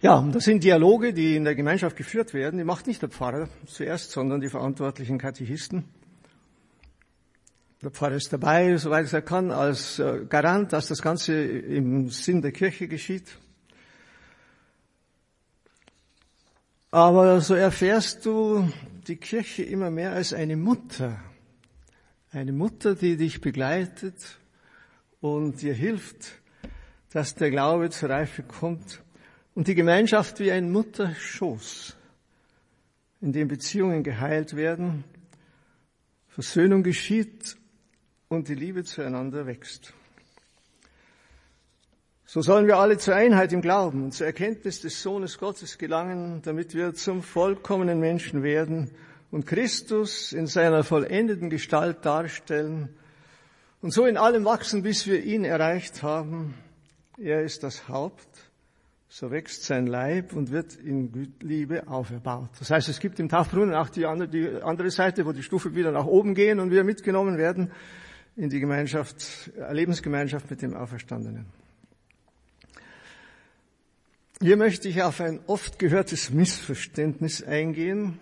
Ja, 0.00 0.20
das 0.32 0.44
sind 0.44 0.62
Dialoge, 0.62 1.12
die 1.12 1.36
in 1.36 1.44
der 1.44 1.54
Gemeinschaft 1.54 1.96
geführt 1.96 2.34
werden. 2.34 2.58
Die 2.58 2.64
macht 2.64 2.86
nicht 2.86 3.00
der 3.00 3.08
Pfarrer 3.08 3.48
zuerst, 3.66 4.10
sondern 4.10 4.40
die 4.40 4.48
verantwortlichen 4.48 5.18
Katechisten. 5.18 5.84
Der 7.82 7.90
Pfarrer 7.90 8.16
ist 8.16 8.32
dabei, 8.32 8.76
soweit 8.76 9.12
er 9.12 9.22
kann, 9.22 9.50
als 9.50 9.98
äh, 9.98 10.24
Garant, 10.28 10.72
dass 10.72 10.88
das 10.88 11.02
Ganze 11.02 11.34
im 11.42 12.08
Sinn 12.10 12.42
der 12.42 12.52
Kirche 12.52 12.88
geschieht. 12.88 13.38
Aber 16.94 17.40
so 17.40 17.54
erfährst 17.54 18.24
du 18.24 18.72
die 19.08 19.16
Kirche 19.16 19.64
immer 19.64 19.90
mehr 19.90 20.12
als 20.12 20.32
eine 20.32 20.56
Mutter. 20.56 21.20
Eine 22.30 22.52
Mutter, 22.52 22.94
die 22.94 23.16
dich 23.16 23.40
begleitet 23.40 24.38
und 25.20 25.60
dir 25.60 25.74
hilft, 25.74 26.40
dass 27.10 27.34
der 27.34 27.50
Glaube 27.50 27.90
zur 27.90 28.10
Reife 28.10 28.44
kommt. 28.44 29.02
Und 29.56 29.66
die 29.66 29.74
Gemeinschaft 29.74 30.38
wie 30.38 30.52
ein 30.52 30.70
Mutterschoß, 30.70 31.96
in 33.22 33.32
dem 33.32 33.48
Beziehungen 33.48 34.04
geheilt 34.04 34.54
werden, 34.54 35.02
Versöhnung 36.28 36.84
geschieht 36.84 37.56
und 38.28 38.46
die 38.46 38.54
Liebe 38.54 38.84
zueinander 38.84 39.46
wächst. 39.46 39.94
So 42.34 42.42
sollen 42.42 42.66
wir 42.66 42.78
alle 42.78 42.98
zur 42.98 43.14
Einheit 43.14 43.52
im 43.52 43.60
Glauben 43.60 44.02
und 44.02 44.12
zur 44.12 44.26
Erkenntnis 44.26 44.80
des 44.80 45.00
Sohnes 45.00 45.38
Gottes 45.38 45.78
gelangen, 45.78 46.42
damit 46.42 46.74
wir 46.74 46.92
zum 46.92 47.22
vollkommenen 47.22 48.00
Menschen 48.00 48.42
werden 48.42 48.90
und 49.30 49.46
Christus 49.46 50.32
in 50.32 50.48
seiner 50.48 50.82
vollendeten 50.82 51.48
Gestalt 51.48 52.04
darstellen 52.04 52.88
und 53.82 53.92
so 53.92 54.04
in 54.04 54.16
allem 54.16 54.44
wachsen, 54.44 54.82
bis 54.82 55.06
wir 55.06 55.22
ihn 55.22 55.44
erreicht 55.44 56.02
haben. 56.02 56.54
Er 57.18 57.42
ist 57.42 57.62
das 57.62 57.88
Haupt, 57.88 58.26
so 59.08 59.30
wächst 59.30 59.62
sein 59.62 59.86
Leib 59.86 60.32
und 60.32 60.50
wird 60.50 60.74
in 60.74 61.32
Liebe 61.40 61.86
auferbaut. 61.86 62.50
Das 62.58 62.68
heißt, 62.68 62.88
es 62.88 62.98
gibt 62.98 63.20
im 63.20 63.28
Taufbrunnen 63.28 63.76
auch 63.76 63.90
die 63.90 64.06
andere, 64.06 64.90
Seite, 64.90 65.24
wo 65.24 65.30
die 65.30 65.44
Stufe 65.44 65.76
wieder 65.76 65.92
nach 65.92 66.06
oben 66.06 66.34
gehen 66.34 66.58
und 66.58 66.72
wir 66.72 66.82
mitgenommen 66.82 67.38
werden 67.38 67.70
in 68.34 68.50
die 68.50 68.58
Gemeinschaft, 68.58 69.52
Lebensgemeinschaft 69.70 70.50
mit 70.50 70.62
dem 70.62 70.74
Auferstandenen. 70.74 71.62
Hier 74.42 74.56
möchte 74.56 74.88
ich 74.88 75.00
auf 75.00 75.20
ein 75.20 75.38
oft 75.46 75.78
gehörtes 75.78 76.30
Missverständnis 76.30 77.44
eingehen, 77.44 78.18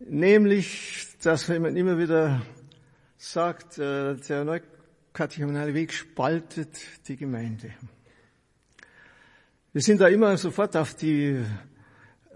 nämlich, 0.00 1.08
dass 1.22 1.48
wenn 1.48 1.62
man 1.62 1.74
immer 1.76 1.96
wieder 1.96 2.42
sagt, 3.16 3.78
äh, 3.78 4.16
der 4.16 4.44
neukatechumenale 4.44 5.72
Weg 5.72 5.94
spaltet 5.94 6.68
die 7.08 7.16
Gemeinde. 7.16 7.70
Wir 9.72 9.80
sind 9.80 9.98
da 9.98 10.08
immer 10.08 10.36
sofort 10.36 10.76
auf 10.76 10.94
die 10.94 11.42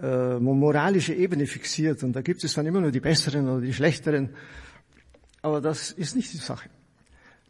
äh, 0.00 0.38
moralische 0.38 1.12
Ebene 1.12 1.46
fixiert 1.46 2.02
und 2.02 2.14
da 2.14 2.22
gibt 2.22 2.42
es 2.42 2.54
dann 2.54 2.64
immer 2.64 2.80
nur 2.80 2.90
die 2.90 3.00
Besseren 3.00 3.46
oder 3.46 3.60
die 3.60 3.74
Schlechteren, 3.74 4.30
aber 5.42 5.60
das 5.60 5.92
ist 5.92 6.16
nicht 6.16 6.32
die 6.32 6.38
Sache. 6.38 6.70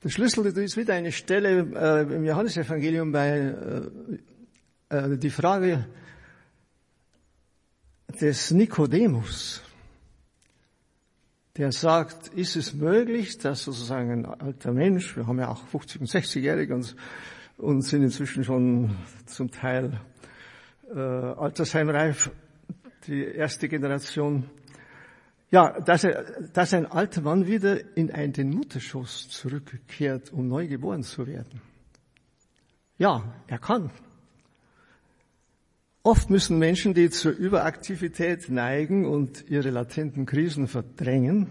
Der 0.03 0.09
Schlüssel 0.09 0.45
ist 0.47 0.77
wieder 0.77 0.95
eine 0.95 1.13
Stelle 1.13 2.05
äh, 2.11 2.15
im 2.17 2.25
Johannesevangelium 2.25 3.13
bei 3.13 3.39
äh, 3.39 4.19
äh, 4.93 5.17
die 5.17 5.31
Frage 5.31 5.87
des 8.21 8.51
Nikodemus, 8.51 9.63
der 11.57 11.73
sagt, 11.73 12.29
ist 12.29 12.57
es 12.57 12.75
möglich, 12.75 13.39
dass 13.39 13.65
sozusagen 13.65 14.11
ein 14.11 14.27
alter 14.27 14.73
Mensch, 14.73 15.17
wir 15.17 15.27
haben 15.27 15.39
ja 15.39 15.49
auch 15.49 15.65
50- 15.67 16.01
und 16.01 16.09
60-Jährige 16.09 16.75
und, 16.75 16.95
und 17.57 17.83
sind 17.83 18.03
inzwischen 18.03 18.45
schon 18.45 18.97
zum 19.27 19.51
Teil 19.51 19.99
äh, 20.95 20.99
altersheimreif, 20.99 22.31
die 23.07 23.25
erste 23.25 23.69
Generation, 23.69 24.49
ja, 25.51 25.79
dass, 25.81 26.05
er, 26.05 26.25
dass 26.53 26.73
ein 26.73 26.87
alter 26.87 27.23
Mann 27.23 27.47
wieder 27.47 27.97
in 27.97 28.11
einen, 28.11 28.33
den 28.33 28.51
Mutterschoß 28.51 29.29
zurückkehrt, 29.29 30.33
um 30.33 30.49
neu 30.49 30.67
geboren 30.67 31.03
zu 31.03 31.27
werden. 31.27 31.61
Ja, 32.97 33.35
er 33.47 33.59
kann. 33.59 33.91
Oft 36.05 36.31
müssen 36.31 36.59
Menschen, 36.59 36.95
die 36.95 37.11
zur 37.11 37.33
Überaktivität 37.33 38.49
neigen 38.49 39.07
und 39.07 39.49
ihre 39.49 39.71
latenten 39.71 40.27
Krisen 40.27 40.67
verdrängen, 40.67 41.51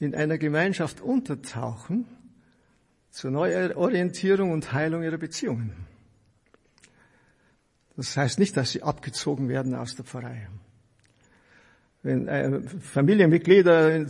in 0.00 0.14
einer 0.14 0.38
Gemeinschaft 0.38 1.00
untertauchen 1.00 2.06
zur 3.10 3.30
Neuorientierung 3.30 4.50
und 4.50 4.72
Heilung 4.72 5.04
ihrer 5.04 5.18
Beziehungen. 5.18 5.72
Das 7.96 8.16
heißt 8.16 8.40
nicht, 8.40 8.56
dass 8.56 8.72
sie 8.72 8.82
abgezogen 8.82 9.48
werden 9.48 9.76
aus 9.76 9.94
der 9.94 10.04
Pfarrei. 10.04 10.48
Wenn 12.02 12.26
äh, 12.26 12.60
Familienmitglieder 12.60 14.08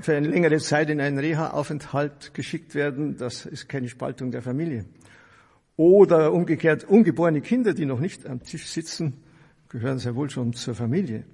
für 0.00 0.16
eine 0.16 0.28
längere 0.28 0.58
Zeit 0.58 0.90
in 0.90 1.00
einen 1.00 1.18
Reha-Aufenthalt 1.18 2.34
geschickt 2.34 2.74
werden, 2.74 3.16
das 3.16 3.46
ist 3.46 3.68
keine 3.68 3.88
Spaltung 3.88 4.32
der 4.32 4.42
Familie. 4.42 4.86
Oder 5.76 6.32
umgekehrt, 6.32 6.84
ungeborene 6.84 7.40
Kinder, 7.40 7.72
die 7.74 7.86
noch 7.86 8.00
nicht 8.00 8.26
am 8.26 8.42
Tisch 8.42 8.66
sitzen, 8.66 9.14
gehören 9.68 9.98
sehr 9.98 10.14
wohl 10.14 10.28
schon 10.28 10.52
zur 10.52 10.74
Familie. 10.74 11.24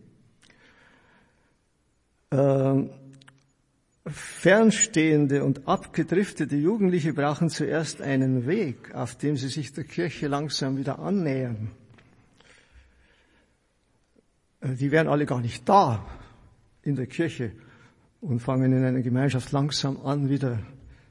Ähm, 2.31 2.90
fernstehende 4.07 5.44
und 5.44 5.66
abgedriftete 5.66 6.57
Jugendliche 6.57 7.12
brauchen 7.12 7.51
zuerst 7.51 8.01
einen 8.01 8.46
Weg, 8.46 8.94
auf 8.94 9.16
dem 9.16 9.37
sie 9.37 9.48
sich 9.48 9.72
der 9.72 9.85
Kirche 9.85 10.29
langsam 10.29 10.77
wieder 10.77 10.98
annähern. 10.98 11.70
Äh, 14.61 14.74
die 14.74 14.90
wären 14.90 15.09
alle 15.09 15.27
gar 15.27 15.40
nicht 15.40 15.68
da 15.68 16.07
in 16.83 16.96
der 16.96 17.07
Kirche 17.07 17.53
und 18.20 18.40
fangen 18.40 18.72
in 18.72 18.85
einer 18.85 19.03
Gemeinschaft 19.03 19.53
langsam 19.53 19.98
an, 20.05 20.29
wieder 20.29 20.61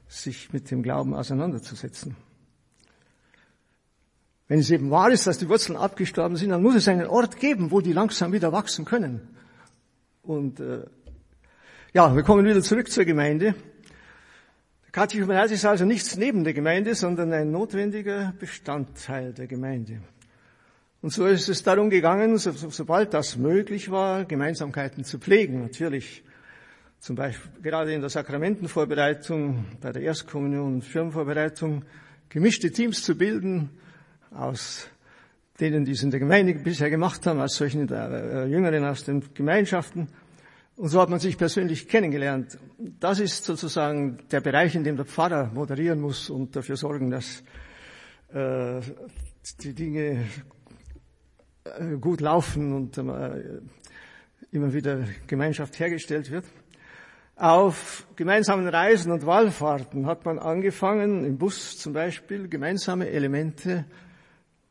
sich 0.08 0.52
mit 0.52 0.70
dem 0.70 0.82
Glauben 0.82 1.14
auseinanderzusetzen. 1.14 2.16
Wenn 4.48 4.60
es 4.60 4.70
eben 4.70 4.90
wahr 4.90 5.10
ist, 5.10 5.26
dass 5.26 5.38
die 5.38 5.48
Wurzeln 5.48 5.76
abgestorben 5.76 6.36
sind, 6.36 6.50
dann 6.50 6.62
muss 6.62 6.74
es 6.74 6.88
einen 6.88 7.06
Ort 7.06 7.38
geben, 7.38 7.70
wo 7.70 7.82
die 7.82 7.92
langsam 7.92 8.32
wieder 8.32 8.50
wachsen 8.50 8.86
können. 8.86 9.20
Und 10.22 10.58
äh, 10.58 10.84
ja, 11.92 12.14
wir 12.16 12.22
kommen 12.22 12.46
wieder 12.46 12.62
zurück 12.62 12.90
zur 12.90 13.04
Gemeinde. 13.04 13.54
Der 14.86 14.92
Katechumenat 14.92 15.50
ist 15.50 15.66
also 15.66 15.84
nichts 15.84 16.16
neben 16.16 16.44
der 16.44 16.54
Gemeinde, 16.54 16.94
sondern 16.94 17.32
ein 17.32 17.50
notwendiger 17.50 18.32
Bestandteil 18.38 19.34
der 19.34 19.46
Gemeinde. 19.46 20.00
Und 21.02 21.12
so 21.12 21.26
ist 21.26 21.48
es 21.48 21.62
darum 21.62 21.90
gegangen, 21.90 22.38
so, 22.38 22.50
so, 22.52 22.70
sobald 22.70 23.12
das 23.14 23.36
möglich 23.36 23.90
war, 23.90 24.24
Gemeinsamkeiten 24.24 25.04
zu 25.04 25.18
pflegen. 25.18 25.60
Natürlich 25.60 26.24
zum 27.00 27.16
Beispiel 27.16 27.50
gerade 27.62 27.92
in 27.92 28.00
der 28.00 28.10
Sakramentenvorbereitung, 28.10 29.66
bei 29.80 29.92
der 29.92 30.02
Erstkommunion 30.02 30.74
und 30.74 30.84
Firmenvorbereitung, 30.84 31.84
gemischte 32.30 32.72
Teams 32.72 33.02
zu 33.02 33.16
bilden, 33.16 33.70
aus 34.32 34.88
denen, 35.60 35.84
die 35.84 35.92
es 35.92 36.02
in 36.02 36.10
der 36.10 36.20
Gemeinde 36.20 36.54
bisher 36.54 36.90
gemacht 36.90 37.26
haben, 37.26 37.40
als 37.40 37.56
solchen 37.56 37.86
der 37.86 38.10
äh, 38.10 38.46
Jüngeren 38.46 38.84
aus 38.84 39.04
den 39.04 39.22
Gemeinschaften. 39.34 40.08
Und 40.76 40.88
so 40.88 41.00
hat 41.00 41.10
man 41.10 41.18
sich 41.18 41.36
persönlich 41.36 41.88
kennengelernt. 41.88 42.56
Das 42.78 43.18
ist 43.18 43.44
sozusagen 43.44 44.18
der 44.30 44.40
Bereich, 44.40 44.76
in 44.76 44.84
dem 44.84 44.96
der 44.96 45.06
Pfarrer 45.06 45.50
moderieren 45.52 46.00
muss 46.00 46.30
und 46.30 46.54
dafür 46.54 46.76
sorgen, 46.76 47.10
dass 47.10 47.42
äh, 48.32 48.80
die 49.60 49.74
Dinge 49.74 50.24
äh, 51.64 51.96
gut 52.00 52.20
laufen 52.20 52.72
und 52.72 52.96
äh, 52.96 53.60
immer 54.52 54.72
wieder 54.72 55.04
Gemeinschaft 55.26 55.78
hergestellt 55.80 56.30
wird. 56.30 56.44
Auf 57.34 58.06
gemeinsamen 58.16 58.68
Reisen 58.68 59.12
und 59.12 59.26
Wallfahrten 59.26 60.06
hat 60.06 60.24
man 60.24 60.38
angefangen, 60.38 61.24
im 61.24 61.38
Bus 61.38 61.78
zum 61.78 61.92
Beispiel, 61.92 62.48
gemeinsame 62.48 63.08
Elemente 63.08 63.84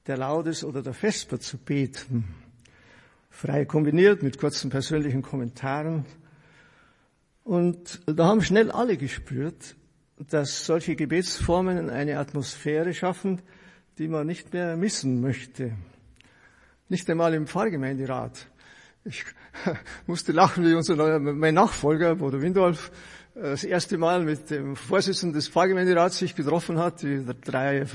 der 0.07 0.17
Laudes 0.17 0.63
oder 0.63 0.81
der 0.81 0.93
Vesper 0.93 1.39
zu 1.39 1.57
beten. 1.57 2.23
Frei 3.29 3.65
kombiniert 3.65 4.23
mit 4.23 4.37
kurzen 4.37 4.69
persönlichen 4.69 5.21
Kommentaren. 5.21 6.05
Und 7.43 8.01
da 8.05 8.25
haben 8.25 8.41
schnell 8.41 8.71
alle 8.71 8.97
gespürt, 8.97 9.75
dass 10.17 10.65
solche 10.65 10.95
Gebetsformen 10.95 11.89
eine 11.89 12.17
Atmosphäre 12.17 12.93
schaffen, 12.93 13.41
die 13.97 14.07
man 14.07 14.25
nicht 14.25 14.53
mehr 14.53 14.75
missen 14.77 15.21
möchte. 15.21 15.73
Nicht 16.89 17.09
einmal 17.09 17.33
im 17.33 17.47
Pfarrgemeinderat. 17.47 18.47
Ich 19.03 19.23
musste 20.07 20.31
lachen, 20.31 20.65
wie 20.65 20.73
unser, 20.73 21.19
mein 21.19 21.53
Nachfolger, 21.53 22.15
Bodo 22.15 22.41
Windolf, 22.41 22.91
das 23.35 23.63
erste 23.63 23.97
Mal 23.97 24.23
mit 24.23 24.49
dem 24.49 24.75
Vorsitzenden 24.75 25.35
des 25.35 25.47
Pfarrgemeinderats 25.47 26.17
sich 26.17 26.35
getroffen 26.35 26.79
hat, 26.79 27.03
die 27.03 27.23
drei, 27.45 27.85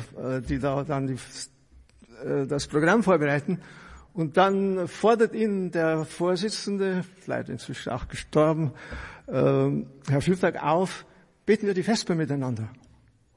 die 0.48 0.58
da 0.60 0.84
dann 0.84 1.08
die 1.08 1.14
äh, 1.14 1.16
das 2.46 2.66
Programm 2.66 3.02
vorbereiten. 3.02 3.60
Und 4.14 4.36
dann 4.36 4.88
fordert 4.88 5.34
ihn 5.34 5.70
der 5.70 6.04
Vorsitzende, 6.04 7.04
leider 7.26 7.50
inzwischen 7.50 7.90
auch 7.90 8.08
gestorben, 8.08 8.72
äh, 9.26 9.32
Herr 9.32 10.20
Schultag 10.20 10.62
auf, 10.62 11.06
beten 11.46 11.66
wir 11.66 11.74
die 11.74 11.82
Vesper 11.82 12.14
miteinander. 12.14 12.68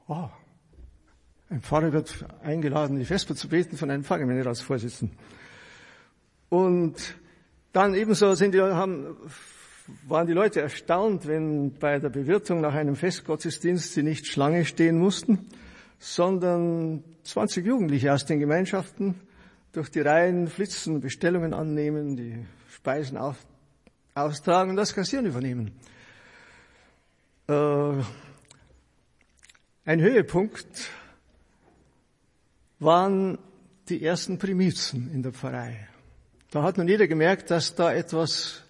Oh. 0.06 0.28
Ein 1.48 1.60
Pfarrer 1.62 1.92
wird 1.92 2.26
eingeladen, 2.42 2.98
die 2.98 3.04
Vesper 3.04 3.34
zu 3.36 3.48
beten 3.48 3.76
von 3.76 3.90
einem 3.90 4.04
Pfarrgemeinderatsvorsitzenden. 4.04 5.16
Und 6.48 7.16
dann 7.72 7.94
ebenso 7.94 8.34
sind 8.34 8.52
die, 8.52 8.60
haben, 8.60 9.16
waren 10.08 10.26
die 10.26 10.32
Leute 10.32 10.60
erstaunt, 10.60 11.26
wenn 11.26 11.74
bei 11.78 11.98
der 11.98 12.08
Bewirtung 12.08 12.60
nach 12.60 12.74
einem 12.74 12.96
Festgottesdienst 12.96 13.94
sie 13.94 14.02
nicht 14.02 14.26
Schlange 14.26 14.64
stehen 14.64 14.98
mussten, 14.98 15.46
sondern 15.98 17.04
20 17.26 17.66
Jugendliche 17.66 18.12
aus 18.12 18.24
den 18.24 18.38
Gemeinschaften 18.38 19.20
durch 19.72 19.90
die 19.90 20.00
Reihen 20.00 20.48
flitzen, 20.48 21.00
Bestellungen 21.00 21.52
annehmen, 21.52 22.16
die 22.16 22.46
Speisen 22.70 23.18
auf, 23.18 23.36
austragen 24.14 24.70
und 24.70 24.76
das 24.76 24.94
Kassieren 24.94 25.26
übernehmen. 25.26 25.72
Äh, 27.48 28.02
ein 29.84 30.00
Höhepunkt 30.00 30.90
waren 32.78 33.38
die 33.88 34.02
ersten 34.02 34.38
Primizen 34.38 35.10
in 35.12 35.22
der 35.22 35.32
Pfarrei. 35.32 35.88
Da 36.50 36.62
hat 36.62 36.78
nun 36.78 36.88
jeder 36.88 37.06
gemerkt, 37.06 37.50
dass 37.50 37.74
da 37.74 37.92
etwas 37.92 38.62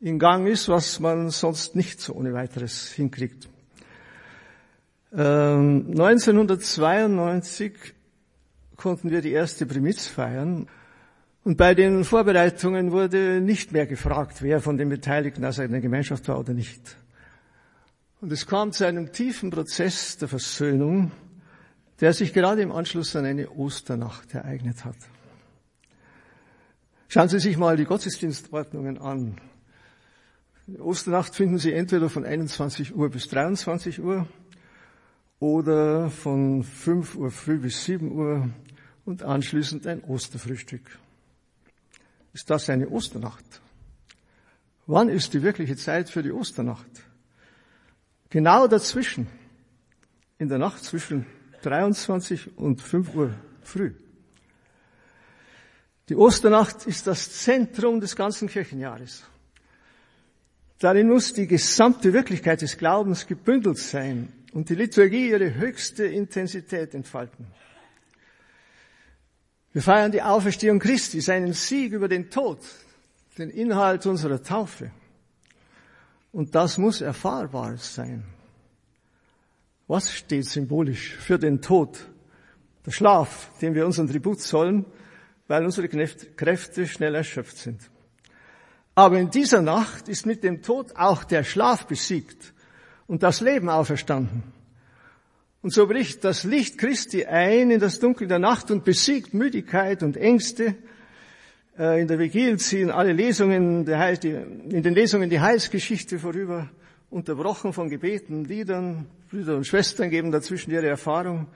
in 0.00 0.18
Gang 0.18 0.46
ist, 0.46 0.68
was 0.68 1.00
man 1.00 1.30
sonst 1.30 1.76
nicht 1.76 2.00
so 2.00 2.14
ohne 2.14 2.32
weiteres 2.32 2.90
hinkriegt. 2.92 3.48
Ähm, 5.12 5.86
1992 5.90 7.72
konnten 8.80 9.10
wir 9.10 9.20
die 9.20 9.32
erste 9.32 9.66
Primiz 9.66 10.06
feiern. 10.06 10.66
Und 11.44 11.56
bei 11.56 11.74
den 11.74 12.04
Vorbereitungen 12.04 12.92
wurde 12.92 13.40
nicht 13.40 13.72
mehr 13.72 13.86
gefragt, 13.86 14.40
wer 14.40 14.60
von 14.60 14.78
den 14.78 14.88
Beteiligten 14.88 15.44
aus 15.44 15.58
einer 15.58 15.80
Gemeinschaft 15.80 16.26
war 16.28 16.38
oder 16.38 16.54
nicht. 16.54 16.96
Und 18.22 18.32
es 18.32 18.46
kam 18.46 18.72
zu 18.72 18.86
einem 18.86 19.12
tiefen 19.12 19.50
Prozess 19.50 20.16
der 20.16 20.28
Versöhnung, 20.28 21.12
der 22.00 22.14
sich 22.14 22.32
gerade 22.32 22.62
im 22.62 22.72
Anschluss 22.72 23.14
an 23.16 23.26
eine 23.26 23.50
Osternacht 23.50 24.34
ereignet 24.34 24.84
hat. 24.84 24.96
Schauen 27.08 27.28
Sie 27.28 27.38
sich 27.38 27.58
mal 27.58 27.76
die 27.76 27.84
Gottesdienstordnungen 27.84 28.98
an. 28.98 29.38
Osternacht 30.78 31.34
finden 31.34 31.58
Sie 31.58 31.72
entweder 31.72 32.08
von 32.08 32.24
21 32.24 32.94
Uhr 32.94 33.10
bis 33.10 33.28
23 33.28 34.02
Uhr 34.02 34.26
oder 35.40 36.10
von 36.10 36.62
5 36.62 37.16
Uhr 37.16 37.30
früh 37.30 37.58
bis 37.58 37.84
7 37.84 38.12
Uhr 38.12 38.50
und 39.06 39.22
anschließend 39.22 39.86
ein 39.86 40.04
Osterfrühstück. 40.04 40.98
Ist 42.32 42.48
das 42.50 42.70
eine 42.70 42.88
Osternacht? 42.88 43.60
Wann 44.86 45.08
ist 45.08 45.32
die 45.34 45.42
wirkliche 45.42 45.76
Zeit 45.76 46.10
für 46.10 46.22
die 46.22 46.30
Osternacht? 46.30 46.86
Genau 48.28 48.68
dazwischen, 48.68 49.26
in 50.38 50.48
der 50.48 50.58
Nacht 50.58 50.84
zwischen 50.84 51.26
23 51.62 52.56
und 52.56 52.80
5 52.80 53.14
Uhr 53.14 53.34
früh. 53.62 53.94
Die 56.08 56.16
Osternacht 56.16 56.86
ist 56.86 57.06
das 57.06 57.32
Zentrum 57.42 58.00
des 58.00 58.14
ganzen 58.14 58.48
Kirchenjahres. 58.48 59.24
Darin 60.78 61.08
muss 61.08 61.32
die 61.32 61.46
gesamte 61.46 62.12
Wirklichkeit 62.12 62.62
des 62.62 62.76
Glaubens 62.76 63.26
gebündelt 63.26 63.78
sein 63.78 64.32
und 64.52 64.68
die 64.68 64.74
Liturgie 64.74 65.30
ihre 65.30 65.54
höchste 65.54 66.04
Intensität 66.06 66.94
entfalten. 66.94 67.46
Wir 69.72 69.82
feiern 69.82 70.10
die 70.10 70.22
Auferstehung 70.22 70.80
Christi, 70.80 71.20
seinen 71.20 71.52
Sieg 71.52 71.92
über 71.92 72.08
den 72.08 72.30
Tod, 72.30 72.58
den 73.38 73.50
Inhalt 73.50 74.04
unserer 74.06 74.42
Taufe. 74.42 74.90
Und 76.32 76.54
das 76.54 76.78
muss 76.78 77.00
erfahrbar 77.00 77.76
sein. 77.76 78.24
Was 79.86 80.12
steht 80.12 80.46
symbolisch 80.46 81.14
für 81.16 81.38
den 81.38 81.60
Tod? 81.60 81.98
Der 82.86 82.90
Schlaf, 82.90 83.50
den 83.60 83.74
wir 83.74 83.86
unseren 83.86 84.08
Tribut 84.08 84.40
zollen, 84.40 84.84
weil 85.46 85.64
unsere 85.64 85.88
Kräfte 85.88 86.86
schnell 86.86 87.14
erschöpft 87.14 87.58
sind. 87.58 87.90
Aber 88.94 89.18
in 89.18 89.30
dieser 89.30 89.62
Nacht 89.62 90.08
ist 90.08 90.26
mit 90.26 90.42
dem 90.42 90.62
Tod 90.62 90.96
auch 90.96 91.24
der 91.24 91.44
Schlaf 91.44 91.86
besiegt 91.86 92.52
und 93.10 93.24
das 93.24 93.40
Leben 93.40 93.68
auferstanden. 93.68 94.44
Und 95.62 95.72
so 95.72 95.88
bricht 95.88 96.22
das 96.22 96.44
Licht 96.44 96.78
Christi 96.78 97.26
ein 97.26 97.72
in 97.72 97.80
das 97.80 97.98
Dunkel 97.98 98.28
der 98.28 98.38
Nacht 98.38 98.70
und 98.70 98.84
besiegt 98.84 99.34
Müdigkeit 99.34 100.04
und 100.04 100.16
Ängste. 100.16 100.76
Äh, 101.76 102.02
in 102.02 102.06
der 102.06 102.20
Vigil 102.20 102.56
ziehen 102.60 102.88
alle 102.88 103.12
Lesungen, 103.12 103.84
in 103.84 104.82
den 104.84 104.94
Lesungen 104.94 105.28
die 105.28 105.40
Heilsgeschichte 105.40 106.20
vorüber, 106.20 106.70
unterbrochen 107.10 107.72
von 107.72 107.90
Gebeten, 107.90 108.44
Liedern. 108.44 109.06
Brüder 109.28 109.56
und 109.56 109.66
Schwestern 109.66 110.08
geben 110.08 110.30
dazwischen 110.30 110.70
ihre 110.70 110.86
Erfahrung. 110.86 111.48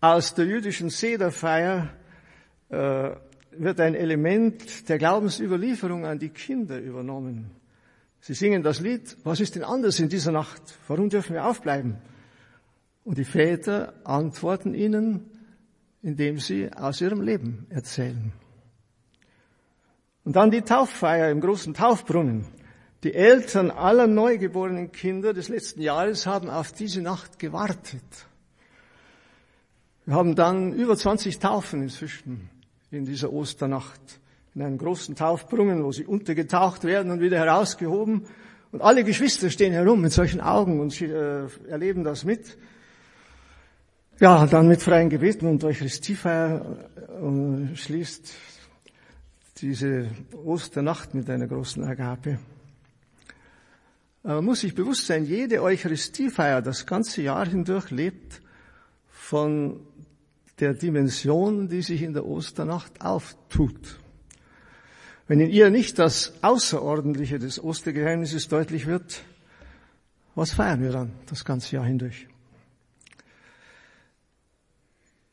Aus 0.00 0.34
der 0.34 0.44
jüdischen 0.44 0.88
Sederfeier 0.88 1.90
äh, 2.68 3.10
wird 3.58 3.80
ein 3.80 3.96
Element 3.96 4.88
der 4.88 4.98
Glaubensüberlieferung 4.98 6.06
an 6.06 6.20
die 6.20 6.28
Kinder 6.28 6.78
übernommen. 6.78 7.59
Sie 8.20 8.34
singen 8.34 8.62
das 8.62 8.80
Lied, 8.80 9.16
was 9.24 9.40
ist 9.40 9.54
denn 9.54 9.64
anders 9.64 9.98
in 9.98 10.08
dieser 10.08 10.32
Nacht? 10.32 10.62
Warum 10.88 11.08
dürfen 11.08 11.34
wir 11.34 11.46
aufbleiben? 11.46 11.96
Und 13.04 13.16
die 13.16 13.24
Väter 13.24 13.94
antworten 14.04 14.74
ihnen, 14.74 15.30
indem 16.02 16.38
sie 16.38 16.70
aus 16.72 17.00
ihrem 17.00 17.22
Leben 17.22 17.66
erzählen. 17.70 18.32
Und 20.24 20.36
dann 20.36 20.50
die 20.50 20.62
Tauffeier 20.62 21.30
im 21.30 21.40
großen 21.40 21.74
Taufbrunnen. 21.74 22.46
Die 23.02 23.14
Eltern 23.14 23.70
aller 23.70 24.06
neugeborenen 24.06 24.92
Kinder 24.92 25.32
des 25.32 25.48
letzten 25.48 25.80
Jahres 25.80 26.26
haben 26.26 26.50
auf 26.50 26.72
diese 26.72 27.00
Nacht 27.00 27.38
gewartet. 27.38 28.04
Wir 30.04 30.14
haben 30.14 30.34
dann 30.34 30.74
über 30.74 30.96
20 30.96 31.38
Taufen 31.38 31.82
inzwischen 31.82 32.50
in 32.90 33.06
dieser 33.06 33.32
Osternacht. 33.32 34.19
In 34.54 34.62
einem 34.62 34.78
großen 34.78 35.14
Taufbrunnen, 35.14 35.84
wo 35.84 35.92
sie 35.92 36.04
untergetaucht 36.04 36.84
werden 36.84 37.12
und 37.12 37.20
wieder 37.20 37.38
herausgehoben. 37.38 38.26
Und 38.72 38.82
alle 38.82 39.04
Geschwister 39.04 39.50
stehen 39.50 39.72
herum 39.72 40.00
mit 40.00 40.12
solchen 40.12 40.40
Augen 40.40 40.80
und 40.80 41.00
äh, 41.00 41.46
erleben 41.68 42.04
das 42.04 42.24
mit. 42.24 42.56
Ja, 44.20 44.46
dann 44.46 44.68
mit 44.68 44.82
freien 44.82 45.08
Gebeten 45.08 45.46
und 45.46 45.64
Eucharistiefeier 45.64 46.76
äh, 47.08 47.76
schließt 47.76 48.32
diese 49.58 50.08
Osternacht 50.44 51.14
mit 51.14 51.28
einer 51.30 51.46
großen 51.46 51.82
Agape. 51.84 52.38
Man 54.22 54.44
muss 54.44 54.60
sich 54.60 54.74
bewusst 54.74 55.06
sein, 55.06 55.24
jede 55.24 55.62
Eucharistiefeier 55.62 56.60
das 56.60 56.84
ganze 56.84 57.22
Jahr 57.22 57.46
hindurch 57.46 57.90
lebt 57.90 58.42
von 59.08 59.80
der 60.58 60.74
Dimension, 60.74 61.68
die 61.68 61.80
sich 61.80 62.02
in 62.02 62.12
der 62.12 62.26
Osternacht 62.26 63.00
auftut. 63.00 63.98
Wenn 65.30 65.38
in 65.38 65.50
ihr 65.50 65.70
nicht 65.70 66.00
das 66.00 66.32
Außerordentliche 66.42 67.38
des 67.38 67.62
Ostergeheimnisses 67.62 68.48
deutlich 68.48 68.88
wird, 68.88 69.22
was 70.34 70.52
feiern 70.52 70.82
wir 70.82 70.90
dann 70.90 71.12
das 71.26 71.44
ganze 71.44 71.76
Jahr 71.76 71.84
hindurch? 71.84 72.26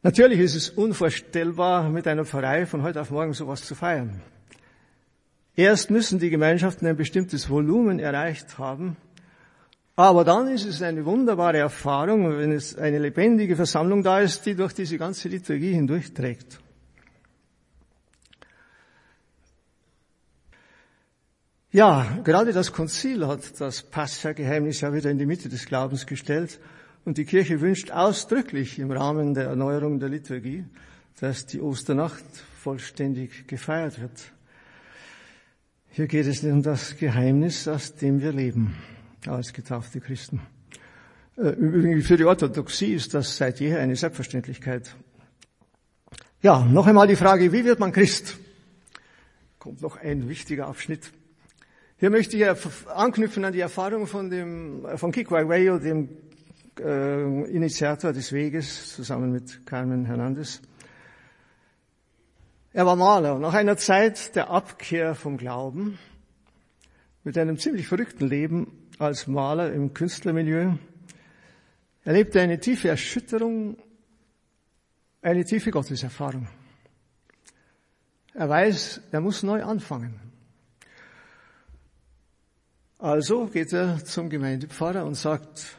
Natürlich 0.04 0.40
ist 0.40 0.54
es 0.54 0.70
unvorstellbar, 0.70 1.90
mit 1.90 2.06
einer 2.08 2.26
Pfarrei 2.26 2.68
von 2.68 2.84
heute 2.84 3.02
auf 3.02 3.10
morgen 3.10 3.34
sowas 3.34 3.64
zu 3.64 3.74
feiern. 3.74 4.22
Erst 5.56 5.90
müssen 5.90 6.20
die 6.20 6.30
Gemeinschaften 6.30 6.86
ein 6.86 6.96
bestimmtes 6.96 7.50
Volumen 7.50 7.98
erreicht 7.98 8.60
haben, 8.60 8.98
aber 9.96 10.24
dann 10.24 10.48
ist 10.48 10.66
es 10.66 10.84
eine 10.84 11.06
wunderbare 11.06 11.58
Erfahrung, 11.58 12.38
wenn 12.38 12.52
es 12.52 12.78
eine 12.78 13.00
lebendige 13.00 13.56
Versammlung 13.56 14.04
da 14.04 14.20
ist, 14.20 14.46
die 14.46 14.54
durch 14.54 14.74
diese 14.74 15.00
ganze 15.00 15.28
Liturgie 15.28 15.74
hindurchträgt. 15.74 16.60
Ja, 21.78 22.18
gerade 22.24 22.54
das 22.54 22.74
Konzil 22.74 23.28
hat 23.28 23.62
das 23.62 23.84
Passa-Geheimnis 23.84 24.82
ja 24.82 24.96
wieder 24.96 25.12
in 25.12 25.20
die 25.20 25.28
Mitte 25.28 25.48
des 25.48 25.68
Glaubens 25.68 26.08
gestellt 26.08 26.60
und 27.06 27.20
die 27.20 27.26
Kirche 27.26 27.62
wünscht 27.62 27.92
ausdrücklich 27.92 28.80
im 28.80 28.90
Rahmen 28.90 29.36
der 29.36 29.44
Erneuerung 29.44 30.00
der 30.00 30.10
Liturgie, 30.10 30.66
dass 31.20 31.46
die 31.46 31.62
Osternacht 31.62 32.26
vollständig 32.64 33.48
gefeiert 33.48 34.02
wird. 34.02 34.32
Hier 35.92 36.08
geht 36.08 36.26
es 36.26 36.44
um 36.44 36.64
das 36.64 36.98
Geheimnis, 36.98 37.68
aus 37.68 37.94
dem 37.94 38.22
wir 38.22 38.32
leben 38.32 38.76
als 39.28 39.54
getaufte 39.54 40.02
Christen. 40.02 40.42
Äh, 41.38 41.50
übrigens 41.50 42.08
für 42.08 42.18
die 42.18 42.26
Orthodoxie 42.26 42.94
ist 42.94 43.14
das 43.14 43.38
seit 43.38 43.60
jeher 43.60 43.82
eine 43.82 43.96
Selbstverständlichkeit. 43.96 44.96
Ja, 46.42 46.66
noch 46.66 46.88
einmal 46.88 47.06
die 47.06 47.16
Frage, 47.16 47.54
wie 47.54 47.66
wird 47.66 47.80
man 47.80 47.92
Christ? 47.92 48.36
Kommt 49.60 49.84
noch 49.84 49.98
ein 49.98 50.28
wichtiger 50.28 50.66
Abschnitt. 50.66 51.12
Hier 52.00 52.12
möchte 52.12 52.38
ich 52.38 52.46
anknüpfen 52.90 53.44
an 53.44 53.54
die 53.54 53.60
Erfahrung 53.60 54.06
von 54.06 54.30
dem, 54.30 54.86
von 54.98 55.12
Kiko 55.12 55.36
Aguayo, 55.36 55.80
dem 55.80 56.10
äh, 56.80 57.50
Initiator 57.50 58.14
des 58.14 58.32
Weges 58.32 58.94
zusammen 58.94 59.32
mit 59.32 59.66
Carmen 59.66 60.06
Hernandez. 60.06 60.62
Er 62.72 62.86
war 62.86 62.96
Maler. 62.96 63.40
Nach 63.40 63.56
einer 63.56 63.78
Zeit 63.78 64.36
der 64.36 64.52
Abkehr 64.52 65.16
vom 65.16 65.38
Glauben, 65.38 65.98
mit 67.24 67.36
einem 67.36 67.58
ziemlich 67.58 67.88
verrückten 67.88 68.28
Leben 68.28 68.90
als 69.00 69.26
Maler 69.26 69.74
im 69.74 69.96
Künstlermilieu, 69.96 70.74
erlebte 72.04 72.38
er 72.38 72.44
eine 72.44 72.60
tiefe 72.60 72.90
Erschütterung, 72.90 73.76
eine 75.24 75.44
tiefe 75.46 75.72
Gotteserfahrung. 75.72 76.48
Er 78.36 78.50
weiß, 78.50 79.02
er 79.12 79.20
muss 79.20 79.42
neu 79.42 79.64
anfangen. 79.64 80.27
Also 83.00 83.46
geht 83.46 83.74
er 83.74 84.04
zum 84.04 84.30
Gemeindepfarrer 84.30 85.06
und 85.06 85.14
sagt, 85.14 85.78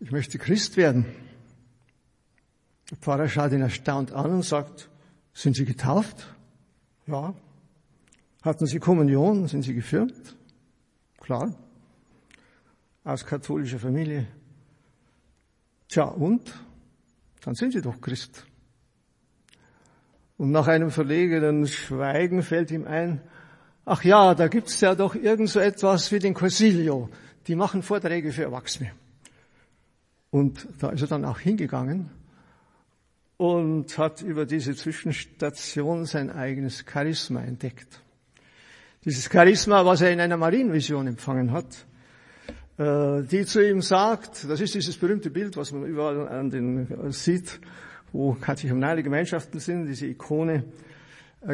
ich 0.00 0.10
möchte 0.10 0.38
Christ 0.38 0.76
werden. 0.76 1.06
Der 2.90 2.98
Pfarrer 2.98 3.28
schaut 3.28 3.52
ihn 3.52 3.60
erstaunt 3.60 4.12
an 4.12 4.32
und 4.32 4.44
sagt, 4.44 4.88
sind 5.32 5.54
Sie 5.54 5.64
getauft? 5.64 6.34
Ja. 7.06 7.34
Hatten 8.42 8.66
Sie 8.66 8.80
Kommunion? 8.80 9.46
Sind 9.46 9.62
Sie 9.62 9.74
gefirmt? 9.74 10.36
Klar. 11.18 11.54
Aus 13.04 13.24
katholischer 13.24 13.78
Familie. 13.78 14.26
Tja, 15.88 16.04
und? 16.04 16.52
Dann 17.42 17.54
sind 17.54 17.72
Sie 17.74 17.80
doch 17.80 18.00
Christ. 18.00 18.44
Und 20.36 20.50
nach 20.50 20.66
einem 20.66 20.90
verlegenen 20.90 21.66
Schweigen 21.68 22.42
fällt 22.42 22.72
ihm 22.72 22.86
ein, 22.86 23.20
ach 23.86 24.04
ja, 24.04 24.34
da 24.34 24.48
gibt's 24.48 24.80
ja 24.80 24.94
doch 24.94 25.14
irgend 25.14 25.48
so 25.48 25.60
etwas 25.60 26.12
wie 26.12 26.18
den 26.18 26.34
Corsilio. 26.34 27.08
Die 27.46 27.54
machen 27.54 27.82
Vorträge 27.82 28.32
für 28.32 28.42
Erwachsene. 28.42 28.90
Und 30.30 30.68
da 30.78 30.90
ist 30.90 31.00
er 31.00 31.06
dann 31.06 31.24
auch 31.24 31.38
hingegangen 31.38 32.10
und 33.38 33.96
hat 33.96 34.22
über 34.22 34.44
diese 34.44 34.74
Zwischenstation 34.74 36.04
sein 36.04 36.30
eigenes 36.30 36.84
Charisma 36.90 37.42
entdeckt. 37.42 38.00
Dieses 39.04 39.30
Charisma, 39.30 39.86
was 39.86 40.00
er 40.00 40.10
in 40.10 40.20
einer 40.20 40.36
Marienvision 40.36 41.06
empfangen 41.06 41.52
hat, 41.52 41.86
äh, 42.78 43.22
die 43.22 43.46
zu 43.46 43.64
ihm 43.64 43.82
sagt, 43.82 44.50
das 44.50 44.60
ist 44.60 44.74
dieses 44.74 44.96
berühmte 44.96 45.30
Bild, 45.30 45.56
was 45.56 45.70
man 45.70 45.86
überall 45.86 46.28
an 46.28 46.50
den 46.50 47.12
sieht, 47.12 47.60
wo 48.12 48.32
katechumenale 48.32 49.04
Gemeinschaften 49.04 49.60
sind, 49.60 49.86
diese 49.86 50.06
Ikone, 50.06 50.64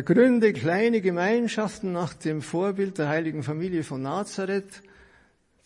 Gründe 0.01 0.55
kleine 0.55 1.03
Gemeinschaften 1.03 1.93
nach 1.93 2.15
dem 2.15 2.41
Vorbild 2.41 2.97
der 2.97 3.09
heiligen 3.09 3.43
Familie 3.43 3.85
von 3.85 4.01
Nazareth, 4.01 4.83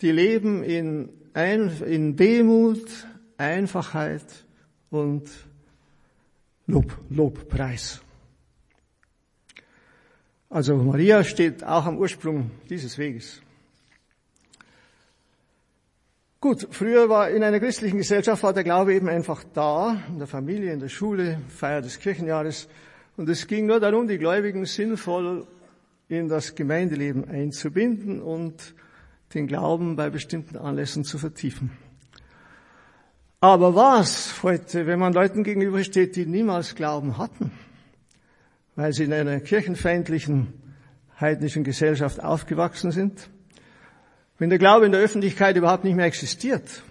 die 0.00 0.10
leben 0.10 0.64
in, 0.64 1.10
ein, 1.32 1.70
in 1.82 2.16
Demut, 2.16 3.06
Einfachheit 3.38 4.24
und 4.90 5.30
Lob, 6.66 6.98
Lobpreis. 7.08 8.00
Also 10.50 10.76
Maria 10.76 11.22
steht 11.22 11.62
auch 11.62 11.86
am 11.86 11.98
Ursprung 11.98 12.50
dieses 12.68 12.98
Weges. 12.98 13.40
Gut, 16.40 16.66
früher 16.70 17.08
war 17.08 17.30
in 17.30 17.44
einer 17.44 17.60
christlichen 17.60 17.98
Gesellschaft 17.98 18.42
war 18.42 18.52
der 18.52 18.64
Glaube 18.64 18.94
eben 18.94 19.08
einfach 19.08 19.44
da, 19.54 20.02
in 20.08 20.18
der 20.18 20.26
Familie, 20.26 20.72
in 20.72 20.80
der 20.80 20.88
Schule, 20.88 21.40
Feier 21.48 21.80
des 21.80 21.98
Kirchenjahres. 22.00 22.68
Und 23.16 23.28
es 23.28 23.46
ging 23.46 23.66
nur 23.66 23.80
darum, 23.80 24.08
die 24.08 24.18
Gläubigen 24.18 24.66
sinnvoll 24.66 25.46
in 26.08 26.28
das 26.28 26.54
Gemeindeleben 26.54 27.28
einzubinden 27.28 28.20
und 28.20 28.74
den 29.34 29.46
Glauben 29.46 29.96
bei 29.96 30.10
bestimmten 30.10 30.56
Anlässen 30.56 31.04
zu 31.04 31.18
vertiefen. 31.18 31.70
Aber 33.40 33.74
was 33.74 34.42
heute, 34.42 34.86
wenn 34.86 34.98
man 34.98 35.12
Leuten 35.12 35.44
gegenübersteht, 35.44 36.16
die 36.16 36.26
niemals 36.26 36.74
Glauben 36.74 37.18
hatten, 37.18 37.50
weil 38.76 38.92
sie 38.92 39.04
in 39.04 39.12
einer 39.12 39.40
kirchenfeindlichen, 39.40 40.52
heidnischen 41.20 41.64
Gesellschaft 41.64 42.22
aufgewachsen 42.22 42.92
sind, 42.92 43.30
wenn 44.38 44.50
der 44.50 44.58
Glaube 44.58 44.86
in 44.86 44.92
der 44.92 45.00
Öffentlichkeit 45.00 45.56
überhaupt 45.56 45.84
nicht 45.84 45.96
mehr 45.96 46.04
existiert, 46.04 46.82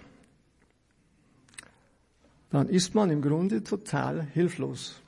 dann 2.50 2.68
ist 2.68 2.94
man 2.94 3.10
im 3.10 3.22
Grunde 3.22 3.62
total 3.62 4.22
hilflos. 4.32 5.00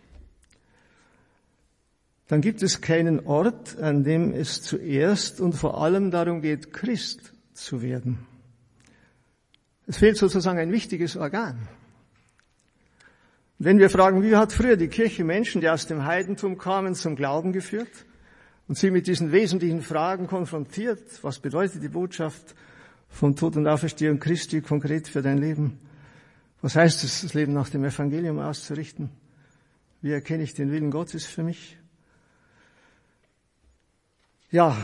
Dann 2.29 2.41
gibt 2.41 2.63
es 2.63 2.81
keinen 2.81 3.27
Ort, 3.27 3.79
an 3.79 4.05
dem 4.05 4.33
es 4.33 4.63
zuerst 4.63 5.41
und 5.41 5.55
vor 5.55 5.83
allem 5.83 6.11
darum 6.11 6.41
geht, 6.43 6.73
Christ 6.73 7.33
zu 7.55 7.83
werden. 7.83 8.27
Es 9.87 9.99
fehlt 9.99 10.17
sozusagen 10.17 10.59
ein 10.59 10.71
wichtiges 10.71 11.17
Organ. 11.17 11.67
Wenn 13.59 13.79
wir 13.79 13.91
fragen, 13.91 14.23
wie 14.23 14.37
hat 14.37 14.53
früher 14.53 14.77
die 14.77 14.89
Kirche 14.89 15.25
Menschen, 15.25 15.61
die 15.61 15.69
aus 15.69 15.87
dem 15.87 16.05
Heidentum 16.05 16.59
kamen, 16.59 16.95
zum 16.95 17.17
Glauben 17.17 17.53
geführt? 17.53 17.91
und 18.69 18.77
sie 18.77 18.91
mit 18.91 19.07
diesen 19.07 19.33
wesentlichen 19.33 19.83
Fragen 19.83 20.27
konfrontiert. 20.27 21.03
Was 21.23 21.39
bedeutet 21.39 21.83
die 21.83 21.89
Botschaft 21.89 22.55
von 23.09 23.35
Tod 23.35 23.57
und 23.57 23.67
Auferstehung 23.67 24.21
Christi 24.21 24.61
konkret 24.61 25.09
für 25.09 25.23
dein 25.23 25.39
Leben? 25.39 25.79
Was 26.61 26.77
heißt 26.77 27.03
es, 27.03 27.23
das 27.23 27.35
Leben 27.35 27.55
nach 27.55 27.71
dem 27.71 27.85
Evangelium 27.85 28.39
auszurichten? 28.39 29.09
Wie 30.03 30.13
erkenne 30.13 30.43
ich 30.43 30.55
den 30.55 30.71
Willen 30.71 30.91
Gottes 30.91 31.25
für 31.25 31.43
mich? 31.43 31.79
Ja. 34.51 34.75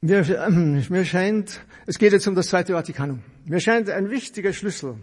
Mir, 0.00 0.28
äh, 0.28 0.50
mir 0.50 1.04
scheint, 1.04 1.60
es 1.86 1.98
geht 1.98 2.12
jetzt 2.12 2.26
um 2.26 2.34
das 2.34 2.48
Zweite 2.48 2.72
Vatikanum. 2.72 3.22
Mir 3.44 3.60
scheint 3.60 3.88
ein 3.90 4.10
wichtiger 4.10 4.52
Schlüssel 4.52 4.96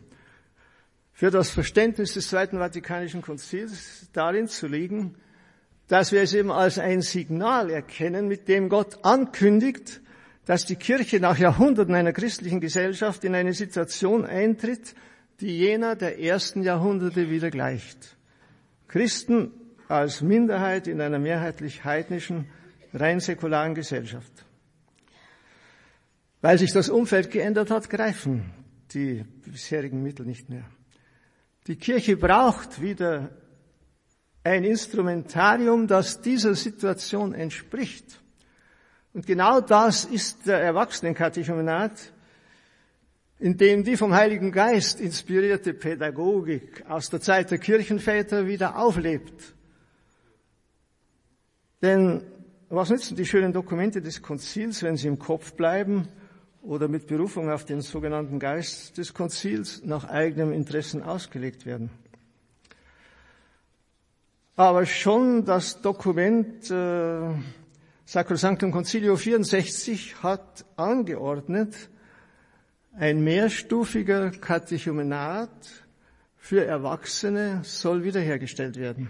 für 1.13 1.31
das 1.31 1.49
Verständnis 1.49 2.13
des 2.13 2.27
Zweiten 2.27 2.57
Vatikanischen 2.57 3.21
Konzils 3.21 4.09
darin 4.11 4.49
zu 4.49 4.67
liegen, 4.67 5.15
dass 5.87 6.11
wir 6.11 6.21
es 6.21 6.33
eben 6.33 6.51
als 6.51 6.77
ein 6.77 7.01
Signal 7.01 7.69
erkennen, 7.69 8.27
mit 8.27 8.49
dem 8.49 8.67
Gott 8.67 9.05
ankündigt, 9.05 10.01
dass 10.45 10.65
die 10.65 10.75
Kirche 10.75 11.21
nach 11.21 11.37
Jahrhunderten 11.37 11.95
einer 11.95 12.11
christlichen 12.11 12.59
Gesellschaft 12.59 13.23
in 13.23 13.33
eine 13.33 13.53
Situation 13.53 14.25
eintritt, 14.25 14.93
die 15.39 15.57
jener 15.57 15.95
der 15.95 16.19
ersten 16.19 16.63
Jahrhunderte 16.63 17.29
wieder 17.29 17.49
gleicht. 17.49 18.16
Christen 18.87 19.51
als 19.87 20.21
Minderheit 20.21 20.87
in 20.87 21.01
einer 21.01 21.19
mehrheitlich 21.19 21.83
heidnischen, 21.83 22.47
rein 22.93 23.19
säkularen 23.19 23.75
Gesellschaft. 23.75 24.31
Weil 26.41 26.57
sich 26.57 26.71
das 26.71 26.89
Umfeld 26.89 27.31
geändert 27.31 27.71
hat, 27.71 27.89
greifen 27.89 28.51
die 28.93 29.25
bisherigen 29.43 30.01
Mittel 30.01 30.25
nicht 30.25 30.49
mehr. 30.49 30.63
Die 31.67 31.75
Kirche 31.75 32.15
braucht 32.15 32.81
wieder 32.81 33.29
ein 34.43 34.63
Instrumentarium, 34.63 35.87
das 35.87 36.21
dieser 36.21 36.55
Situation 36.55 37.33
entspricht. 37.33 38.21
Und 39.13 39.25
genau 39.25 39.59
das 39.59 40.05
ist 40.05 40.47
der 40.47 40.61
Erwachsenenkatechumenat, 40.61 42.13
in 43.39 43.57
dem 43.57 43.83
die 43.83 43.97
vom 43.97 44.13
Heiligen 44.13 44.51
Geist 44.51 44.99
inspirierte 44.99 45.73
Pädagogik 45.73 46.83
aus 46.89 47.09
der 47.09 47.21
Zeit 47.21 47.51
der 47.51 47.59
Kirchenväter 47.59 48.47
wieder 48.47 48.77
auflebt. 48.77 49.55
Denn 51.81 52.23
was 52.69 52.89
nützen 52.89 53.15
die 53.15 53.25
schönen 53.25 53.53
Dokumente 53.53 54.01
des 54.01 54.21
Konzils, 54.21 54.83
wenn 54.83 54.97
sie 54.97 55.07
im 55.07 55.19
Kopf 55.19 55.53
bleiben 55.53 56.07
oder 56.63 56.87
mit 56.87 57.07
Berufung 57.07 57.49
auf 57.49 57.63
den 57.63 57.81
sogenannten 57.81 58.39
Geist 58.39 58.97
des 58.97 59.13
Konzils 59.13 59.83
nach 59.85 60.05
eigenem 60.05 60.51
Interessen 60.51 61.03
ausgelegt 61.03 61.65
werden. 61.65 61.89
Aber 64.55 64.87
schon 64.87 65.45
das 65.45 65.81
Dokument 65.81 66.69
äh, 66.71 67.29
Sacrosanctum 68.05 68.71
Concilio 68.71 69.15
64 69.15 70.23
hat 70.23 70.65
angeordnet, 70.75 71.89
ein 72.99 73.23
mehrstufiger 73.23 74.31
Katechumenat 74.31 75.49
für 76.35 76.65
Erwachsene 76.65 77.61
soll 77.63 78.03
wiederhergestellt 78.03 78.77
werden. 78.77 79.09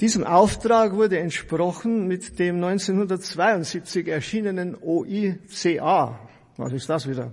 Diesem 0.00 0.24
Auftrag 0.24 0.94
wurde 0.94 1.18
entsprochen 1.18 2.08
mit 2.08 2.38
dem 2.38 2.56
1972 2.56 4.08
erschienenen 4.08 4.76
OICA. 4.80 6.18
Was 6.56 6.72
ist 6.72 6.88
das 6.88 7.08
wieder? 7.08 7.30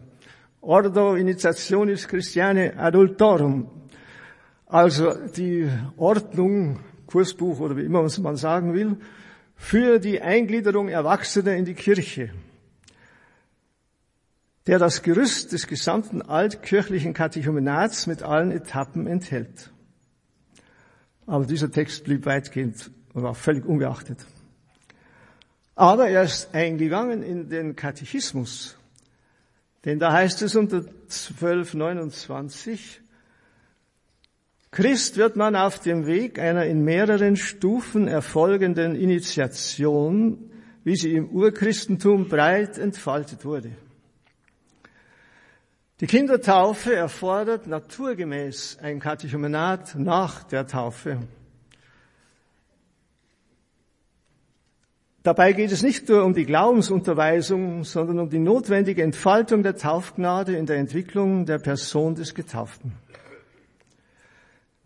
Ordo 0.62 1.16
Initiationis 1.16 2.08
Christiane 2.08 2.78
Adultorum. 2.78 3.70
Also 4.68 5.14
die 5.36 5.68
Ordnung, 5.98 6.80
Kursbuch 7.08 7.60
oder 7.60 7.78
wie 7.78 7.86
immer 7.86 8.08
man 8.22 8.36
sagen 8.36 8.74
will, 8.74 8.98
für 9.56 10.00
die 10.00 10.22
Eingliederung 10.22 10.90
Erwachsener 10.90 11.56
in 11.56 11.66
die 11.66 11.74
Kirche, 11.74 12.30
der 14.70 14.78
das 14.78 15.02
Gerüst 15.02 15.52
des 15.52 15.66
gesamten 15.66 16.22
altkirchlichen 16.22 17.16
Katechumenats 17.16 18.06
mit 18.06 18.22
allen 18.22 18.52
Etappen 18.52 19.08
enthält. 19.08 19.72
Aber 21.26 21.48
dieser 21.48 21.72
Text 21.72 22.04
blieb 22.04 22.28
weitgehend 22.28 22.92
und 23.16 23.24
war 23.24 23.34
völlig 23.34 23.66
unbeachtet. 23.66 24.20
Aber 25.74 26.08
er 26.08 26.22
ist 26.22 26.54
eingegangen 26.54 27.24
in 27.24 27.50
den 27.50 27.76
Katechismus 27.76 28.78
Denn 29.86 29.98
da 29.98 30.14
heißt 30.14 30.44
es 30.44 30.56
unter 30.56 30.82
1229, 30.82 33.02
Christ 34.70 35.18
wird 35.18 35.36
man 35.36 35.56
auf 35.56 35.80
dem 35.80 36.06
Weg 36.06 36.38
einer 36.38 36.68
in 36.68 36.84
mehreren 36.84 37.38
Stufen 37.38 38.08
erfolgenden 38.08 38.94
Initiation, 38.94 40.52
wie 40.84 40.96
sie 40.96 41.14
im 41.14 41.30
Urchristentum 41.30 42.30
breit 42.30 42.78
entfaltet 42.78 43.46
wurde. 43.46 43.72
Die 46.02 46.08
Kindertaufe 46.08 46.96
erfordert 46.96 47.68
naturgemäß 47.68 48.78
ein 48.82 49.02
Katechumenat 49.02 49.96
nach 49.96 50.44
der 50.44 50.66
Taufe. 50.66 51.18
Dabei 55.24 55.52
geht 55.52 55.74
es 55.74 55.84
nicht 55.84 56.08
nur 56.08 56.24
um 56.24 56.34
die 56.34 56.46
Glaubensunterweisung, 56.46 57.84
sondern 57.84 58.20
um 58.20 58.30
die 58.30 58.40
notwendige 58.40 59.04
Entfaltung 59.04 59.62
der 59.62 59.76
Taufgnade 59.76 60.56
in 60.56 60.66
der 60.66 60.78
Entwicklung 60.78 61.46
der 61.46 61.60
Person 61.60 62.16
des 62.16 62.34
Getauften. 62.34 62.94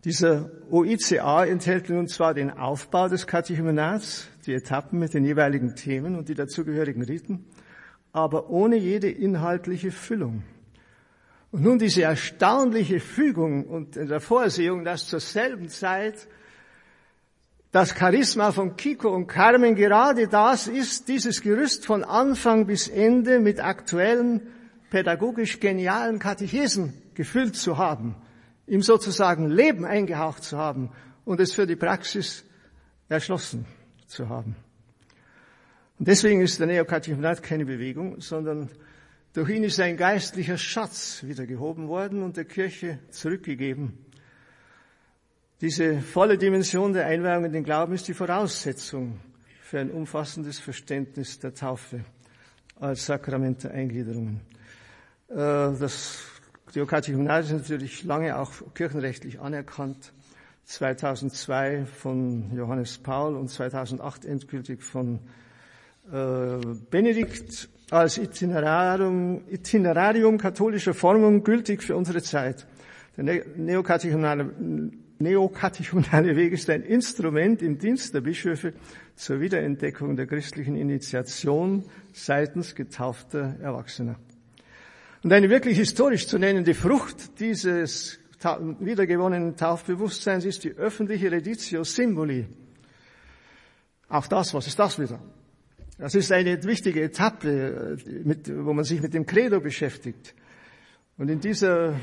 Dieser 0.04 0.50
OICA 0.68 1.44
enthält 1.44 1.90
nun 1.90 2.08
zwar 2.08 2.34
den 2.34 2.50
Aufbau 2.50 3.08
des 3.08 3.28
Katechumenats, 3.28 4.26
die 4.46 4.52
Etappen 4.54 4.98
mit 4.98 5.14
den 5.14 5.24
jeweiligen 5.24 5.76
Themen 5.76 6.16
und 6.16 6.28
die 6.28 6.34
dazugehörigen 6.34 7.04
Riten, 7.04 7.44
aber 8.12 8.50
ohne 8.50 8.76
jede 8.76 9.08
inhaltliche 9.08 9.92
Füllung. 9.92 10.42
Und 11.54 11.62
nun 11.62 11.78
diese 11.78 12.02
erstaunliche 12.02 12.98
Fügung 12.98 13.66
und 13.66 13.96
in 13.96 14.08
der 14.08 14.18
Vorsehung, 14.18 14.84
dass 14.84 15.06
zur 15.06 15.20
selben 15.20 15.68
Zeit 15.68 16.26
das 17.70 17.94
Charisma 17.96 18.50
von 18.50 18.76
Kiko 18.76 19.08
und 19.14 19.28
Carmen 19.28 19.76
gerade 19.76 20.26
das 20.26 20.66
ist, 20.66 21.06
dieses 21.06 21.42
Gerüst 21.42 21.86
von 21.86 22.02
Anfang 22.02 22.66
bis 22.66 22.88
Ende 22.88 23.38
mit 23.38 23.62
aktuellen, 23.62 24.42
pädagogisch 24.90 25.60
genialen 25.60 26.18
Katechesen 26.18 26.92
gefüllt 27.14 27.54
zu 27.54 27.78
haben 27.78 28.16
ihm 28.66 28.82
sozusagen 28.82 29.48
Leben 29.48 29.84
eingehaucht 29.84 30.42
zu 30.42 30.58
haben 30.58 30.90
und 31.24 31.40
es 31.40 31.52
für 31.52 31.66
die 31.66 31.76
Praxis 31.76 32.44
erschlossen 33.08 33.66
zu 34.06 34.28
haben. 34.28 34.56
Und 35.98 36.08
deswegen 36.08 36.40
ist 36.40 36.58
der 36.58 36.66
Neokatechumenat 36.66 37.42
keine 37.42 37.66
Bewegung, 37.66 38.20
sondern 38.20 38.70
durch 39.34 39.50
ihn 39.50 39.64
ist 39.64 39.80
ein 39.80 39.96
geistlicher 39.96 40.56
Schatz 40.56 41.24
wieder 41.24 41.44
gehoben 41.44 41.88
worden 41.88 42.22
und 42.22 42.36
der 42.36 42.44
Kirche 42.44 43.00
zurückgegeben. 43.10 43.98
Diese 45.60 46.00
volle 46.00 46.38
Dimension 46.38 46.92
der 46.92 47.06
Einweihung 47.06 47.44
in 47.44 47.52
den 47.52 47.64
Glauben 47.64 47.94
ist 47.94 48.06
die 48.06 48.14
Voraussetzung 48.14 49.18
für 49.60 49.80
ein 49.80 49.90
umfassendes 49.90 50.60
Verständnis 50.60 51.40
der 51.40 51.52
Taufe 51.52 52.04
als 52.78 53.06
Sakrament 53.06 53.64
der 53.64 53.72
Eingliederungen. 53.72 54.40
Äh, 55.28 55.34
das 55.34 56.22
Theokratie-Gymnasium 56.72 57.60
ist 57.60 57.70
natürlich 57.70 58.04
lange 58.04 58.38
auch 58.38 58.52
kirchenrechtlich 58.74 59.40
anerkannt. 59.40 60.12
2002 60.64 61.86
von 61.86 62.56
Johannes 62.56 62.98
Paul 62.98 63.34
und 63.34 63.48
2008 63.48 64.24
endgültig 64.26 64.82
von 64.82 65.18
Benedikt 66.10 67.68
als 67.90 68.18
Itinerarium, 68.18 69.42
Itinerarium 69.48 70.38
katholischer 70.38 70.94
Formung 70.94 71.42
gültig 71.42 71.82
für 71.82 71.96
unsere 71.96 72.22
Zeit. 72.22 72.66
Der 73.16 73.44
neokatechumnale, 73.56 74.52
neokatechumnale 75.18 76.36
Weg 76.36 76.52
ist 76.52 76.68
ein 76.68 76.82
Instrument 76.82 77.62
im 77.62 77.78
Dienst 77.78 78.14
der 78.14 78.20
Bischöfe 78.20 78.74
zur 79.16 79.40
Wiederentdeckung 79.40 80.16
der 80.16 80.26
christlichen 80.26 80.76
Initiation 80.76 81.84
seitens 82.12 82.74
getaufter 82.74 83.56
Erwachsener. 83.62 84.16
Und 85.22 85.32
eine 85.32 85.48
wirklich 85.48 85.78
historisch 85.78 86.26
zu 86.26 86.38
nennende 86.38 86.74
Frucht 86.74 87.40
dieses 87.40 88.18
wiedergewonnenen 88.78 89.56
Taufbewusstseins 89.56 90.44
ist 90.44 90.64
die 90.64 90.72
öffentliche 90.72 91.32
Reditio 91.32 91.82
Symboli. 91.82 92.46
Auch 94.10 94.26
das, 94.26 94.52
was 94.52 94.66
ist 94.66 94.78
das 94.78 94.98
wieder? 94.98 95.18
Das 95.98 96.14
ist 96.14 96.32
eine 96.32 96.62
wichtige 96.64 97.02
Etappe, 97.02 97.96
mit, 98.24 98.50
wo 98.54 98.72
man 98.72 98.84
sich 98.84 99.00
mit 99.00 99.14
dem 99.14 99.26
Credo 99.26 99.60
beschäftigt. 99.60 100.34
Und 101.16 101.30
in 101.30 101.40
dieser 101.40 101.94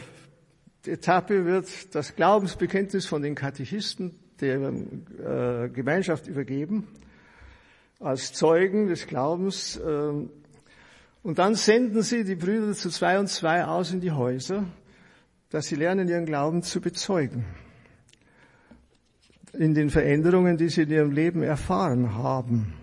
Etappe 0.85 1.45
wird 1.45 1.93
das 1.93 2.15
Glaubensbekenntnis 2.15 3.05
von 3.05 3.21
den 3.21 3.35
Katechisten 3.35 4.17
der 4.39 4.59
äh, 4.59 5.69
Gemeinschaft 5.69 6.27
übergeben, 6.27 6.87
als 7.99 8.33
Zeugen 8.33 8.87
des 8.87 9.05
Glaubens 9.05 9.77
äh, 9.77 10.13
und 11.23 11.37
dann 11.37 11.53
senden 11.53 12.01
sie 12.01 12.23
die 12.23 12.35
Brüder 12.35 12.73
zu 12.73 12.89
zwei 12.89 13.19
und 13.19 13.27
zwei 13.27 13.65
aus 13.65 13.91
in 13.91 14.01
die 14.01 14.11
Häuser, 14.11 14.65
dass 15.49 15.67
sie 15.67 15.75
lernen, 15.75 16.07
ihren 16.07 16.25
Glauben 16.25 16.63
zu 16.63 16.81
bezeugen. 16.81 17.45
In 19.53 19.75
den 19.75 19.89
Veränderungen, 19.89 20.57
die 20.57 20.69
sie 20.69 20.83
in 20.83 20.89
ihrem 20.89 21.11
Leben 21.11 21.43
erfahren 21.43 22.15
haben. 22.15 22.73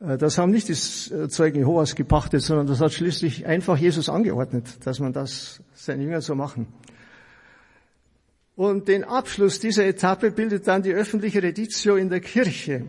Äh, 0.00 0.18
das 0.18 0.38
haben 0.38 0.50
nicht 0.50 0.68
die 0.68 0.72
äh, 1.14 1.28
Zeugen 1.28 1.58
Jehovas 1.58 1.94
gepachtet, 1.94 2.42
sondern 2.42 2.66
das 2.66 2.80
hat 2.80 2.92
schließlich 2.92 3.46
einfach 3.46 3.76
Jesus 3.76 4.08
angeordnet, 4.08 4.64
dass 4.84 5.00
man 5.00 5.12
das 5.12 5.62
seinen 5.74 6.02
Jüngern 6.02 6.20
so 6.20 6.34
machen. 6.34 6.66
Und 8.54 8.88
den 8.88 9.04
Abschluss 9.04 9.60
dieser 9.60 9.84
Etappe 9.84 10.30
bildet 10.30 10.66
dann 10.66 10.82
die 10.82 10.92
öffentliche 10.92 11.42
Reditio 11.42 11.96
in 11.96 12.08
der 12.08 12.20
Kirche. 12.20 12.86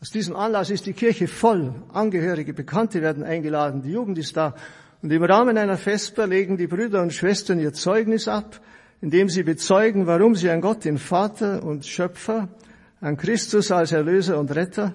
Aus 0.00 0.10
diesem 0.10 0.36
Anlass 0.36 0.70
ist 0.70 0.86
die 0.86 0.92
Kirche 0.92 1.26
voll. 1.26 1.74
Angehörige, 1.92 2.54
Bekannte 2.54 3.02
werden 3.02 3.24
eingeladen, 3.24 3.82
die 3.82 3.92
Jugend 3.92 4.18
ist 4.18 4.36
da. 4.36 4.54
Und 5.00 5.12
im 5.12 5.24
Rahmen 5.24 5.58
einer 5.58 5.76
Vesper 5.76 6.28
legen 6.28 6.56
die 6.56 6.68
Brüder 6.68 7.02
und 7.02 7.12
Schwestern 7.12 7.58
ihr 7.58 7.72
Zeugnis 7.72 8.28
ab, 8.28 8.60
indem 9.00 9.28
sie 9.28 9.42
bezeugen, 9.42 10.06
warum 10.06 10.36
sie 10.36 10.50
an 10.50 10.60
Gott, 10.60 10.84
den 10.84 10.98
Vater 10.98 11.64
und 11.64 11.84
Schöpfer, 11.84 12.48
an 13.00 13.16
Christus 13.16 13.72
als 13.72 13.90
Erlöser 13.90 14.38
und 14.38 14.54
Retter 14.54 14.94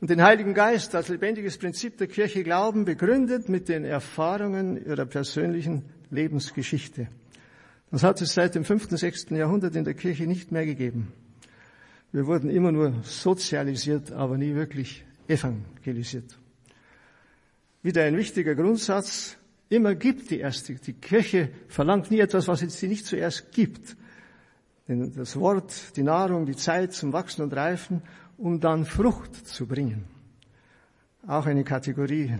und 0.00 0.10
den 0.10 0.22
Heiligen 0.22 0.54
Geist 0.54 0.94
als 0.94 1.08
lebendiges 1.08 1.58
Prinzip 1.58 1.96
der 1.98 2.06
Kirche 2.06 2.42
glauben, 2.42 2.84
begründet 2.84 3.48
mit 3.48 3.68
den 3.68 3.84
Erfahrungen 3.84 4.84
ihrer 4.84 5.06
persönlichen 5.06 5.84
Lebensgeschichte. 6.10 7.08
Das 7.90 8.02
hat 8.02 8.20
es 8.20 8.34
seit 8.34 8.54
dem 8.54 8.64
fünften, 8.64 8.96
sechsten 8.96 9.36
Jahrhundert 9.36 9.76
in 9.76 9.84
der 9.84 9.94
Kirche 9.94 10.26
nicht 10.26 10.52
mehr 10.52 10.66
gegeben. 10.66 11.12
Wir 12.12 12.26
wurden 12.26 12.50
immer 12.50 12.72
nur 12.72 12.94
sozialisiert, 13.02 14.12
aber 14.12 14.38
nie 14.38 14.54
wirklich 14.54 15.04
evangelisiert. 15.28 16.38
Wieder 17.82 18.04
ein 18.04 18.16
wichtiger 18.16 18.54
Grundsatz. 18.54 19.36
Immer 19.68 19.94
gibt 19.94 20.30
die 20.30 20.38
erste. 20.38 20.74
Die 20.74 20.92
Kirche 20.92 21.50
verlangt 21.68 22.10
nie 22.10 22.20
etwas, 22.20 22.48
was 22.48 22.60
sie 22.60 22.88
nicht 22.88 23.06
zuerst 23.06 23.52
gibt. 23.52 23.96
Denn 24.88 25.12
das 25.14 25.36
Wort, 25.36 25.96
die 25.96 26.02
Nahrung, 26.02 26.46
die 26.46 26.54
Zeit 26.54 26.92
zum 26.92 27.12
Wachsen 27.12 27.42
und 27.42 27.52
Reifen, 27.54 28.02
um 28.38 28.60
dann 28.60 28.84
Frucht 28.84 29.34
zu 29.46 29.66
bringen. 29.66 30.04
Auch 31.26 31.46
eine 31.46 31.64
Kategorie, 31.64 32.34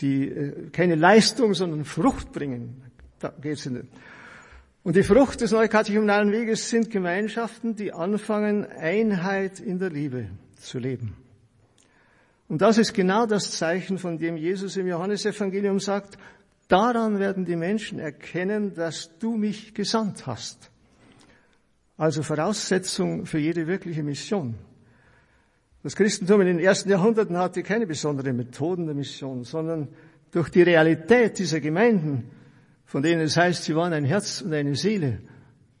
die 0.00 0.28
äh, 0.28 0.70
keine 0.70 0.94
Leistung, 0.94 1.54
sondern 1.54 1.84
Frucht 1.84 2.32
bringen. 2.32 2.82
Da 3.18 3.32
geht's 3.40 3.66
in 3.66 3.88
und 4.84 4.96
die 4.96 5.02
Frucht 5.02 5.40
des 5.40 5.50
neukatechumenalen 5.50 6.30
Weges 6.30 6.68
sind 6.68 6.90
Gemeinschaften, 6.90 7.74
die 7.74 7.94
anfangen, 7.94 8.66
Einheit 8.66 9.58
in 9.58 9.78
der 9.78 9.88
Liebe 9.88 10.28
zu 10.56 10.78
leben. 10.78 11.16
Und 12.48 12.60
das 12.60 12.76
ist 12.76 12.92
genau 12.92 13.24
das 13.24 13.52
Zeichen, 13.52 13.96
von 13.96 14.18
dem 14.18 14.36
Jesus 14.36 14.76
im 14.76 14.86
Johannesevangelium 14.86 15.80
sagt, 15.80 16.18
daran 16.68 17.18
werden 17.18 17.46
die 17.46 17.56
Menschen 17.56 17.98
erkennen, 17.98 18.74
dass 18.74 19.10
du 19.18 19.36
mich 19.36 19.72
gesandt 19.72 20.26
hast. 20.26 20.70
Also 21.96 22.22
Voraussetzung 22.22 23.24
für 23.24 23.38
jede 23.38 23.66
wirkliche 23.66 24.02
Mission. 24.02 24.54
Das 25.84 25.94
Christentum 25.94 26.40
in 26.40 26.48
den 26.48 26.58
ersten 26.58 26.90
Jahrhunderten 26.90 27.36
hatte 27.36 27.62
keine 27.62 27.86
besonderen 27.86 28.36
Methoden 28.36 28.86
der 28.86 28.96
Mission, 28.96 29.44
sondern 29.44 29.86
durch 30.32 30.48
die 30.48 30.62
Realität 30.62 31.38
dieser 31.38 31.60
Gemeinden 31.60 32.28
von 32.94 33.02
denen 33.02 33.22
es 33.22 33.36
heißt, 33.36 33.64
sie 33.64 33.74
waren 33.74 33.92
ein 33.92 34.04
Herz 34.04 34.40
und 34.40 34.52
eine 34.52 34.76
Seele. 34.76 35.18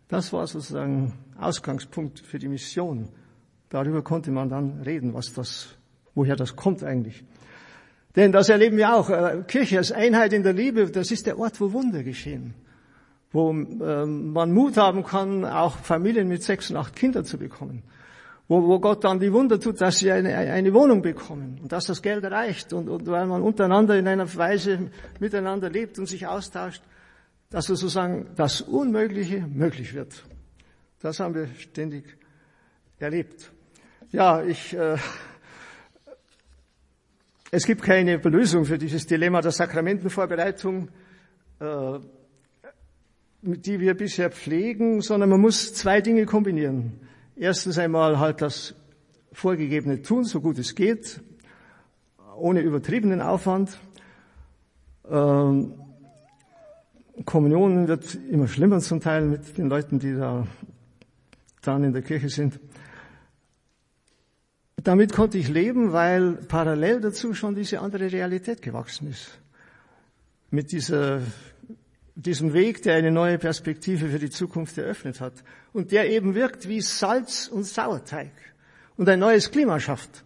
Das 0.08 0.32
war 0.32 0.48
sozusagen 0.48 1.12
Ausgangspunkt 1.38 2.18
für 2.18 2.40
die 2.40 2.48
Mission. 2.48 3.08
Darüber 3.68 4.02
konnte 4.02 4.30
man 4.30 4.48
dann 4.48 4.80
reden, 4.80 5.14
was 5.14 5.32
das, 5.32 5.76
woher 6.16 6.36
das 6.36 6.56
kommt 6.56 6.82
eigentlich. 6.82 7.22
Denn 8.16 8.32
das 8.32 8.48
erleben 8.48 8.76
wir 8.76 8.94
auch. 8.94 9.10
Äh, 9.10 9.44
Kirche 9.46 9.78
als 9.78 9.90
Einheit 9.90 10.32
in 10.32 10.42
der 10.42 10.52
Liebe, 10.52 10.90
das 10.90 11.10
ist 11.10 11.26
der 11.26 11.38
Ort, 11.38 11.60
wo 11.60 11.72
Wunder 11.72 12.02
geschehen. 12.02 12.54
Wo 13.32 13.50
ähm, 13.50 14.32
man 14.32 14.52
Mut 14.52 14.76
haben 14.76 15.04
kann, 15.04 15.44
auch 15.44 15.76
Familien 15.78 16.28
mit 16.28 16.42
sechs 16.42 16.70
und 16.70 16.76
acht 16.76 16.94
Kindern 16.94 17.24
zu 17.24 17.38
bekommen. 17.38 17.82
Wo, 18.46 18.62
wo 18.62 18.78
Gott 18.78 19.04
dann 19.04 19.18
die 19.18 19.32
Wunder 19.32 19.58
tut, 19.58 19.80
dass 19.80 19.98
sie 19.98 20.12
eine, 20.12 20.36
eine 20.36 20.74
Wohnung 20.74 21.00
bekommen 21.00 21.58
und 21.62 21.72
dass 21.72 21.86
das 21.86 22.02
Geld 22.02 22.24
reicht 22.24 22.72
und, 22.72 22.88
und 22.88 23.06
weil 23.06 23.26
man 23.26 23.40
untereinander 23.40 23.96
in 23.96 24.06
einer 24.06 24.32
Weise 24.36 24.90
miteinander 25.18 25.70
lebt 25.70 25.98
und 25.98 26.06
sich 26.06 26.26
austauscht 26.26 26.82
dass 27.54 27.66
sozusagen 27.66 28.26
das 28.34 28.62
Unmögliche 28.62 29.46
möglich 29.46 29.94
wird. 29.94 30.24
Das 31.00 31.20
haben 31.20 31.36
wir 31.36 31.46
ständig 31.56 32.16
erlebt. 32.98 33.52
Ja, 34.10 34.42
ich 34.42 34.74
äh, 34.76 34.96
Es 37.52 37.64
gibt 37.64 37.82
keine 37.82 38.16
Lösung 38.16 38.64
für 38.64 38.76
dieses 38.76 39.06
Dilemma 39.06 39.40
der 39.40 39.52
Sakramentenvorbereitung, 39.52 40.88
äh, 41.60 42.00
die 43.42 43.78
wir 43.78 43.94
bisher 43.94 44.32
pflegen, 44.32 45.00
sondern 45.00 45.30
man 45.30 45.40
muss 45.40 45.74
zwei 45.74 46.00
Dinge 46.00 46.26
kombinieren. 46.26 47.03
Erstens 47.36 47.78
einmal 47.78 48.18
halt 48.20 48.40
das 48.42 48.74
vorgegebene 49.32 50.02
tun, 50.02 50.24
so 50.24 50.40
gut 50.40 50.58
es 50.58 50.74
geht, 50.74 51.20
ohne 52.36 52.60
übertriebenen 52.60 53.20
Aufwand. 53.20 53.78
Ähm, 55.10 55.74
Kommunion 57.24 57.88
wird 57.88 58.14
immer 58.30 58.46
schlimmer 58.46 58.80
zum 58.80 59.00
Teil 59.00 59.26
mit 59.26 59.58
den 59.58 59.68
Leuten, 59.68 59.98
die 59.98 60.14
da 60.14 60.46
dann 61.62 61.82
in 61.82 61.92
der 61.92 62.02
Kirche 62.02 62.28
sind. 62.28 62.60
Damit 64.76 65.12
konnte 65.12 65.38
ich 65.38 65.48
leben, 65.48 65.92
weil 65.92 66.34
parallel 66.34 67.00
dazu 67.00 67.34
schon 67.34 67.54
diese 67.54 67.80
andere 67.80 68.12
Realität 68.12 68.62
gewachsen 68.62 69.10
ist. 69.10 69.38
Mit 70.50 70.72
dieser, 70.72 71.20
diesem 72.14 72.52
Weg, 72.52 72.82
der 72.82 72.96
eine 72.96 73.10
neue 73.10 73.38
Perspektive 73.38 74.08
für 74.08 74.18
die 74.18 74.30
Zukunft 74.30 74.78
eröffnet 74.78 75.20
hat 75.20 75.34
und 75.72 75.92
der 75.92 76.10
eben 76.10 76.34
wirkt 76.34 76.68
wie 76.68 76.80
Salz 76.80 77.48
und 77.48 77.64
Sauerteig 77.64 78.32
und 78.96 79.08
ein 79.08 79.18
neues 79.18 79.50
Klima 79.50 79.80
schafft 79.80 80.24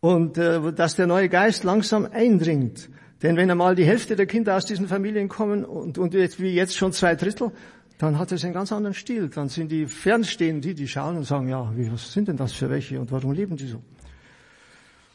und 0.00 0.38
äh, 0.38 0.72
dass 0.72 0.96
der 0.96 1.06
neue 1.06 1.28
Geist 1.28 1.64
langsam 1.64 2.06
eindringt. 2.06 2.88
Denn 3.22 3.36
wenn 3.36 3.50
einmal 3.50 3.74
die 3.74 3.84
Hälfte 3.84 4.16
der 4.16 4.26
Kinder 4.26 4.56
aus 4.56 4.64
diesen 4.64 4.88
Familien 4.88 5.28
kommen 5.28 5.64
und, 5.64 5.98
und 5.98 6.14
jetzt, 6.14 6.40
wie 6.40 6.54
jetzt 6.54 6.76
schon 6.76 6.92
zwei 6.92 7.14
Drittel, 7.14 7.52
dann 7.98 8.18
hat 8.18 8.32
es 8.32 8.44
einen 8.44 8.52
ganz 8.52 8.72
anderen 8.72 8.94
Stil. 8.94 9.28
Dann 9.28 9.48
sind 9.48 9.70
die 9.70 9.86
Fernstehenden, 9.86 10.60
die, 10.60 10.74
die 10.74 10.88
schauen 10.88 11.16
und 11.16 11.24
sagen, 11.24 11.48
ja, 11.48 11.72
wie, 11.76 11.90
was 11.92 12.12
sind 12.12 12.26
denn 12.26 12.36
das 12.36 12.52
für 12.52 12.68
welche 12.68 13.00
und 13.00 13.12
warum 13.12 13.32
leben 13.32 13.56
die 13.56 13.68
so? 13.68 13.80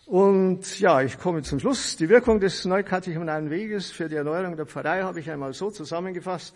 Und 0.08 0.80
ja, 0.80 1.02
ich 1.02 1.20
komme 1.20 1.42
zum 1.42 1.60
Schluss. 1.60 1.98
Die 1.98 2.08
Wirkung 2.08 2.40
des 2.40 2.64
neukatechumenalen 2.64 3.50
Weges 3.50 3.92
für 3.92 4.08
die 4.08 4.16
Erneuerung 4.16 4.56
der 4.56 4.66
Pfarrei 4.66 5.02
habe 5.02 5.20
ich 5.20 5.30
einmal 5.30 5.52
so 5.52 5.70
zusammengefasst. 5.70 6.56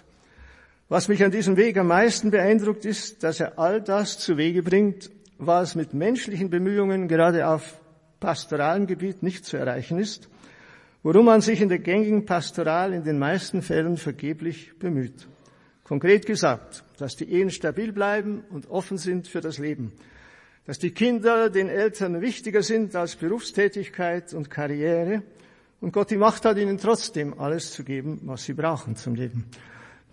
Was 0.87 1.09
mich 1.09 1.21
an 1.21 1.31
diesem 1.31 1.57
Weg 1.57 1.77
am 1.77 1.87
meisten 1.87 2.31
beeindruckt 2.31 2.85
ist, 2.85 3.23
dass 3.23 3.41
er 3.41 3.59
all 3.59 3.81
das 3.81 4.19
zu 4.19 4.37
Wege 4.37 4.63
bringt, 4.63 5.11
was 5.37 5.75
mit 5.75 5.93
menschlichen 5.93 6.49
Bemühungen 6.49 7.09
gerade 7.09 7.45
auf 7.45 7.81
pastoralem 8.21 8.87
Gebiet 8.87 9.21
nicht 9.21 9.43
zu 9.43 9.57
erreichen 9.57 9.99
ist, 9.99 10.29
worum 11.03 11.25
man 11.25 11.41
sich 11.41 11.59
in 11.59 11.67
der 11.67 11.79
gängigen 11.79 12.23
Pastoral 12.23 12.93
in 12.93 13.03
den 13.03 13.19
meisten 13.19 13.61
Fällen 13.61 13.97
vergeblich 13.97 14.79
bemüht. 14.79 15.27
Konkret 15.83 16.25
gesagt, 16.25 16.85
dass 16.97 17.17
die 17.17 17.29
Ehen 17.29 17.49
stabil 17.49 17.91
bleiben 17.91 18.45
und 18.49 18.69
offen 18.69 18.97
sind 18.97 19.27
für 19.27 19.41
das 19.41 19.57
Leben, 19.57 19.91
dass 20.65 20.79
die 20.79 20.91
Kinder 20.91 21.49
den 21.49 21.69
Eltern 21.69 22.21
wichtiger 22.21 22.63
sind 22.63 22.95
als 22.95 23.15
Berufstätigkeit 23.15 24.33
und 24.33 24.49
Karriere 24.49 25.23
und 25.79 25.93
Gott 25.93 26.11
die 26.11 26.17
Macht 26.17 26.45
hat, 26.45 26.57
ihnen 26.57 26.77
trotzdem 26.77 27.39
alles 27.39 27.71
zu 27.71 27.83
geben, 27.83 28.21
was 28.23 28.43
sie 28.43 28.53
brauchen 28.53 28.95
zum 28.95 29.15
Leben. 29.15 29.45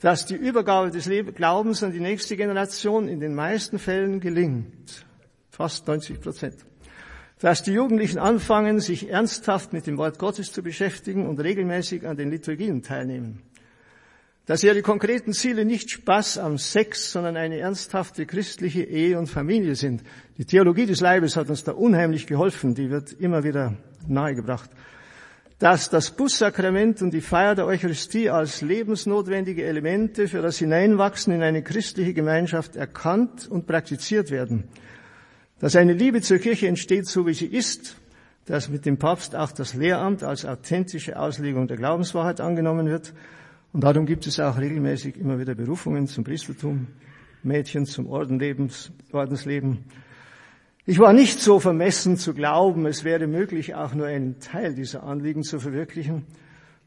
Dass 0.00 0.26
die 0.26 0.36
Übergabe 0.36 0.90
des 0.90 1.10
Glaubens 1.34 1.82
an 1.82 1.92
die 1.92 2.00
nächste 2.00 2.36
Generation 2.36 3.08
in 3.08 3.20
den 3.20 3.34
meisten 3.34 3.78
Fällen 3.78 4.20
gelingt, 4.20 5.04
fast 5.50 5.86
90 5.86 6.20
Prozent 6.20 6.68
dass 7.40 7.62
die 7.62 7.72
Jugendlichen 7.72 8.18
anfangen, 8.18 8.80
sich 8.80 9.10
ernsthaft 9.10 9.72
mit 9.72 9.86
dem 9.86 9.96
Wort 9.96 10.18
Gottes 10.18 10.52
zu 10.52 10.62
beschäftigen 10.62 11.26
und 11.26 11.38
regelmäßig 11.40 12.06
an 12.06 12.16
den 12.16 12.30
Liturgien 12.30 12.82
teilnehmen. 12.82 13.42
Dass 14.48 14.64
ihre 14.64 14.82
konkreten 14.82 15.32
Ziele 15.32 15.64
nicht 15.64 15.90
Spaß 15.90 16.38
am 16.38 16.58
Sex, 16.58 17.12
sondern 17.12 17.36
eine 17.36 17.58
ernsthafte 17.58 18.26
christliche 18.26 18.82
Ehe 18.82 19.16
und 19.16 19.28
Familie 19.28 19.76
sind. 19.76 20.02
Die 20.38 20.44
Theologie 20.44 20.86
des 20.86 21.00
Leibes 21.00 21.36
hat 21.36 21.48
uns 21.48 21.62
da 21.62 21.72
unheimlich 21.72 22.26
geholfen, 22.26 22.74
die 22.74 22.90
wird 22.90 23.12
immer 23.12 23.44
wieder 23.44 23.74
nahegebracht. 24.08 24.70
Dass 25.60 25.90
das 25.90 26.10
Bussakrament 26.10 27.02
und 27.02 27.12
die 27.12 27.20
Feier 27.20 27.54
der 27.54 27.66
Eucharistie 27.66 28.30
als 28.30 28.60
lebensnotwendige 28.60 29.64
Elemente 29.64 30.26
für 30.26 30.42
das 30.42 30.58
Hineinwachsen 30.58 31.32
in 31.32 31.42
eine 31.42 31.62
christliche 31.62 32.14
Gemeinschaft 32.14 32.74
erkannt 32.74 33.46
und 33.48 33.66
praktiziert 33.66 34.32
werden 34.32 34.64
dass 35.60 35.76
eine 35.76 35.92
Liebe 35.92 36.20
zur 36.20 36.38
Kirche 36.38 36.68
entsteht, 36.68 37.06
so 37.06 37.26
wie 37.26 37.34
sie 37.34 37.46
ist, 37.46 37.96
dass 38.46 38.68
mit 38.68 38.86
dem 38.86 38.98
Papst 38.98 39.34
auch 39.34 39.52
das 39.52 39.74
Lehramt 39.74 40.22
als 40.22 40.44
authentische 40.44 41.18
Auslegung 41.18 41.66
der 41.66 41.76
Glaubenswahrheit 41.76 42.40
angenommen 42.40 42.86
wird. 42.86 43.12
Und 43.72 43.84
darum 43.84 44.06
gibt 44.06 44.26
es 44.26 44.40
auch 44.40 44.58
regelmäßig 44.58 45.16
immer 45.16 45.38
wieder 45.38 45.54
Berufungen 45.54 46.06
zum 46.06 46.24
Priestertum, 46.24 46.86
Mädchen 47.42 47.86
zum 47.86 48.06
Ordenlebens, 48.06 48.90
Ordensleben. 49.12 49.84
Ich 50.86 50.98
war 50.98 51.12
nicht 51.12 51.40
so 51.40 51.60
vermessen 51.60 52.16
zu 52.16 52.32
glauben, 52.32 52.86
es 52.86 53.04
wäre 53.04 53.26
möglich, 53.26 53.74
auch 53.74 53.94
nur 53.94 54.06
einen 54.06 54.40
Teil 54.40 54.74
dieser 54.74 55.02
Anliegen 55.02 55.42
zu 55.42 55.60
verwirklichen 55.60 56.24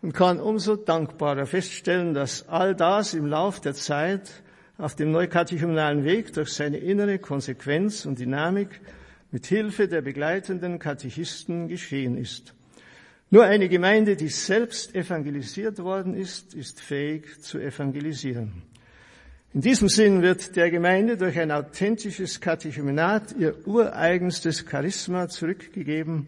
und 0.02 0.14
kann 0.14 0.40
umso 0.40 0.76
dankbarer 0.76 1.46
feststellen, 1.46 2.16
dass 2.16 2.50
all 2.50 2.76
das 2.76 3.14
im 3.14 3.28
Lauf 3.28 3.62
der 3.62 3.76
Zeit 3.76 4.42
auf 4.80 4.96
dem 4.96 5.12
neukatechumenalen 5.12 6.04
Weg 6.04 6.34
durch 6.34 6.54
seine 6.54 6.78
innere 6.78 7.20
Konsequenz 7.20 8.06
und 8.08 8.18
Dynamik 8.18 8.82
mit 9.32 9.46
Hilfe 9.46 9.88
der 9.88 10.02
begleitenden 10.02 10.80
Katechisten 10.80 11.68
geschehen 11.68 12.18
ist. 12.18 12.56
Nur 13.34 13.46
eine 13.46 13.70
Gemeinde, 13.70 14.18
die 14.18 14.28
selbst 14.28 14.94
evangelisiert 14.94 15.80
worden 15.80 16.16
ist, 16.16 16.54
ist 16.54 16.82
fähig 16.82 17.42
zu 17.42 17.60
evangelisieren. 17.60 18.64
In 19.54 19.62
diesem 19.62 19.88
Sinn 19.88 20.22
wird 20.22 20.58
der 20.58 20.70
Gemeinde 20.70 21.16
durch 21.16 21.40
ein 21.40 21.50
authentisches 21.50 22.42
Katechumenat 22.42 23.34
ihr 23.40 23.66
ureigenstes 23.66 24.66
Charisma 24.70 25.30
zurückgegeben, 25.30 26.28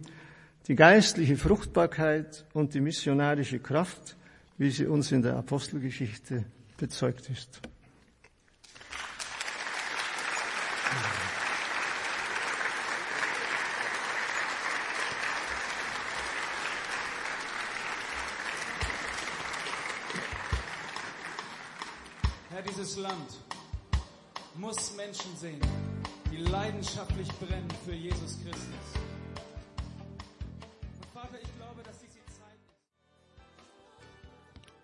die 0.69 0.75
geistliche 0.75 1.35
Fruchtbarkeit 1.35 2.45
und 2.53 2.73
die 2.73 2.79
missionarische 2.79 3.59
Kraft, 3.59 4.15
wie 4.57 4.71
sie 4.71 4.85
uns 4.85 5.11
in 5.11 5.23
der 5.23 5.35
Apostelgeschichte 5.35 6.45
bezeugt 6.77 7.29
ist. 7.29 7.61
dieses 22.83 22.97
Land 22.97 23.29
muss 24.73 24.95
Menschen 24.97 25.35
sehen, 25.35 25.59
die 26.31 26.37
leidenschaftlich 26.49 27.27
brennen 27.39 27.67
für 27.85 27.93
Jesus 27.93 28.39
Christus. 28.43 28.63
Und 30.99 31.05
Vater, 31.13 31.37
ich 31.43 31.55
glaube, 31.57 31.83
dass 31.83 31.99
diese 31.99 32.25
Zeit. 32.25 32.57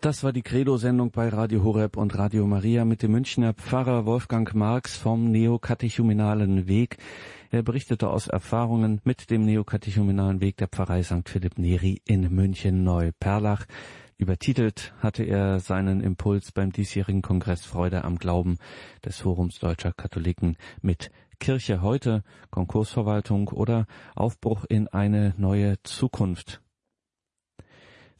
Das 0.01 0.23
war 0.23 0.31
die 0.31 0.43
Credo-Sendung 0.43 1.09
bei 1.09 1.29
Radio 1.29 1.63
Horeb 1.63 1.97
und 1.97 2.15
Radio 2.15 2.45
Maria 2.45 2.85
mit 2.85 3.01
dem 3.01 3.13
Münchner 3.13 3.55
Pfarrer 3.55 4.05
Wolfgang 4.05 4.53
Marx 4.53 4.95
vom 4.95 5.31
Neokatechumenalen 5.31 6.67
Weg. 6.67 6.97
Er 7.49 7.63
berichtete 7.63 8.09
aus 8.09 8.27
Erfahrungen 8.27 9.01
mit 9.05 9.31
dem 9.31 9.43
Neokatechumenalen 9.45 10.39
Weg 10.39 10.57
der 10.57 10.67
Pfarrei 10.67 11.01
St. 11.01 11.27
Philipp 11.27 11.57
Neri 11.57 11.99
in 12.05 12.31
München 12.31 12.83
Neuperlach. 12.83 13.65
Übertitelt 14.19 14.93
hatte 14.99 15.23
er 15.23 15.61
seinen 15.61 16.01
Impuls 16.01 16.51
beim 16.51 16.73
diesjährigen 16.73 17.21
Kongress 17.21 17.65
Freude 17.65 18.03
am 18.03 18.17
Glauben 18.17 18.57
des 19.05 19.19
Forums 19.19 19.59
Deutscher 19.59 19.93
Katholiken 19.93 20.57
mit 20.81 21.09
Kirche 21.39 21.81
heute, 21.81 22.25
Konkursverwaltung 22.51 23.47
oder 23.47 23.87
Aufbruch 24.15 24.65
in 24.65 24.89
eine 24.89 25.33
neue 25.37 25.81
Zukunft. 25.83 26.59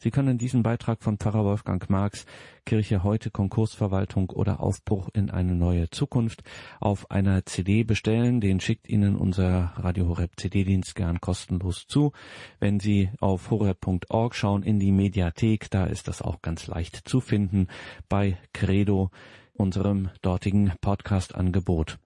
Sie 0.01 0.11
können 0.11 0.37
diesen 0.37 0.63
Beitrag 0.63 1.03
von 1.03 1.17
Pfarrer 1.17 1.43
Wolfgang 1.43 1.89
Marx, 1.89 2.25
Kirche 2.65 3.03
heute, 3.03 3.31
Konkursverwaltung 3.31 4.29
oder 4.29 4.61
Aufbruch 4.61 5.09
in 5.13 5.29
eine 5.29 5.55
neue 5.55 5.89
Zukunft 5.89 6.41
auf 6.79 7.11
einer 7.11 7.45
CD 7.45 7.83
bestellen. 7.83 8.39
Den 8.39 8.61
schickt 8.61 8.87
Ihnen 8.87 9.17
unser 9.17 9.73
Radio 9.75 10.07
Horeb 10.07 10.31
CD-Dienst 10.37 10.95
gern 10.95 11.19
kostenlos 11.19 11.85
zu. 11.87 12.13
Wenn 12.61 12.79
Sie 12.79 13.09
auf 13.19 13.51
horeb.org 13.51 14.35
schauen 14.35 14.63
in 14.63 14.79
die 14.79 14.93
Mediathek, 14.93 15.69
da 15.69 15.85
ist 15.85 16.07
das 16.07 16.21
auch 16.21 16.41
ganz 16.41 16.67
leicht 16.67 16.95
zu 17.07 17.19
finden 17.19 17.67
bei 18.07 18.37
Credo, 18.53 19.11
unserem 19.53 20.09
dortigen 20.21 20.71
Podcast-Angebot. 20.79 21.97